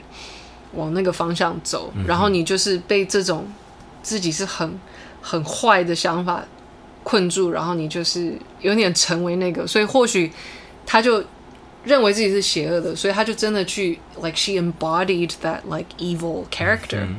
[0.75, 3.47] 往那个方向走，然后你就是被这种
[4.03, 4.79] 自己是很
[5.23, 6.45] 很坏的想法
[7.03, 10.31] 困住，然后你就是有点成为那个，所以或许
[10.85, 11.25] 他就
[11.85, 17.01] 认为自己是邪恶的，所以他就真的去，like she embodied that like evil character。
[17.01, 17.17] 嗯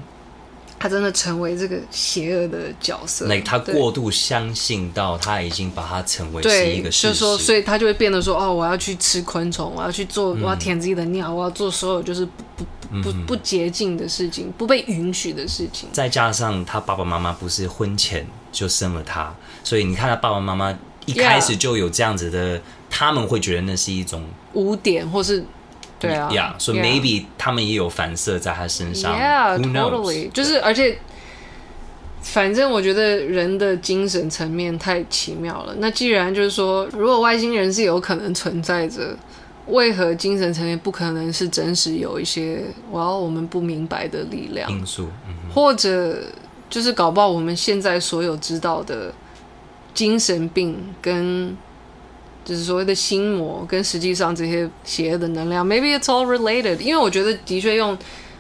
[0.79, 19.33] 他真的成为这个邪恶的角色，那他过度相信到他已经把他成为是一个事实，就是说，所以他就会变得说：“哦，我要去吃昆虫，我要去做，我要舔自己的尿，我要做所有就是不不不不洁净的事情，不被允许的事情。”再加上他爸爸妈妈不是婚前就生了他，
[19.63, 24.23] 所以你看他爸爸妈妈一开始就有这样子的，他们会觉得那是一种
[24.53, 25.43] 污点，或是。
[25.99, 29.18] 对啊，呀，所以 maybe 他们也有反射在他身上。
[29.18, 30.99] Yeah，totally，就是而且，
[32.22, 35.74] 反正我觉得人的精神层面太奇妙了。
[35.80, 39.18] 那既然就是说，如果外星人是有可能存在着，
[39.65, 42.61] 为何精神层面不可能是真实有一些
[42.91, 45.07] 哇我们不明白的力量因素？
[45.28, 46.19] 嗯、或者
[46.69, 49.14] 就是搞不好我们现在所有知道的
[49.94, 51.57] 精神病跟。
[52.48, 56.80] 就是所谓的心魔跟实际上这些邪恶的能量，maybe it's all related。
[56.80, 57.98] 因为我觉得的确用，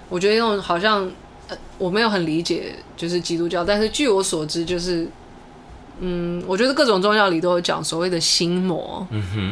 [0.07, 1.11] 我觉得用好像，
[1.49, 5.05] 呃，我没有很理解就是基督教，但是据我所知，就是，
[5.99, 9.05] 嗯，我觉得各种宗教里都有讲所谓的心魔，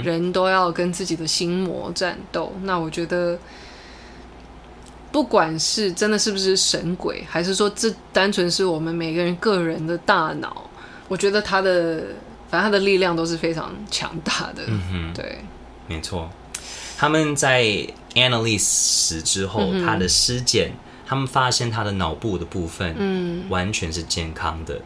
[0.05, 2.53] 人都要跟自己的心魔战斗。
[2.63, 3.37] 那我觉得，
[5.11, 10.69] 不管是真的是不是神鬼，还是说这单纯是我们每个人个人的大脑，
[11.09, 12.03] 我觉得他的。
[12.49, 14.63] 反正他的力量都是非常强大的。
[14.67, 15.39] 嗯哼，对，
[15.87, 16.29] 没错。
[16.97, 17.63] 他们在
[18.13, 20.71] Annalise 死之后，嗯、他的尸检，
[21.05, 24.81] 他们发现他的脑部的部分，嗯，完全是健康的，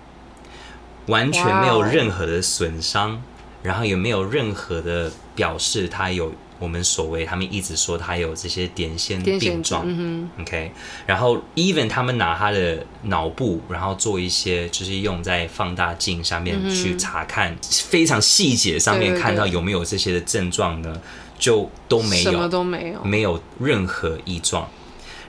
[1.07, 3.21] 完全没有任何的损伤，
[3.61, 6.33] 然后也没有任何的表示他有。
[6.59, 10.71] 我们所谓，他们一直说他有这些癫痫病状、嗯、，OK，
[11.05, 17.57] 然后 even 他们拿他的脑部，然后做一些就是用在放大镜下面去查看，嗯、
[17.87, 21.01] 非常细节上面看到有没有这些的症状呢，
[21.39, 24.67] 就都没有，什么都没有，没有任何异状。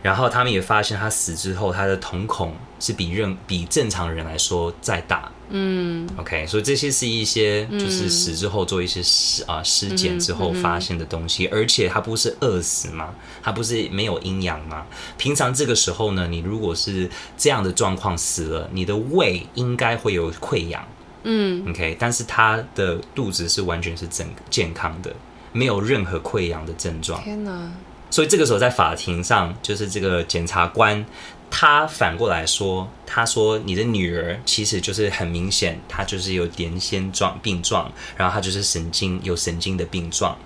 [0.03, 5.31] 然后他们也发现他死之后，他的瞳孔是比任比正常人来说再大。
[5.51, 13.15] 嗯，OK，所以这些是一些就是死之后做一些尸啊尸检之后发现的东西，而且他不是饿死吗？
[13.43, 14.87] 他不是没有营养吗？
[15.19, 20.87] 平常这个时候呢，你如果是这样的状况死了，你的胃应该会有溃疡。
[21.25, 25.15] 嗯，OK，但是他的肚子是完全是整健康的，
[25.53, 27.23] 没有任何溃疡的症状。
[27.23, 27.71] 天哪！
[28.09, 31.05] 所以这个时候在法庭上，就是这个检察官。
[31.51, 40.39] 他反过来说：“他说你的女儿其实就是很明显，她就是有点纤状病状，然后她就是神经有神经的病状，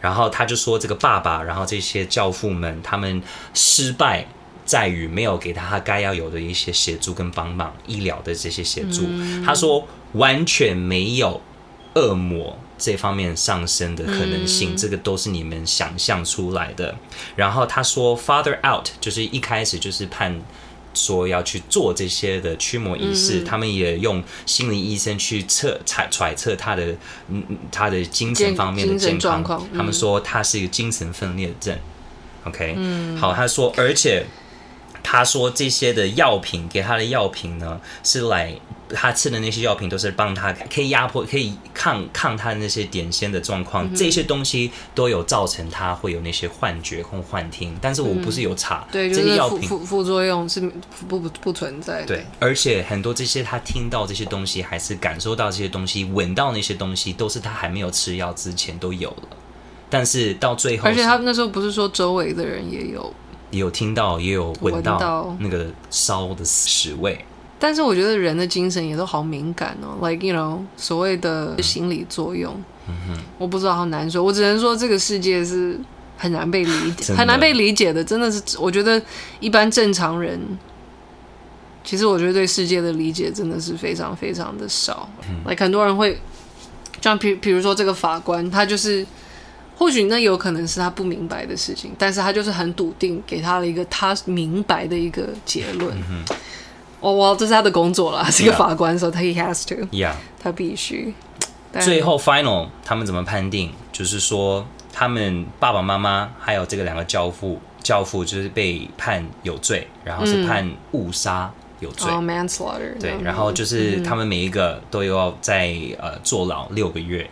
[0.00, 3.20] 然后他就说这个爸爸，然后这些教父们他们
[3.52, 4.26] 失败
[4.64, 9.06] 在于没有给他他该要有的一些协助跟帮忙，医疗的这些协助。
[9.44, 11.42] 他说完全没有
[11.94, 16.92] 恶魔。”这方面上升的可能性，嗯，这个都是你们想象出来的。
[17.36, 20.42] 然后他说，Father out，就是一开始就是判
[20.92, 26.96] 说要去做这些的驱魔仪式，嗯，他们也用心理医生去测揣揣测他的
[27.28, 29.44] 嗯他的精神方面的健康。
[29.48, 31.78] 嗯，他们说他是一个精神分裂症。
[32.44, 34.26] OK，嗯，好，他说，而且
[35.02, 38.54] 他说这些的药品给他的药品呢是来。
[38.94, 47.74] 他吃的那些药品都是帮他可以压迫、可以抗抗他的那些点线的状况，嗯，这些东西都有造成他会有那些幻觉或幻听。
[47.80, 50.60] 但是我不是有查，嗯、对，这些药品副副作用是
[51.08, 52.06] 不不不存在的。
[52.06, 59.28] 对，而且很多这些他听到这些东西，还是感受到这些东西，闻到那些东西，都是他还没有吃药之前都有了。
[59.88, 63.14] 但是到最后，而且他那时候不是说周围的人也有
[63.52, 67.24] 也有听到，也有闻到那个烧的屎味。
[67.60, 72.60] 但是我觉得人的精神也都好敏感哦，like you know，所谓的心理作用，
[73.38, 74.20] 我不知道，好难说。
[74.20, 75.78] 我只能说这个世界是
[76.16, 78.02] 很难被理解，很难被理解的。
[78.02, 79.00] 真的是，我觉得
[79.38, 80.40] 一般正常人，
[81.84, 85.08] 其实我觉得对世界的理解真的是非常非常的少。
[85.28, 86.18] 嗯，like 很多人会，
[87.00, 89.06] 像比比如说这个法官，他就是
[89.82, 95.92] 或许那有可能是他不明白的事情，但是他就是很笃定给他了一个他明白的一个结论。
[96.08, 96.24] 嗯
[97.00, 101.12] 哦，哇，这是他的工作了，是一个法官，所以他 he has to，yeah，他必须。
[101.80, 103.72] 最后 final 他们怎么判定？
[103.90, 111.50] 就是说，他们爸爸妈妈还有这个两个教父，教父就是被判有罪，然后是判误杀
[111.80, 117.28] 有罪，哦，manslaughter，对，然后就是他们每一个都要在呃坐牢六个月。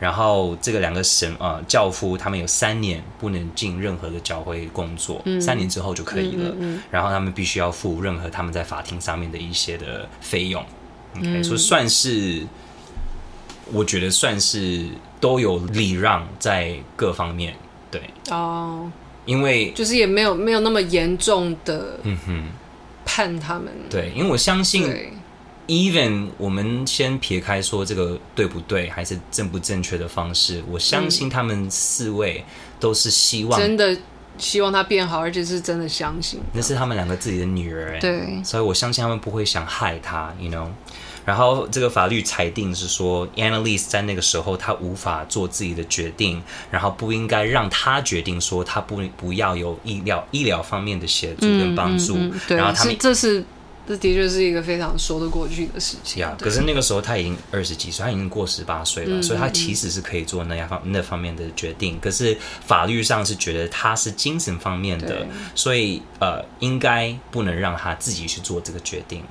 [0.00, 6.48] 然后这个两个神呃教父，他们有三年不能进任何的教会工作，嗯、三年之后就可以了。
[6.50, 10.64] 嗯嗯嗯、然后他们必须要付任何他们在法庭上面的一些的费用。
[11.16, 12.46] OK，所以算是
[13.72, 14.86] 我觉得算是
[15.20, 17.56] 都有礼让在各方面。
[17.90, 18.88] 对哦，
[19.24, 22.44] 因为就是也没有没有那么严重的嗯哼
[23.04, 23.66] 判他们。
[23.90, 25.17] 对，因为我相信。
[25.68, 32.42] Even 我们先撇开说这个对不对，还是正不正确的方式，我相信他们四位
[32.80, 33.94] 都是希望真的
[34.38, 36.40] 希望他变好，而且是真的相信。
[36.54, 40.68] 那是他们两个自己的女儿，对，所以我相信他们不会想害他，you know。
[41.26, 52.16] 然后这个法律裁定是说，Annalise 在那个时候他无法做自己的决定，然后不应该让他决定说他不不要有医疗医疗方面的协助跟帮助。
[52.16, 53.44] 嗯嗯嗯、对，然后他们这是。
[53.88, 56.20] 这的确是一个非常说得过去的事情。
[56.20, 61.98] 呀，可是那个时候他已经二十几岁，他已经过十八岁了，嗯，所以他其实是可以做那样方那方面的决定。
[61.98, 62.36] 可是
[62.66, 69.24] 法律上是觉得他是精神方面的，所以呃，应该不能让他自己去做这个决定。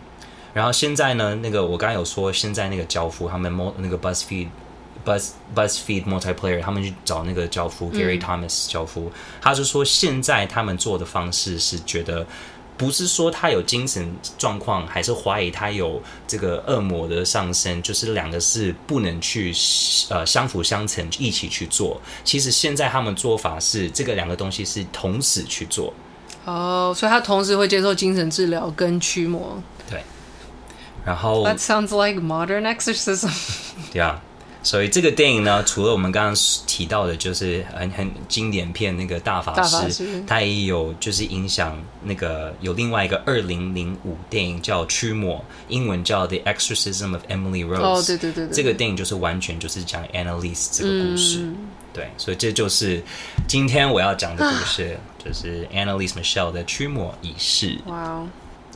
[0.55, 4.47] 然后现在呢，那个我刚才有说，现在那个教父他们那个 BuzzFeed
[5.05, 12.25] Buzz BuzzFeed Multiplayer，他们去找那个教父，嗯、Gary Thomas 教父，他就说现在他们做的方式是觉得。
[12.77, 19.51] 不是说他有精神状况，还是怀疑他有这个恶魔的上身，就是两个是不能去
[20.09, 21.99] 呃相辅相成一起去做。
[22.23, 25.91] 其实现在他们做法是这个两个东西是同时去做。
[26.45, 29.61] 哦，所以他同时会接受精神治疗跟驱魔。
[29.89, 30.01] 对。
[31.03, 33.31] 然后 That sounds like modern exorcism。
[33.91, 34.21] 对啊。
[34.67, 36.35] 所以这个电影呢，除了我们刚刚
[36.67, 45.37] 提到的，就是很很经典片那个大法师，它也有就是影响那个有另外一个二零零五电影叫《驱魔》，
[45.69, 47.79] 英文叫《The Exorcism of Emily Rose》。
[47.81, 51.39] 哦，对对对，对，这个电影就是完全就是讲 Annalise 这个故事。
[51.39, 51.55] 嗯、
[51.93, 53.01] 对，所以这就是
[53.47, 57.79] 今天我要讲的故事，就是 Annalise Michelle 的驱魔仪式。
[57.85, 58.21] 哇，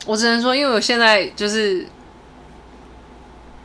[0.06, 1.86] 我只能说，因为我现在就是。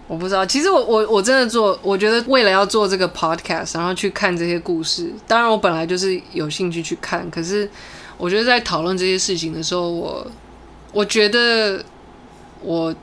[0.07, 7.69] 我不知道，其实我我我真的做，我觉得为了要做这个 podcast，然后去看这些故事，当然我本来就是有兴趣去看，可是
[8.17, 10.25] 我觉得在讨论这些事情的时候，我
[10.93, 11.83] 我觉得
[12.61, 12.95] 我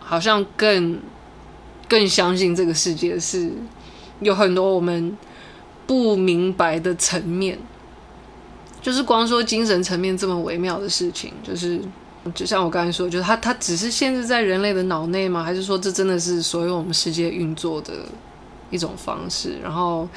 [0.00, 0.98] 好像更
[1.88, 3.48] 更相信这个世界是
[4.18, 5.16] 有很多我们
[5.86, 7.56] 不明白的层面，
[8.80, 11.80] 就是光说精神层面这么微妙的事情，就是。
[12.34, 15.42] 就像我刚才说，就是它，它只是限制在人类的脑内吗？
[15.42, 17.92] 还是说这真的是所有我们世界运作的
[18.70, 19.58] 一种方式？
[19.62, 20.08] 然后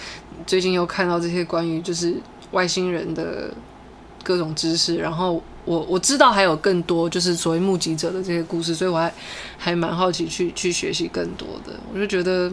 [0.45, 2.15] 最近又看到这些关于就是
[2.52, 3.53] 外星人的
[4.23, 9.14] 各种知识，然后我我知道还有更多就是所谓目击者的这些故事，所以我还
[9.57, 11.73] 还蛮好奇去去学习更多的。
[11.94, 12.52] 我就觉得。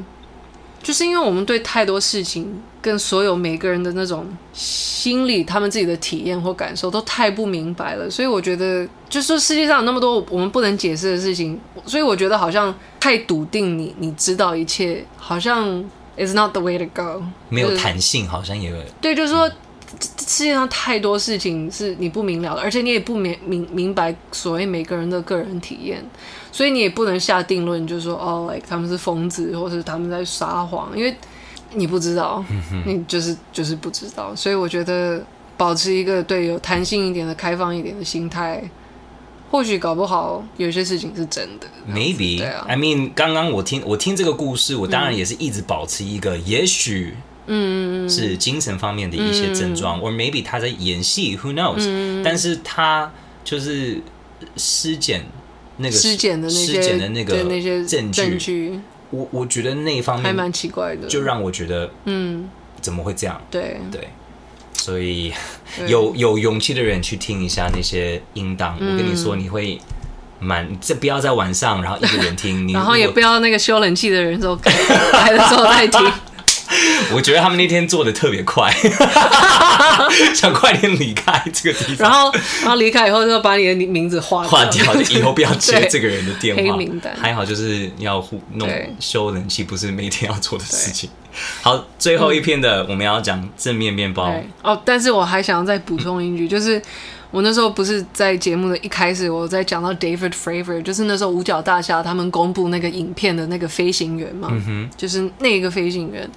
[0.82, 15.84] 就是因为我们对太多事情跟所有每个人的那种心理，他们自己的体验或感受都太不明白了，所以我觉得，就是说世界上有那么多我们不能解释的事情，所以我觉得好像太笃定你，你知道一切，好像
[16.16, 19.50] is not the way to go，没有弹性，好像也有对，就是说。
[20.00, 26.02] 世界上太多事情是你不明了的，而且你也不明明明白所谓每个人的个人体验，
[26.50, 31.14] 所以你也不能下定论，就是说哦，like 他们是疯子，或是他们在撒谎，因为
[31.74, 32.42] 你不知道，
[32.86, 34.34] 你就是就是不知道。
[34.34, 35.22] 所以我觉得
[35.56, 38.62] 保持一个对有弹性一点的、开放一点的心态，
[39.50, 41.66] 或许搞不好有些事情是真的。
[41.86, 42.64] Maybe，对啊。
[42.68, 47.14] I mean，刚刚我听我听这个故事，我当然也是一直保持一个，也许。
[47.46, 53.12] 嗯，是精神方面的一些症状，，or、maybe 他在演戏，Who knows？、嗯、但是他
[53.44, 54.00] 就是
[54.56, 55.26] 尸检
[55.78, 58.80] 那个尸检的那些尸检的那个那些证据，证据。
[59.10, 62.48] 我我觉得那一方面还蛮奇怪的，就让我觉得，嗯，
[62.80, 63.40] 怎么会这样？
[63.50, 63.80] 对。
[63.90, 64.08] 对，
[64.74, 65.32] 所以
[65.86, 69.78] 有有勇气的人去听一下那些音档，我跟你说，你会
[70.38, 74.58] 蛮这不要在晚上，然后一个人听， 你然后也不要那个修冷气的人说
[75.12, 76.00] 来的时候再听。
[77.14, 78.72] 我觉得他们那天做的特别快，
[80.34, 82.08] 想快点离开这个地方。
[82.08, 82.32] 然后，
[82.62, 86.62] 然后离开以后就把你的名字划划掉，以后 不要接这个人的电话。
[86.62, 87.14] 黑名单。
[87.20, 88.24] 还好就是要
[88.54, 88.68] 弄
[88.98, 91.08] 修冷气，不是每天要做的事情。
[91.62, 94.32] 好，最后一篇的我们要讲正面面包。
[94.62, 96.80] 哦，但是我还想要再补充一句，就是
[97.32, 106.30] 我那时候不是在节目的一开始，我在讲到 David Fravor，就是那时候五角大厦他们公布那个影片的那个飞行员嘛，嗯哼，就是那个飞行员。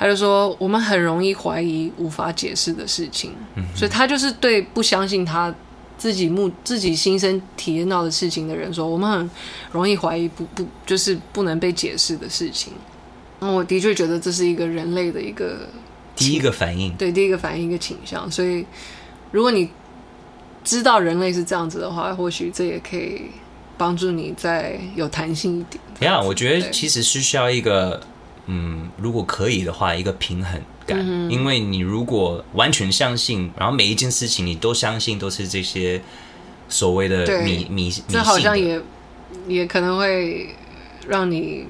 [0.00, 5.52] 他就说，我们很容易怀疑无法解释的事情，嗯、所以他就是对不相信他
[5.96, 9.30] 自己目自己亲身体验到的事情的人说，我们很
[9.72, 12.72] 容易怀疑不不就是不能被解释的事情。
[13.40, 15.68] 那我的确觉得这是一个人类的一个
[16.14, 18.30] 第一个反应，对，第一个反应一个倾向。
[18.30, 18.64] 所以
[19.32, 19.68] 如果你
[20.64, 23.22] 知道人类是这样子的话，或许这也可以
[23.76, 25.82] 帮助你再有弹性一点。
[26.00, 28.00] 呀，我觉得其实是需要一个。
[28.50, 36.00] 嗯，如果可以的话，一个平衡感，嗯、因为你如果完全相信，然后每一件事情你都相信，都是这些
[36.66, 38.80] 所谓的迷迷这好像也
[39.46, 40.48] 也可能会
[41.06, 41.66] 让你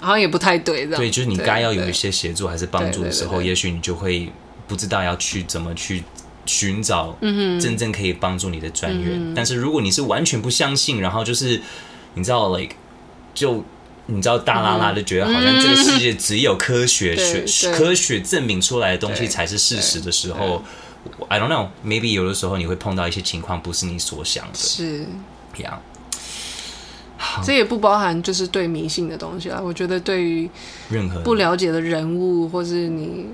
[0.00, 4.28] 好像也不太对，对，就是你该要有一些协助还是帮助的时候，也许你就会
[4.66, 6.02] 不知道要去怎么去
[6.46, 7.18] 寻找
[7.60, 9.12] 真正可以帮助你的专员。
[9.14, 11.60] 嗯、但是如果你是完全不相信，然后就是
[12.14, 12.74] 你知道，like
[13.34, 13.64] 就。
[14.08, 17.16] 你知道大啦啦就觉得好像这个世界只有科学
[17.74, 20.62] 科学证明出来的东西才是事实的时候
[21.26, 25.04] ，I don't know，maybe 有的时候你会碰到一些情况不是你所想的，是
[25.52, 25.82] 这样。
[27.42, 29.60] 这也不包含就是对迷信的东西啊。
[29.60, 30.48] 我觉得对于
[30.88, 33.26] 任何不了解的人物，或是你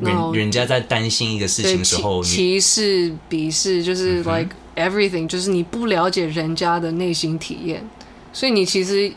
[0.00, 7.84] 人人家在担心一个事情的时候，歧视、鄙视，就是 like everything，就是你不了解人家的内心体验，
[8.32, 9.12] 所以你其实。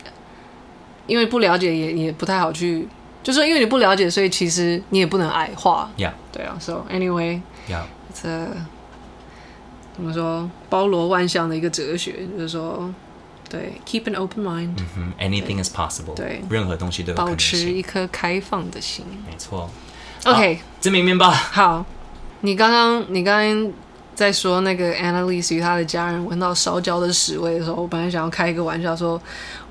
[1.08, 2.84] 因为不了解也也不太好去，
[3.22, 5.88] 就是说因为你不了解，所以其实你也不能矮化。
[5.96, 6.10] Yeah.
[6.32, 6.56] 对啊。
[6.58, 7.84] So anyway, yeah.
[8.12, 8.48] 这
[9.94, 12.92] 怎么说包罗万象的一个哲学，就是说，
[13.48, 14.74] 对，keep an open mind.
[14.96, 16.14] 嗯 Anything is possible.
[16.16, 17.16] 对，任何东西都有。
[17.16, 19.04] 保持一颗开放的心。
[19.30, 19.70] 没错。
[20.26, 21.30] OK，正面面包。
[21.30, 21.84] 好，
[22.40, 23.72] 你刚刚你刚刚
[24.14, 29.20] 在说那个 Annalise 与他的家人闻到烧焦的屎味的时候，我本来想要开一个玩笑说，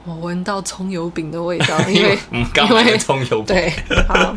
[0.06, 3.74] 我闻到葱油饼的味道， 因为嗯，刚买的葱油饼，对，
[4.08, 4.34] 好，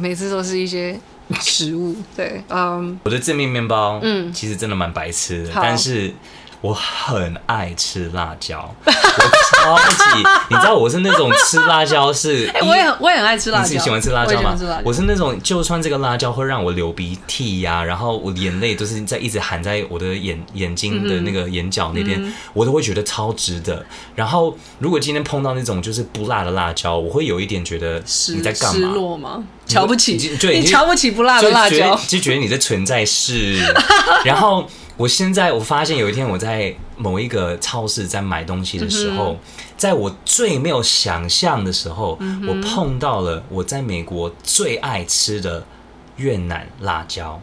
[0.00, 0.98] 每次都是一些
[1.40, 6.14] 食物，对，嗯，我的正面面包，嗯，其实真的蛮白痴的，但是。
[6.62, 14.56] 我很爱吃辣椒，我超级，你知道我是那种吃辣椒是， 哎、欸，我也很我也很爱吃辣椒，你喜欢吃辣椒吗？
[14.60, 23.84] 我，我是那种，就算这个辣椒会让我流鼻涕呀、啊，然后我眼泪都是在一直含在我的眼眼睛的那个眼角那边，嗯、我都会觉得超值的。
[24.14, 28.78] 然后如果今天碰到那种就是不辣的辣椒，我会有一点觉得你在干嘛？
[28.78, 29.42] 失落吗？
[29.66, 30.36] 瞧不起？
[30.36, 33.58] 对，你瞧不起不辣的辣椒，就觉得你的存在是，
[34.24, 34.64] 然后。
[35.02, 39.36] 我现在我发现有一天我在某一个超市在买东西的时候，
[39.76, 42.16] 在我最没有想象的时候，
[42.46, 45.64] 我碰到了我在美国最爱吃的
[46.18, 47.40] 越南辣椒。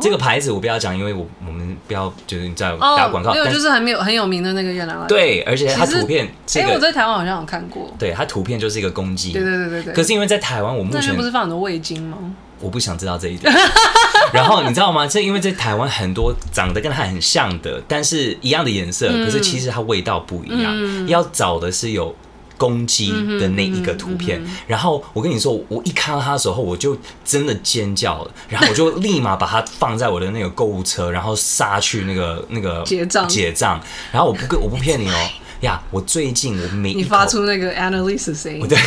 [0.00, 3.32] 这个牌子我不要讲，因为我我们不要就是你在打广告。
[3.32, 5.08] 没有，就是很没有很有名的那个越南辣椒。
[5.08, 7.92] 对，而且它图片，哎，我在台湾好像有看过。
[7.98, 9.32] 对，它图片就是一个公鸡。
[9.32, 9.92] 对对对对对。
[9.92, 12.18] 可是因为在台湾，我目前不是放很多味精吗？
[12.60, 13.52] 我不想知道这一点。
[14.32, 15.06] 然后你知道吗？
[15.06, 20.72] 这因为在台湾很多长得跟它很像的，但是一样的颜色，可是其实它味道不一样。
[20.72, 22.14] 嗯、要找的是有
[22.60, 23.10] 公鸡
[23.40, 24.38] 的那一个图片。
[24.66, 28.30] 然后我跟你说，我一看到它的时候，我就真的尖叫了。
[28.50, 33.80] 然后我就 立马把它放在我的那个购物车，然后杀去那个那个结账结账。
[34.12, 35.30] 然后我不跟我不骗你哦。
[35.60, 38.78] 呀，我最近我每一你发出那个 Annalise 声音，对，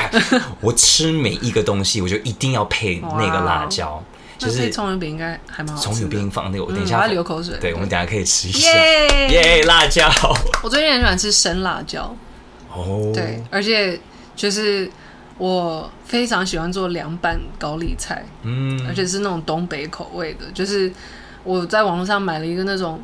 [0.60, 4.02] 我吃每一个东西，我就一定要配那个辣椒
[4.36, 5.82] 就是葱油饼应该还蛮好。
[5.82, 7.56] 葱油饼放那个，我等一下、嗯、流口水。
[7.58, 8.70] 对，我们等一下可以吃一下。
[8.70, 10.10] 耶，辣椒！
[10.62, 12.14] 我最近很喜欢吃生辣椒。
[12.72, 13.04] 哦。
[13.06, 13.14] Oh.
[13.14, 13.98] 对，而且
[14.34, 14.90] 就是
[15.38, 20.46] 我非常喜欢做凉拌高丽菜，嗯，而且是那种东北口味的。
[20.52, 20.92] 就是
[21.44, 23.00] 我在网络上买了一个那种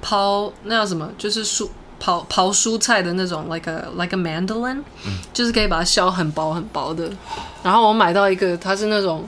[0.00, 1.10] 抛，那叫什么？
[1.18, 1.68] 就是蔬。
[2.02, 7.10] 刨刨蔬菜的那种，like a like a mandolin，、嗯、就是可以把它削很薄很薄的。
[7.62, 9.26] 然后我买到一个，它是那种，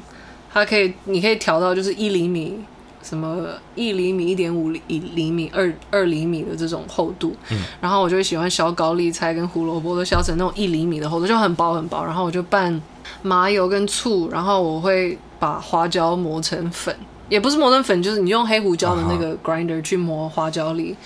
[0.52, 2.58] 它可以，你可以调到就是一厘米，
[3.06, 3.46] 什么
[3.76, 7.36] 一厘米、一点五厘厘米、二二厘米的这种厚度。
[7.50, 12.04] 嗯、然后我就会喜欢削高丽菜跟胡萝卜都削成那种一厘米的厚度，就很薄很薄。
[12.04, 12.82] 然后我就拌
[13.22, 16.94] 麻油跟醋，然后我会把花椒磨成粉，
[17.28, 20.96] 也不是磨成粉，就是你用黑胡椒的那个 grinder 去磨花椒粒。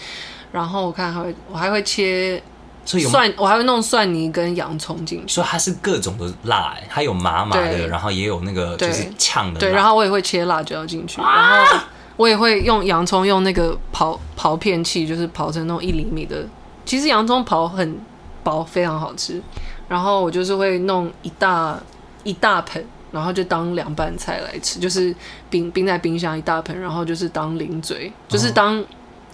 [0.51, 2.43] 然后我看还会，我还会切
[2.87, 5.35] 蒜，我还会弄蒜泥跟洋葱进去。
[5.35, 9.61] 所以它是各种的辣，它有麻麻的，然后也有那个就是呛的。
[9.61, 11.79] 对，然后我也会切辣椒进去，然后
[12.17, 16.45] 我也会用洋葱用那个刨刨片器，就是刨成那种一厘米的。
[16.85, 17.99] 其实洋葱刨很
[18.43, 19.41] 薄，非常好吃。
[19.89, 21.79] 然后我就是会弄一大
[22.25, 25.15] 一大盆，然后就当凉拌菜来吃，就是
[25.49, 28.85] 冰冰在冰箱一大盆，然后就是当零嘴，就是当。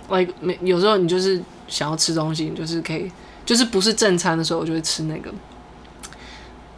[0.08, 3.10] like 没有时候你就是想要吃东西，你就是可以，
[3.46, 5.32] 就是不是正餐的时候，我就会吃那个。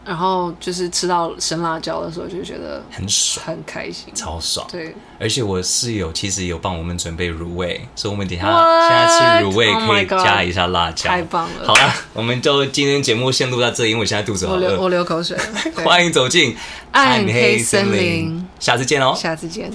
[0.05, 4.67] 然后就是吃到生辣椒的时候，就觉得很爽，很开心，超爽。
[4.73, 8.47] 对，而且我室友其实有帮我们准备卤味，所以我们等下
[8.89, 11.67] 现在吃卤味可以加一下辣椒，太棒了。
[11.67, 15.37] 好了，我们就今天节目先录到这里，因为我现在肚子好饿，我流我流口水。
[15.85, 16.57] 欢迎走进
[16.93, 19.71] 暗黑森林，下次见哦，下次见。